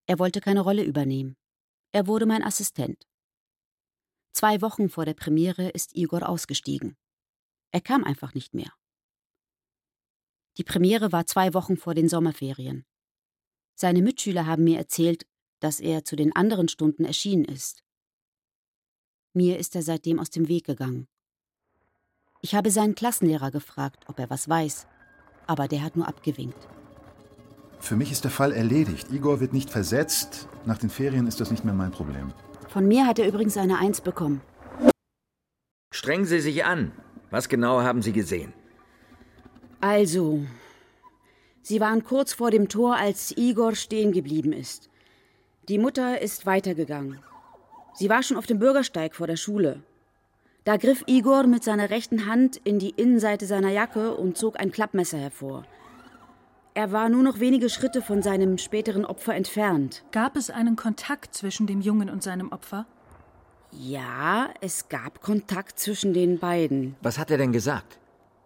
Er 0.07 0.19
wollte 0.19 0.41
keine 0.41 0.59
Rolle 0.59 0.83
übernehmen. 0.83 1.37
Er 1.93 2.07
wurde 2.07 2.25
mein 2.25 2.43
Assistent. 2.43 3.07
Zwei 4.33 4.61
Wochen 4.61 4.89
vor 4.89 5.05
der 5.05 5.13
Premiere 5.13 5.69
ist 5.69 5.95
Igor 5.95 6.27
ausgestiegen. 6.27 6.97
Er 7.71 7.79
kam 7.79 8.03
einfach 8.03 8.33
nicht 8.33 8.53
mehr. 8.53 8.73
Die 10.57 10.63
Premiere 10.63 11.11
war 11.13 11.25
zwei 11.25 11.53
Wochen 11.53 11.77
vor 11.77 11.95
den 11.95 12.09
Sommerferien. 12.09 12.85
Seine 13.75 14.01
Mitschüler 14.01 14.45
haben 14.45 14.65
mir 14.65 14.77
erzählt, 14.77 15.25
dass 15.63 15.79
er 15.79 16.03
zu 16.03 16.17
den 16.17 16.35
anderen 16.35 16.67
Stunden 16.67 17.05
erschienen 17.05 17.45
ist. 17.45 17.83
Mir 19.33 19.57
ist 19.57 19.75
er 19.75 19.81
seitdem 19.81 20.19
aus 20.19 20.29
dem 20.29 20.49
Weg 20.49 20.65
gegangen. 20.65 21.07
Ich 22.41 22.53
habe 22.53 22.69
seinen 22.69 22.95
Klassenlehrer 22.95 23.49
gefragt, 23.49 24.03
ob 24.07 24.19
er 24.19 24.29
was 24.29 24.49
weiß, 24.49 24.87
aber 25.47 25.69
der 25.69 25.81
hat 25.81 25.95
nur 25.95 26.07
abgewinkt. 26.07 26.67
Für 27.79 27.95
mich 27.95 28.11
ist 28.11 28.25
der 28.25 28.31
Fall 28.31 28.51
erledigt. 28.51 29.09
Igor 29.11 29.39
wird 29.39 29.53
nicht 29.53 29.69
versetzt. 29.69 30.49
Nach 30.65 30.77
den 30.77 30.89
Ferien 30.89 31.27
ist 31.27 31.39
das 31.39 31.49
nicht 31.49 31.63
mehr 31.63 31.73
mein 31.73 31.91
Problem. 31.91 32.33
Von 32.67 32.87
mir 32.87 33.07
hat 33.07 33.19
er 33.19 33.27
übrigens 33.27 33.55
eine 33.55 33.79
Eins 33.79 34.01
bekommen. 34.01 34.41
Strengen 35.93 36.25
Sie 36.25 36.39
sich 36.39 36.65
an. 36.65 36.91
Was 37.29 37.47
genau 37.47 37.81
haben 37.81 38.01
Sie 38.01 38.11
gesehen? 38.11 38.53
Also, 39.79 40.45
Sie 41.61 41.79
waren 41.79 42.03
kurz 42.03 42.33
vor 42.33 42.51
dem 42.51 42.67
Tor, 42.67 42.97
als 42.97 43.35
Igor 43.37 43.75
stehen 43.75 44.11
geblieben 44.11 44.51
ist. 44.51 44.89
Die 45.69 45.77
Mutter 45.77 46.21
ist 46.21 46.45
weitergegangen. 46.45 47.19
Sie 47.93 48.09
war 48.09 48.21
schon 48.21 48.35
auf 48.35 48.45
dem 48.45 48.59
Bürgersteig 48.59 49.15
vor 49.15 49.27
der 49.27 49.37
Schule. 49.37 49.81
Da 50.65 50.75
griff 50.75 51.03
Igor 51.07 51.43
mit 51.47 51.63
seiner 51.63 51.89
rechten 51.89 52.25
Hand 52.25 52.57
in 52.65 52.79
die 52.79 52.89
Innenseite 52.89 53.45
seiner 53.45 53.69
Jacke 53.69 54.13
und 54.13 54.37
zog 54.37 54.59
ein 54.59 54.71
Klappmesser 54.71 55.17
hervor. 55.17 55.63
Er 56.73 56.91
war 56.91 57.07
nur 57.07 57.23
noch 57.23 57.39
wenige 57.39 57.69
Schritte 57.69 58.01
von 58.01 58.21
seinem 58.21 58.57
späteren 58.57 59.05
Opfer 59.05 59.35
entfernt. 59.35 60.03
Gab 60.11 60.35
es 60.35 60.49
einen 60.49 60.75
Kontakt 60.75 61.33
zwischen 61.33 61.65
dem 61.65 61.79
Jungen 61.79 62.09
und 62.09 62.23
seinem 62.23 62.51
Opfer? 62.51 62.85
Ja, 63.71 64.49
es 64.59 64.89
gab 64.89 65.21
Kontakt 65.21 65.79
zwischen 65.79 66.13
den 66.13 66.39
beiden. 66.39 66.97
Was 67.01 67.17
hat 67.17 67.31
er 67.31 67.37
denn 67.37 67.53
gesagt? 67.53 67.99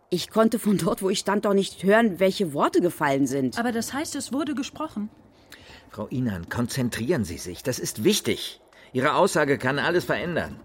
Ich 0.10 0.30
konnte 0.30 0.60
von 0.60 0.78
dort, 0.78 1.02
wo 1.02 1.10
ich 1.10 1.20
stand, 1.20 1.46
doch 1.46 1.54
nicht 1.54 1.84
hören, 1.84 2.20
welche 2.20 2.54
Worte 2.54 2.80
gefallen 2.80 3.26
sind. 3.26 3.58
Aber 3.58 3.72
das 3.72 3.94
heißt, 3.94 4.16
es 4.16 4.32
wurde 4.32 4.54
gesprochen. 4.54 5.10
Frau 5.90 6.08
Inan, 6.08 6.50
konzentrieren 6.50 7.26
Sie 7.26 7.38
sich. 7.38 7.64
Das 7.64 7.80
ist 7.80 8.04
wichtig. 8.04 8.62
Ihre 8.94 9.16
Aussage 9.16 9.58
kann 9.58 9.80
alles 9.80 10.06
verändern. 10.06 10.60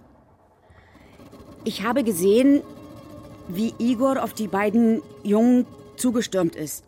Ich 1.64 1.82
habe 1.82 2.04
gesehen, 2.04 2.62
wie 3.48 3.74
Igor 3.78 4.22
auf 4.22 4.32
die 4.32 4.48
beiden 4.48 5.02
Jungen 5.22 5.66
zugestürmt 5.96 6.56
ist. 6.56 6.84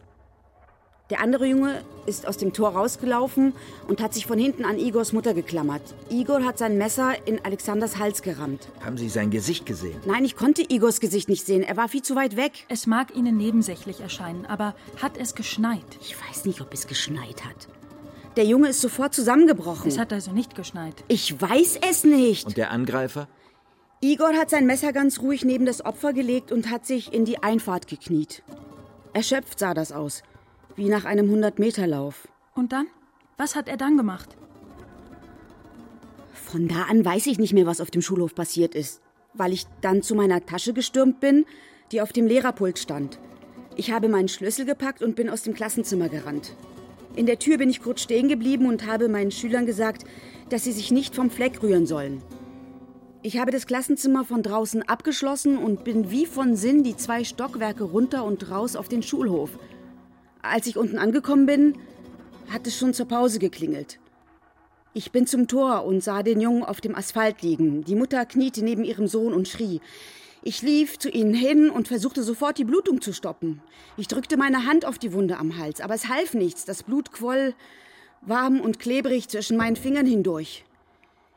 Der 1.11 1.21
andere 1.21 1.45
Junge 1.45 1.83
ist 2.07 2.27
aus 2.27 2.39
dem 2.39 2.55
Tor 2.55 2.71
rausgelaufen 2.71 3.53
und 3.89 4.01
hat 4.01 4.15
sich 4.15 4.27
von 4.27 4.39
hinten 4.39 4.65
an 4.65 4.79
Igors 4.79 5.13
Mutter 5.13 5.35
geklammert. 5.35 5.83
Igor 6.09 6.43
hat 6.45 6.57
sein 6.57 6.79
Messer 6.79 7.13
in 7.27 7.45
Alexanders 7.45 7.99
Hals 7.99 8.23
gerammt. 8.23 8.69
Haben 8.83 8.97
Sie 8.97 9.11
sein 9.11 9.31
Gesicht 9.31 9.67
gesehen? 9.67 10.01
Nein, 10.07 10.25
ich 10.25 10.35
konnte 10.35 10.63
Igors 10.63 11.01
Gesicht 11.01 11.29
nicht 11.29 11.45
sehen. 11.45 11.63
Er 11.63 11.77
war 11.77 11.89
viel 11.89 12.01
zu 12.01 12.17
weit 12.17 12.37
weg. 12.37 12.65
Es 12.71 12.87
mag 12.87 13.15
Ihnen 13.15 13.37
nebensächlich 13.37 14.01
erscheinen, 14.01 14.47
aber 14.47 14.75
hat 15.03 15.19
es 15.19 15.35
geschneit? 15.35 15.85
Ich 16.01 16.17
weiß 16.19 16.47
nicht, 16.47 16.63
ob 16.63 16.73
es 16.73 16.87
geschneit 16.87 17.45
hat. 17.45 17.69
Der 18.37 18.45
Junge 18.45 18.69
ist 18.69 18.81
sofort 18.81 19.15
zusammengebrochen. 19.15 19.89
Es 19.89 19.99
hat 19.99 20.13
also 20.13 20.33
nicht 20.33 20.55
geschneit. 20.55 21.05
Ich 21.09 21.41
weiß 21.41 21.79
es 21.89 22.05
nicht. 22.05 22.47
Und 22.47 22.57
der 22.57 22.71
Angreifer? 22.71 23.29
Igor 24.01 24.35
hat 24.35 24.51
sein 24.51 24.67
Messer 24.67 24.93
ganz 24.93 25.21
ruhig 25.21 25.45
neben 25.45 25.67
das 25.67 25.85
Opfer 25.85 26.13
gelegt 26.13 26.53
und 26.53 26.71
hat 26.71 26.85
sich 26.85 27.13
in 27.13 27.25
die 27.25 27.43
Einfahrt 27.43 27.87
gekniet. 27.87 28.43
Erschöpft 29.13 29.59
sah 29.59 29.75
das 29.75 29.93
aus 29.93 30.23
wie 30.77 30.89
nach 30.89 31.05
einem 31.05 31.33
100-Meter-Lauf. 31.33 32.29
Und 32.55 32.73
dann? 32.73 32.87
Was 33.37 33.57
hat 33.57 33.69
er 33.69 33.77
dann 33.77 33.97
gemacht? 33.97 34.37
Von 36.33 36.69
da 36.69 36.83
an 36.83 37.05
weiß 37.05 37.27
ich 37.27 37.39
nicht 37.39 37.53
mehr, 37.53 37.67
was 37.67 37.81
auf 37.81 37.91
dem 37.91 38.03
Schulhof 38.03 38.35
passiert 38.35 38.75
ist, 38.75 39.01
weil 39.33 39.53
ich 39.53 39.67
dann 39.81 40.03
zu 40.03 40.15
meiner 40.15 40.45
Tasche 40.45 40.73
gestürmt 40.73 41.21
bin, 41.21 41.47
die 41.91 42.01
auf 42.01 42.13
dem 42.13 42.27
Lehrerpult 42.27 42.79
stand. 42.79 43.19
Ich 43.77 43.91
habe 43.91 44.09
meinen 44.09 44.29
Schlüssel 44.29 44.65
gepackt 44.65 45.03
und 45.03 45.17
bin 45.17 45.29
aus 45.29 45.43
dem 45.43 45.55
Klassenzimmer 45.55 46.09
gerannt. 46.09 46.55
In 47.17 47.27
der 47.27 47.39
Tür 47.39 47.59
bin 47.59 47.71
ich 47.71 47.81
kurz 47.81 48.01
stehen 48.03 48.29
geblieben 48.29 48.67
und 48.67 48.87
habe 48.87 49.09
meinen 49.09 49.31
Schülern 49.31 49.67
gesagt, 49.67 50.05
dass 50.49 50.65
sie 50.65 50.73
sich 50.73 50.91
nicht 50.91 51.15
vom 51.15 51.31
Fleck 51.31 51.63
rühren 51.63 51.87
sollen. 51.87 52.23
Ich 53.23 53.39
habe 53.39 53.53
das 53.53 53.67
Klassenzimmer 53.67 54.25
von 54.25 54.43
draußen 54.43 54.83
abgeschlossen 54.83 55.57
und 55.57 55.85
bin 55.85 56.11
wie 56.11 56.27
von 56.27 56.57
Sinn 56.57 56.83
die 56.83 56.97
zwei 56.97 57.25
Stockwerke 57.25 57.85
runter 57.85 58.25
und 58.25 58.51
raus 58.51 58.77
auf 58.77 58.89
den 58.89 59.03
Schulhof. 59.03 59.51
Als 60.43 60.67
ich 60.67 60.77
unten 60.77 60.99
angekommen 60.99 61.47
bin, 61.47 61.79
hat 62.51 62.67
es 62.67 62.77
schon 62.77 62.93
zur 62.93 63.07
Pause 63.07 63.39
geklingelt. 63.39 63.99
Ich 64.93 65.11
bin 65.11 65.27
zum 65.27 65.49
Tor 65.49 65.85
und 65.85 66.03
sah 66.03 66.23
den 66.23 66.41
Jungen 66.41 66.65
auf 66.65 66.81
dem 66.81 66.95
Asphalt 66.95 67.43
liegen. 67.43 67.85
Die 67.85 67.95
Mutter 67.95 68.27
kniete 68.27 68.63
neben 68.63 68.85
ihrem 68.85 69.07
Sohn 69.07 69.33
und 69.33 69.49
schrie. 69.49 69.81
Ich 70.47 70.61
lief 70.61 70.99
zu 70.99 71.09
ihnen 71.09 71.33
hin 71.33 71.71
und 71.71 71.89
versuchte 71.89 72.23
sofort 72.23 72.59
die 72.59 72.65
Blutung 72.65 73.01
zu 73.01 73.15
stoppen. 73.15 73.63
Ich 73.97 74.09
drückte 74.09 74.37
meine 74.37 74.67
Hand 74.67 74.85
auf 74.85 74.99
die 74.99 75.15
Wunde 75.15 75.39
am 75.39 75.57
Hals, 75.57 75.81
aber 75.81 75.95
es 75.95 76.11
half 76.11 76.35
nichts. 76.35 76.67
Das 76.67 76.83
Blut 76.83 77.13
quoll 77.13 77.55
warm 78.21 78.61
und 78.61 78.79
klebrig 78.79 79.31
zwischen 79.31 79.57
meinen 79.57 79.77
Fingern 79.77 80.05
hindurch. 80.05 80.67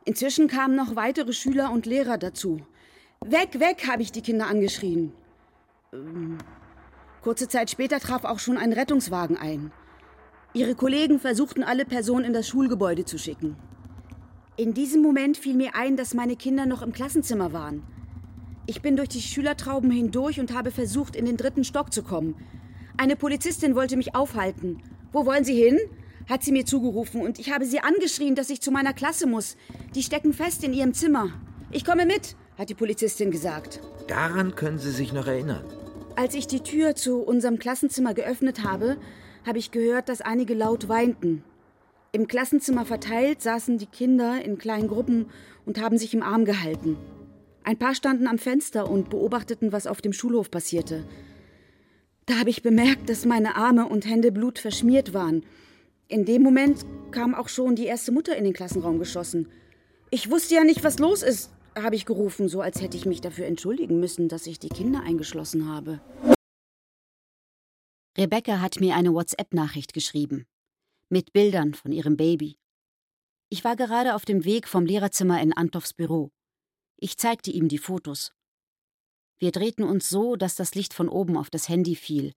Inzwischen 0.03 0.49
kamen 0.49 0.75
noch 0.75 0.97
weitere 0.97 1.31
Schüler 1.31 1.71
und 1.71 1.85
Lehrer 1.85 2.17
dazu. 2.17 2.59
Weg, 3.25 3.61
weg, 3.61 3.87
habe 3.87 4.01
ich 4.01 4.11
die 4.11 4.21
Kinder 4.21 4.47
angeschrien. 4.47 5.13
Ähm, 5.93 6.37
Kurze 7.21 7.47
Zeit 7.47 7.69
später 7.69 8.01
traf 8.01 8.25
auch 8.25 8.39
schon 8.39 8.57
ein 8.57 8.73
Rettungswagen 8.73 9.37
ein. 9.37 9.71
Ihre 10.53 10.75
Kollegen 10.75 11.19
versuchten 11.19 11.63
alle 11.63 11.85
Personen 11.85 12.25
in 12.25 12.33
das 12.33 12.49
Schulgebäude 12.49 13.05
zu 13.05 13.17
schicken. 13.17 13.55
In 14.57 14.73
diesem 14.73 15.01
Moment 15.01 15.37
fiel 15.37 15.55
mir 15.55 15.75
ein, 15.75 15.95
dass 15.95 16.13
meine 16.13 16.35
Kinder 16.35 16.65
noch 16.65 16.81
im 16.81 16.91
Klassenzimmer 16.91 17.53
waren. 17.53 17.83
Ich 18.67 18.81
bin 18.81 18.95
durch 18.97 19.09
die 19.09 19.21
Schülertrauben 19.21 19.89
hindurch 19.89 20.39
und 20.39 20.53
habe 20.53 20.71
versucht, 20.71 21.15
in 21.15 21.25
den 21.25 21.37
dritten 21.37 21.63
Stock 21.63 21.91
zu 21.91 22.03
kommen. 22.03 22.35
Eine 22.97 23.15
Polizistin 23.15 23.75
wollte 23.75 23.97
mich 23.97 24.13
aufhalten. 24.13 24.83
Wo 25.11 25.25
wollen 25.25 25.43
Sie 25.43 25.55
hin? 25.55 25.79
hat 26.29 26.43
sie 26.43 26.51
mir 26.51 26.65
zugerufen 26.65 27.21
und 27.21 27.39
ich 27.39 27.51
habe 27.51 27.65
sie 27.65 27.79
angeschrien, 27.79 28.35
dass 28.35 28.49
ich 28.49 28.61
zu 28.61 28.71
meiner 28.71 28.93
Klasse 28.93 29.27
muss. 29.27 29.55
Die 29.95 30.03
stecken 30.03 30.33
fest 30.33 30.63
in 30.63 30.73
ihrem 30.73 30.93
Zimmer. 30.93 31.31
Ich 31.71 31.85
komme 31.85 32.05
mit, 32.05 32.35
hat 32.57 32.69
die 32.69 32.75
Polizistin 32.75 33.31
gesagt. 33.31 33.81
Daran 34.07 34.55
können 34.55 34.77
Sie 34.77 34.91
sich 34.91 35.13
noch 35.13 35.27
erinnern. 35.27 35.63
Als 36.15 36.33
ich 36.35 36.47
die 36.47 36.61
Tür 36.61 36.95
zu 36.95 37.19
unserem 37.19 37.59
Klassenzimmer 37.59 38.13
geöffnet 38.13 38.63
habe, 38.63 38.97
habe 39.45 39.59
ich 39.59 39.71
gehört, 39.71 40.09
dass 40.09 40.21
einige 40.21 40.53
laut 40.53 40.89
weinten. 40.89 41.43
Im 42.11 42.27
Klassenzimmer 42.27 42.85
verteilt 42.85 43.41
saßen 43.41 43.77
die 43.77 43.85
Kinder 43.85 44.41
in 44.43 44.57
kleinen 44.57 44.87
Gruppen 44.87 45.27
und 45.65 45.79
haben 45.79 45.97
sich 45.97 46.13
im 46.13 46.23
Arm 46.23 46.45
gehalten. 46.45 46.97
Ein 47.67 47.77
paar 47.77 47.95
standen 47.95 48.27
am 48.27 48.37
Fenster 48.37 48.89
und 48.89 49.09
beobachteten, 49.09 49.73
was 49.73 49.87
auf 49.87 49.99
dem 49.99 50.13
Schulhof 50.13 50.49
passierte. 50.49 51.05
Da 52.25 52.39
habe 52.39 52.49
ich 52.49 52.61
bemerkt, 52.61 53.09
dass 53.09 53.25
meine 53.25 53.57
Arme 53.57 53.89
und 53.89 54.05
Hände 54.05 54.31
blutverschmiert 54.31 55.13
waren. 55.13 55.43
In 56.07 56.23
dem 56.23 56.43
Moment 56.43 56.85
kam 57.11 57.35
auch 57.35 57.49
schon 57.49 57.75
die 57.75 57.83
erste 57.83 58.13
Mutter 58.13 58.37
in 58.37 58.45
den 58.45 58.53
Klassenraum 58.53 58.99
geschossen. 58.99 59.51
Ich 60.11 60.31
wusste 60.31 60.55
ja 60.55 60.63
nicht, 60.63 60.85
was 60.85 60.97
los 60.99 61.23
ist, 61.23 61.51
habe 61.77 61.97
ich 61.97 62.05
gerufen, 62.05 62.47
so 62.47 62.61
als 62.61 62.81
hätte 62.81 62.95
ich 62.95 63.05
mich 63.05 63.19
dafür 63.19 63.47
entschuldigen 63.47 63.99
müssen, 63.99 64.29
dass 64.29 64.47
ich 64.47 64.59
die 64.59 64.69
Kinder 64.69 65.01
eingeschlossen 65.01 65.67
habe. 65.67 65.99
Rebecca 68.17 68.61
hat 68.61 68.79
mir 68.79 68.95
eine 68.95 69.13
WhatsApp-Nachricht 69.13 69.91
geschrieben. 69.91 70.45
Mit 71.09 71.33
Bildern 71.33 71.73
von 71.73 71.91
ihrem 71.91 72.15
Baby. 72.15 72.55
Ich 73.49 73.65
war 73.65 73.75
gerade 73.75 74.15
auf 74.15 74.23
dem 74.23 74.45
Weg 74.45 74.69
vom 74.69 74.85
Lehrerzimmer 74.85 75.41
in 75.41 75.51
Antofs 75.51 75.93
Büro. 75.93 76.31
Ich 76.97 77.17
zeigte 77.17 77.51
ihm 77.51 77.67
die 77.67 77.77
Fotos. 77.77 78.33
Wir 79.39 79.51
drehten 79.51 79.83
uns 79.83 80.09
so, 80.09 80.35
dass 80.35 80.55
das 80.55 80.73
Licht 80.73 80.93
von 80.93 81.09
oben 81.09 81.37
auf 81.37 81.51
das 81.51 81.69
Handy 81.69 81.95
fiel. 81.95 82.33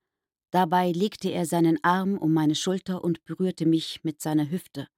Dabei 0.50 0.92
legte 0.92 1.30
er 1.30 1.46
seinen 1.46 1.82
Arm 1.82 2.18
um 2.18 2.34
meine 2.34 2.54
Schulter 2.54 3.02
und 3.02 3.24
berührte 3.24 3.64
mich 3.64 4.04
mit 4.04 4.20
seiner 4.20 4.50
Hüfte. 4.50 4.88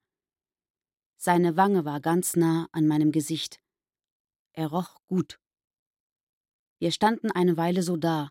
Seine 1.15 1.55
Wange 1.55 1.85
war 1.85 2.01
ganz 2.01 2.35
nah 2.35 2.67
an 2.73 2.87
meinem 2.87 3.13
Gesicht. 3.13 3.61
Er 4.51 4.67
roch 4.67 4.97
gut. 5.07 5.39
Wir 6.79 6.91
standen 6.91 7.31
eine 7.31 7.55
Weile 7.55 7.83
so 7.83 7.95
da. 7.95 8.29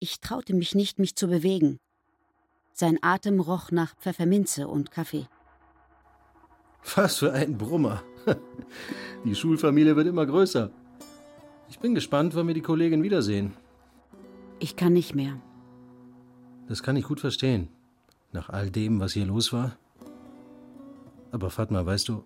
Ich 0.00 0.20
traute 0.20 0.54
mich 0.54 0.74
nicht, 0.74 0.98
mich 0.98 1.14
zu 1.14 1.28
bewegen. 1.28 1.78
Sein 2.72 2.98
Atem 3.02 3.38
roch 3.38 3.70
nach 3.70 3.94
Pfefferminze 3.98 4.66
und 4.66 4.90
Kaffee. 4.90 5.28
Was 6.96 7.18
für 7.18 7.32
ein 7.32 7.56
Brummer. 7.56 8.02
Die 9.24 9.34
Schulfamilie 9.34 9.96
wird 9.96 10.06
immer 10.06 10.26
größer. 10.26 10.70
Ich 11.68 11.78
bin 11.78 11.94
gespannt, 11.94 12.34
wann 12.34 12.46
wir 12.46 12.54
die 12.54 12.60
Kollegin 12.60 13.02
wiedersehen. 13.02 13.54
Ich 14.58 14.76
kann 14.76 14.92
nicht 14.92 15.14
mehr. 15.14 15.40
Das 16.68 16.82
kann 16.82 16.96
ich 16.96 17.04
gut 17.04 17.20
verstehen. 17.20 17.68
Nach 18.32 18.48
all 18.48 18.70
dem, 18.70 19.00
was 19.00 19.12
hier 19.12 19.26
los 19.26 19.52
war. 19.52 19.76
Aber 21.30 21.50
Fatma, 21.50 21.84
weißt 21.84 22.08
du, 22.08 22.24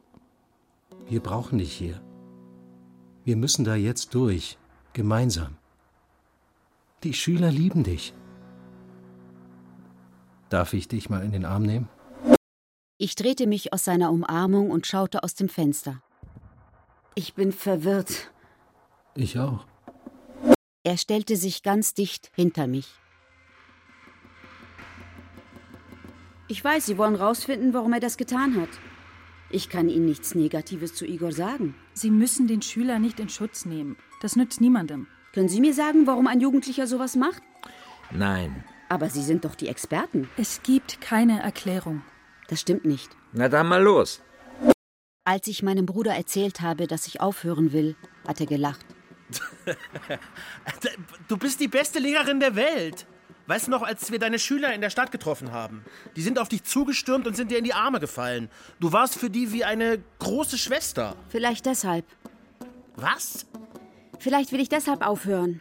wir 1.09 1.21
brauchen 1.21 1.59
dich 1.59 1.73
hier. 1.73 2.01
Wir 3.25 3.37
müssen 3.37 3.65
da 3.65 3.75
jetzt 3.75 4.15
durch. 4.15 4.59
Gemeinsam. 4.93 5.57
Die 7.03 7.13
Schüler 7.13 7.51
lieben 7.51 7.85
dich. 7.85 8.15
Darf 10.49 10.73
ich 10.73 10.89
dich 10.89 11.11
mal 11.11 11.25
in 11.25 11.33
den 11.33 11.45
Arm 11.45 11.63
nehmen? 11.63 11.89
Ich 12.99 13.15
drehte 13.15 13.47
mich 13.47 13.75
aus 13.75 13.85
seiner 13.85 14.11
Umarmung 14.11 14.71
und 14.71 14.87
schaute 14.87 15.23
aus 15.23 15.35
dem 15.35 15.51
Fenster. 15.51 16.03
Ich 17.15 17.35
bin 17.35 17.53
verwirrt. 17.53 18.31
Ich 19.15 19.39
auch. 19.39 19.67
Er 20.83 20.97
stellte 20.97 21.37
sich 21.37 21.63
ganz 21.63 21.93
dicht 21.93 22.31
hinter 22.35 22.67
mich. 22.67 22.89
Ich 26.49 26.63
weiß, 26.63 26.87
Sie 26.87 26.97
wollen 26.97 27.17
rausfinden, 27.17 27.75
warum 27.75 27.93
er 27.93 28.01
das 28.01 28.17
getan 28.17 28.59
hat. 28.61 28.69
Ich 29.51 29.69
kann 29.69 29.89
Ihnen 29.89 30.07
nichts 30.07 30.35
Negatives 30.35 30.95
zu 30.95 31.05
Igor 31.05 31.33
sagen. 31.33 31.75
Sie 31.93 32.11
müssen 32.11 32.47
den 32.47 32.63
Schüler 32.63 32.99
nicht 32.99 33.21
in 33.21 33.29
Schutz 33.29 33.67
nehmen. 33.67 33.97
Das 34.23 34.37
nützt 34.37 34.61
niemandem. 34.61 35.07
Können 35.35 35.49
Sie 35.49 35.61
mir 35.61 35.75
sagen, 35.75 36.07
warum 36.07 36.27
ein 36.27 36.41
Jugendlicher 36.41 36.87
sowas 36.87 37.15
macht? 37.15 37.43
Nein. 38.11 38.65
Aber 38.89 39.11
Sie 39.11 39.23
sind 39.23 39.45
doch 39.45 39.55
die 39.55 39.69
Experten. 39.69 40.29
Es 40.37 40.63
gibt 40.63 41.01
keine 41.01 41.43
Erklärung. 41.43 42.03
Das 42.49 42.61
stimmt 42.61 42.85
nicht. 42.85 43.11
Na 43.33 43.49
dann 43.49 43.67
mal 43.67 43.83
los. 43.83 44.23
Als 45.25 45.49
ich 45.49 45.63
meinem 45.63 45.87
Bruder 45.87 46.15
erzählt 46.15 46.61
habe, 46.61 46.87
dass 46.87 47.07
ich 47.09 47.21
aufhören 47.21 47.73
will, 47.73 47.97
hat 48.27 48.41
er 48.41 48.47
gelacht. 48.47 48.87
du 51.29 51.37
bist 51.37 51.59
die 51.59 51.67
beste 51.67 51.99
Lehrerin 51.99 52.39
der 52.39 52.55
Welt. 52.55 53.07
Weißt 53.49 53.67
du 53.67 53.71
noch, 53.71 53.83
als 53.83 54.11
wir 54.11 54.19
deine 54.19 54.39
Schüler 54.39 54.75
in 54.75 54.81
der 54.81 54.91
Stadt 54.91 55.13
getroffen 55.13 55.53
haben? 55.53 55.85
Die 56.17 56.23
sind 56.23 56.39
auf 56.39 56.49
dich 56.49 56.65
zugestürmt 56.65 57.27
und 57.27 57.37
sind 57.37 57.51
dir 57.51 57.59
in 57.59 57.65
die 57.65 57.75
Arme 57.75 58.01
gefallen. 58.01 58.51
Du 58.81 58.93
warst 58.93 59.19
für 59.19 59.31
die 59.31 59.53
wie 59.53 59.65
eine 59.65 60.03
große 60.19 60.59
Schwester. 60.59 61.15
Vielleicht 61.29 61.67
deshalb. 61.67 62.05
Was? 62.97 63.47
Vielleicht 64.19 64.53
will 64.53 64.61
ich 64.61 64.69
deshalb 64.69 65.07
aufhören. 65.07 65.61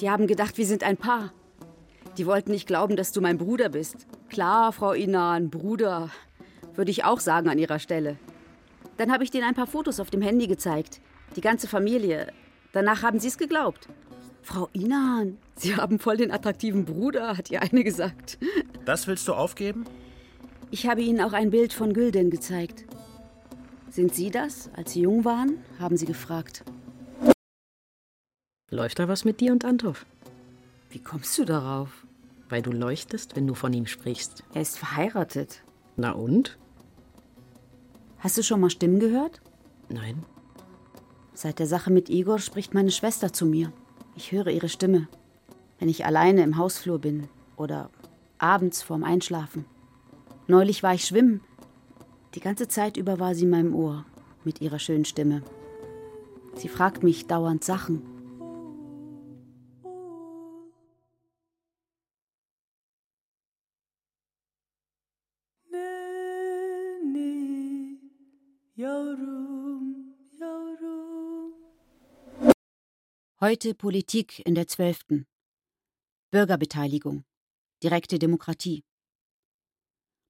Die 0.00 0.10
haben 0.10 0.26
gedacht, 0.26 0.58
wir 0.58 0.66
sind 0.66 0.82
ein 0.82 0.96
Paar. 0.96 1.32
Die 2.18 2.26
wollten 2.26 2.50
nicht 2.50 2.66
glauben, 2.66 2.96
dass 2.96 3.12
du 3.12 3.20
mein 3.20 3.38
Bruder 3.38 3.68
bist. 3.68 4.06
Klar, 4.28 4.72
Frau 4.72 4.92
Inan, 4.92 5.50
Bruder. 5.50 6.10
Würde 6.74 6.90
ich 6.90 7.04
auch 7.04 7.20
sagen 7.20 7.48
an 7.48 7.58
ihrer 7.58 7.78
Stelle. 7.78 8.18
Dann 8.98 9.10
habe 9.10 9.24
ich 9.24 9.30
denen 9.30 9.44
ein 9.44 9.54
paar 9.54 9.66
Fotos 9.66 10.00
auf 10.00 10.10
dem 10.10 10.22
Handy 10.22 10.46
gezeigt. 10.46 11.00
Die 11.36 11.40
ganze 11.40 11.66
Familie. 11.68 12.32
Danach 12.72 13.02
haben 13.02 13.18
sie 13.18 13.28
es 13.28 13.38
geglaubt. 13.38 13.88
Frau 14.42 14.68
Inan, 14.72 15.38
Sie 15.54 15.76
haben 15.76 15.98
voll 15.98 16.16
den 16.16 16.32
attraktiven 16.32 16.84
Bruder, 16.84 17.36
hat 17.36 17.50
ihr 17.50 17.62
eine 17.62 17.84
gesagt. 17.84 18.38
Das 18.84 19.06
willst 19.06 19.28
du 19.28 19.34
aufgeben? 19.34 19.84
Ich 20.72 20.88
habe 20.88 21.02
Ihnen 21.02 21.20
auch 21.20 21.32
ein 21.34 21.50
Bild 21.50 21.72
von 21.72 21.92
Gülden 21.92 22.30
gezeigt. 22.30 22.84
Sind 23.88 24.12
Sie 24.12 24.32
das, 24.32 24.70
als 24.74 24.92
Sie 24.94 25.02
jung 25.02 25.24
waren? 25.24 25.58
haben 25.78 25.96
Sie 25.96 26.06
gefragt. 26.06 26.64
Läuft 28.70 28.98
da 28.98 29.06
was 29.06 29.24
mit 29.24 29.40
dir 29.40 29.52
und 29.52 29.64
Antov? 29.64 30.04
Wie 30.90 30.98
kommst 30.98 31.38
du 31.38 31.44
darauf? 31.44 32.01
Weil 32.52 32.60
du 32.60 32.70
leuchtest, 32.70 33.34
wenn 33.34 33.46
du 33.46 33.54
von 33.54 33.72
ihm 33.72 33.86
sprichst. 33.86 34.44
Er 34.52 34.60
ist 34.60 34.76
verheiratet. 34.76 35.62
Na 35.96 36.10
und? 36.10 36.58
Hast 38.18 38.36
du 38.36 38.42
schon 38.42 38.60
mal 38.60 38.68
Stimmen 38.68 39.00
gehört? 39.00 39.40
Nein. 39.88 40.22
Seit 41.32 41.60
der 41.60 41.66
Sache 41.66 41.90
mit 41.90 42.10
Igor 42.10 42.38
spricht 42.40 42.74
meine 42.74 42.90
Schwester 42.90 43.32
zu 43.32 43.46
mir. 43.46 43.72
Ich 44.16 44.32
höre 44.32 44.48
ihre 44.48 44.68
Stimme, 44.68 45.08
wenn 45.78 45.88
ich 45.88 46.04
alleine 46.04 46.42
im 46.42 46.58
Hausflur 46.58 46.98
bin 46.98 47.26
oder 47.56 47.88
abends 48.36 48.82
vorm 48.82 49.02
Einschlafen. 49.02 49.64
Neulich 50.46 50.82
war 50.82 50.92
ich 50.92 51.06
schwimmen. 51.06 51.40
Die 52.34 52.40
ganze 52.40 52.68
Zeit 52.68 52.98
über 52.98 53.18
war 53.18 53.34
sie 53.34 53.44
in 53.44 53.50
meinem 53.50 53.74
Ohr 53.74 54.04
mit 54.44 54.60
ihrer 54.60 54.78
schönen 54.78 55.06
Stimme. 55.06 55.42
Sie 56.56 56.68
fragt 56.68 57.02
mich 57.02 57.26
dauernd 57.26 57.64
Sachen. 57.64 58.02
Heute 73.44 73.74
Politik 73.74 74.38
in 74.46 74.54
der 74.54 74.68
Zwölften. 74.68 75.26
Bürgerbeteiligung. 76.30 77.24
Direkte 77.82 78.20
Demokratie. 78.20 78.84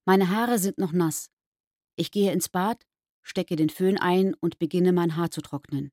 Meine 0.06 0.30
Haare 0.30 0.58
sind 0.58 0.78
noch 0.78 0.92
nass. 0.92 1.30
Ich 1.94 2.10
gehe 2.10 2.32
ins 2.32 2.48
Bad, 2.48 2.86
stecke 3.20 3.54
den 3.54 3.68
Föhn 3.68 3.98
ein 3.98 4.32
und 4.32 4.58
beginne 4.58 4.94
mein 4.94 5.14
Haar 5.14 5.30
zu 5.30 5.42
trocknen. 5.42 5.92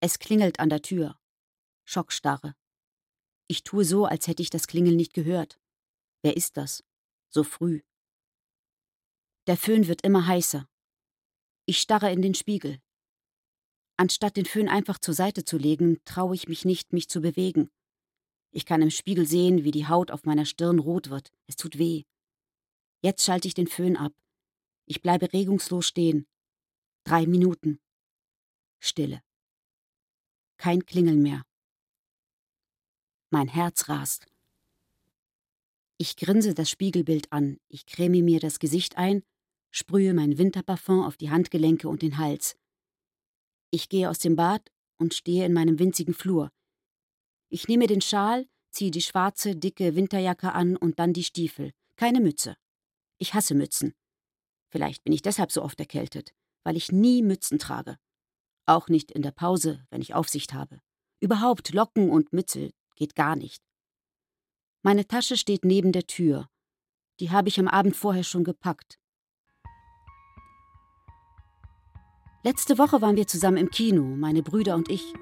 Es 0.00 0.18
klingelt 0.18 0.60
an 0.60 0.70
der 0.70 0.80
Tür. 0.80 1.20
Schockstarre. 1.84 2.54
Ich 3.46 3.62
tue 3.62 3.84
so, 3.84 4.06
als 4.06 4.28
hätte 4.28 4.40
ich 4.40 4.48
das 4.48 4.66
Klingeln 4.66 4.96
nicht 4.96 5.12
gehört. 5.12 5.60
Wer 6.22 6.38
ist 6.38 6.56
das? 6.56 6.82
So 7.28 7.44
früh. 7.44 7.82
Der 9.46 9.58
Föhn 9.58 9.86
wird 9.88 10.06
immer 10.06 10.26
heißer. 10.26 10.70
Ich 11.66 11.78
starre 11.78 12.10
in 12.10 12.22
den 12.22 12.32
Spiegel. 12.32 12.80
Anstatt 14.00 14.36
den 14.36 14.46
Föhn 14.46 14.68
einfach 14.68 15.00
zur 15.00 15.12
Seite 15.12 15.44
zu 15.44 15.58
legen, 15.58 15.98
traue 16.04 16.36
ich 16.36 16.46
mich 16.46 16.64
nicht, 16.64 16.92
mich 16.92 17.08
zu 17.08 17.20
bewegen. 17.20 17.68
Ich 18.52 18.64
kann 18.64 18.80
im 18.80 18.90
Spiegel 18.90 19.26
sehen, 19.26 19.64
wie 19.64 19.72
die 19.72 19.88
Haut 19.88 20.12
auf 20.12 20.24
meiner 20.24 20.46
Stirn 20.46 20.78
rot 20.78 21.10
wird. 21.10 21.32
Es 21.48 21.56
tut 21.56 21.78
weh. 21.78 22.04
Jetzt 23.02 23.24
schalte 23.24 23.48
ich 23.48 23.54
den 23.54 23.66
Föhn 23.66 23.96
ab. 23.96 24.12
Ich 24.86 25.02
bleibe 25.02 25.32
regungslos 25.32 25.86
stehen. 25.86 26.28
Drei 27.02 27.26
Minuten. 27.26 27.80
Stille. 28.78 29.20
Kein 30.58 30.86
Klingeln 30.86 31.20
mehr. 31.20 31.42
Mein 33.30 33.48
Herz 33.48 33.88
rast. 33.88 34.26
Ich 35.96 36.14
grinse 36.14 36.54
das 36.54 36.70
Spiegelbild 36.70 37.32
an, 37.32 37.58
ich 37.66 37.84
creme 37.84 38.22
mir 38.22 38.38
das 38.38 38.60
Gesicht 38.60 38.96
ein, 38.96 39.24
sprühe 39.72 40.14
mein 40.14 40.38
Winterparfum 40.38 41.02
auf 41.02 41.16
die 41.16 41.30
Handgelenke 41.30 41.88
und 41.88 42.02
den 42.02 42.18
Hals. 42.18 42.56
Ich 43.70 43.88
gehe 43.88 44.08
aus 44.08 44.18
dem 44.18 44.36
Bad 44.36 44.70
und 44.98 45.14
stehe 45.14 45.44
in 45.44 45.52
meinem 45.52 45.78
winzigen 45.78 46.14
Flur. 46.14 46.50
Ich 47.50 47.68
nehme 47.68 47.86
den 47.86 48.00
Schal, 48.00 48.48
ziehe 48.70 48.90
die 48.90 49.02
schwarze, 49.02 49.56
dicke 49.56 49.94
Winterjacke 49.94 50.52
an 50.52 50.76
und 50.76 50.98
dann 50.98 51.12
die 51.12 51.24
Stiefel. 51.24 51.72
Keine 51.96 52.20
Mütze. 52.20 52.56
Ich 53.18 53.34
hasse 53.34 53.54
Mützen. 53.54 53.94
Vielleicht 54.70 55.04
bin 55.04 55.12
ich 55.12 55.22
deshalb 55.22 55.50
so 55.50 55.62
oft 55.62 55.80
erkältet, 55.80 56.32
weil 56.62 56.76
ich 56.76 56.92
nie 56.92 57.22
Mützen 57.22 57.58
trage. 57.58 57.98
Auch 58.66 58.88
nicht 58.88 59.10
in 59.10 59.22
der 59.22 59.32
Pause, 59.32 59.86
wenn 59.90 60.02
ich 60.02 60.14
Aufsicht 60.14 60.52
habe. 60.52 60.80
Überhaupt 61.20 61.72
Locken 61.72 62.10
und 62.10 62.32
Mütze 62.32 62.70
geht 62.94 63.14
gar 63.14 63.34
nicht. 63.34 63.62
Meine 64.82 65.06
Tasche 65.06 65.36
steht 65.36 65.64
neben 65.64 65.92
der 65.92 66.06
Tür. 66.06 66.48
Die 67.20 67.30
habe 67.30 67.48
ich 67.48 67.58
am 67.58 67.68
Abend 67.68 67.96
vorher 67.96 68.24
schon 68.24 68.44
gepackt. 68.44 68.98
Letzte 72.44 72.78
Woche 72.78 73.02
waren 73.02 73.16
wir 73.16 73.26
zusammen 73.26 73.56
im 73.56 73.70
Kino, 73.70 74.02
meine 74.02 74.44
Brüder 74.44 74.76
und 74.76 74.90
ich. 74.90 75.12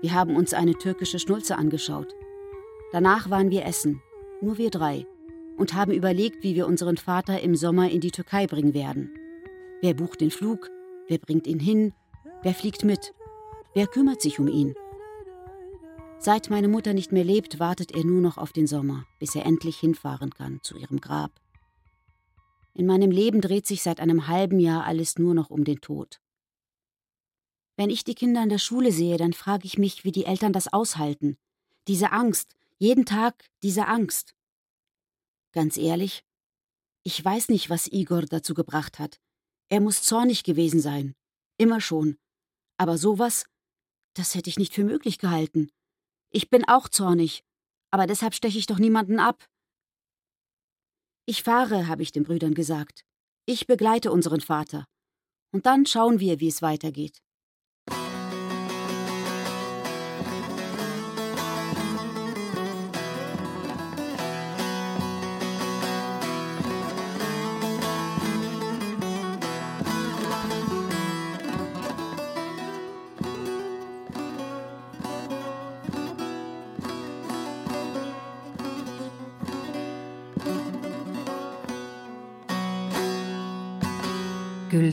Wir 0.00 0.14
haben 0.14 0.36
uns 0.36 0.54
eine 0.54 0.74
türkische 0.74 1.18
Schnulze 1.18 1.56
angeschaut. 1.56 2.14
Danach 2.92 3.28
waren 3.28 3.50
wir 3.50 3.64
essen, 3.66 4.00
nur 4.40 4.56
wir 4.56 4.70
drei, 4.70 5.04
und 5.56 5.74
haben 5.74 5.90
überlegt, 5.90 6.44
wie 6.44 6.54
wir 6.54 6.68
unseren 6.68 6.96
Vater 6.96 7.40
im 7.40 7.56
Sommer 7.56 7.90
in 7.90 8.00
die 8.00 8.12
Türkei 8.12 8.46
bringen 8.46 8.72
werden. 8.72 9.10
Wer 9.80 9.94
bucht 9.94 10.20
den 10.20 10.30
Flug? 10.30 10.70
Wer 11.08 11.18
bringt 11.18 11.48
ihn 11.48 11.58
hin? 11.58 11.92
Wer 12.44 12.54
fliegt 12.54 12.84
mit? 12.84 13.14
Wer 13.74 13.88
kümmert 13.88 14.22
sich 14.22 14.38
um 14.38 14.46
ihn? 14.46 14.74
Seit 16.20 16.50
meine 16.50 16.68
Mutter 16.68 16.94
nicht 16.94 17.10
mehr 17.10 17.24
lebt, 17.24 17.58
wartet 17.58 17.90
er 17.90 18.04
nur 18.04 18.20
noch 18.20 18.38
auf 18.38 18.52
den 18.52 18.68
Sommer, 18.68 19.06
bis 19.18 19.34
er 19.34 19.44
endlich 19.44 19.76
hinfahren 19.78 20.30
kann 20.30 20.60
zu 20.62 20.78
ihrem 20.78 21.00
Grab. 21.00 21.32
In 22.74 22.86
meinem 22.86 23.10
Leben 23.10 23.40
dreht 23.40 23.66
sich 23.66 23.82
seit 23.82 23.98
einem 23.98 24.28
halben 24.28 24.60
Jahr 24.60 24.84
alles 24.84 25.18
nur 25.18 25.34
noch 25.34 25.50
um 25.50 25.64
den 25.64 25.80
Tod. 25.80 26.20
Wenn 27.76 27.90
ich 27.90 28.04
die 28.04 28.14
Kinder 28.14 28.42
in 28.42 28.48
der 28.48 28.58
Schule 28.58 28.92
sehe, 28.92 29.16
dann 29.16 29.32
frage 29.32 29.66
ich 29.66 29.78
mich, 29.78 30.04
wie 30.04 30.12
die 30.12 30.26
Eltern 30.26 30.52
das 30.52 30.72
aushalten. 30.72 31.36
Diese 31.88 32.12
Angst, 32.12 32.54
jeden 32.78 33.04
Tag 33.04 33.50
diese 33.62 33.86
Angst. 33.86 34.34
Ganz 35.52 35.76
ehrlich, 35.76 36.24
ich 37.02 37.22
weiß 37.22 37.48
nicht, 37.48 37.70
was 37.70 37.88
Igor 37.88 38.22
dazu 38.22 38.54
gebracht 38.54 38.98
hat. 38.98 39.20
Er 39.68 39.80
muss 39.80 40.02
zornig 40.02 40.44
gewesen 40.44 40.80
sein. 40.80 41.14
Immer 41.58 41.80
schon. 41.80 42.18
Aber 42.76 42.96
sowas, 42.98 43.44
das 44.14 44.34
hätte 44.34 44.50
ich 44.50 44.58
nicht 44.58 44.72
für 44.72 44.84
möglich 44.84 45.18
gehalten. 45.18 45.70
Ich 46.30 46.50
bin 46.50 46.66
auch 46.66 46.88
zornig, 46.88 47.44
aber 47.90 48.06
deshalb 48.06 48.34
steche 48.34 48.58
ich 48.58 48.66
doch 48.66 48.78
niemanden 48.78 49.18
ab. 49.18 49.44
Ich 51.26 51.42
fahre, 51.42 51.86
habe 51.86 52.02
ich 52.02 52.12
den 52.12 52.24
Brüdern 52.24 52.54
gesagt. 52.54 53.04
Ich 53.46 53.66
begleite 53.66 54.10
unseren 54.10 54.40
Vater. 54.40 54.86
Und 55.52 55.66
dann 55.66 55.86
schauen 55.86 56.20
wir, 56.20 56.40
wie 56.40 56.48
es 56.48 56.62
weitergeht. 56.62 57.23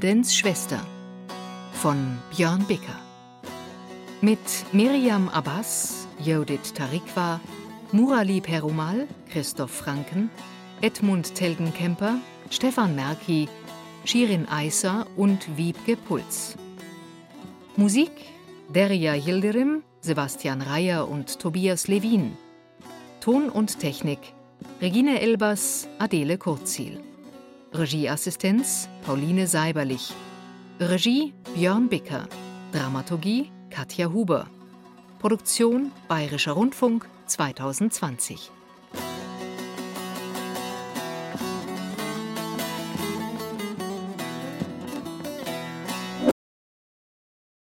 Güldens 0.02 0.36
Schwester 0.36 0.84
von 1.74 2.18
Björn 2.36 2.66
Bicker. 2.66 3.00
Mit 4.22 4.40
Miriam 4.72 5.30
Abbas, 5.30 6.08
Judith 6.20 6.74
Tarikwa, 6.74 7.40
Murali 7.92 8.42
Perumal, 8.42 9.08
Christoph 9.30 9.70
Franken, 9.70 10.32
Edmund 10.82 11.36
Telgenkemper, 11.36 12.16
Stefan 12.50 12.96
Merki, 12.96 13.48
Shirin 14.04 14.48
Eiser 14.50 15.06
und 15.18 15.56
Wiebke 15.56 15.96
Puls. 15.96 16.58
Musik 17.76 18.12
Derja 18.70 19.14
Yildirim, 19.14 19.84
Sebastian 20.02 20.64
Reyer 20.64 21.08
und 21.08 21.38
Tobias 21.38 21.88
Levin. 21.88 22.36
Ton 23.20 23.50
und 23.50 23.78
Technik 23.78 24.34
Regine 24.82 25.22
Elbers, 25.22 25.88
Adele 26.00 26.40
Kurzziel. 26.40 27.11
Regieassistenz 27.74 28.90
Pauline 29.06 29.48
Seiberlich. 29.48 30.14
Regie 30.82 31.34
Björn 31.56 31.88
Bicker. 31.88 32.28
Dramaturgie 32.74 33.50
Katja 33.70 34.12
Huber. 34.12 34.48
Produktion 35.20 35.94
Bayerischer 36.10 36.52
Rundfunk 36.52 37.08
2020. 37.28 38.52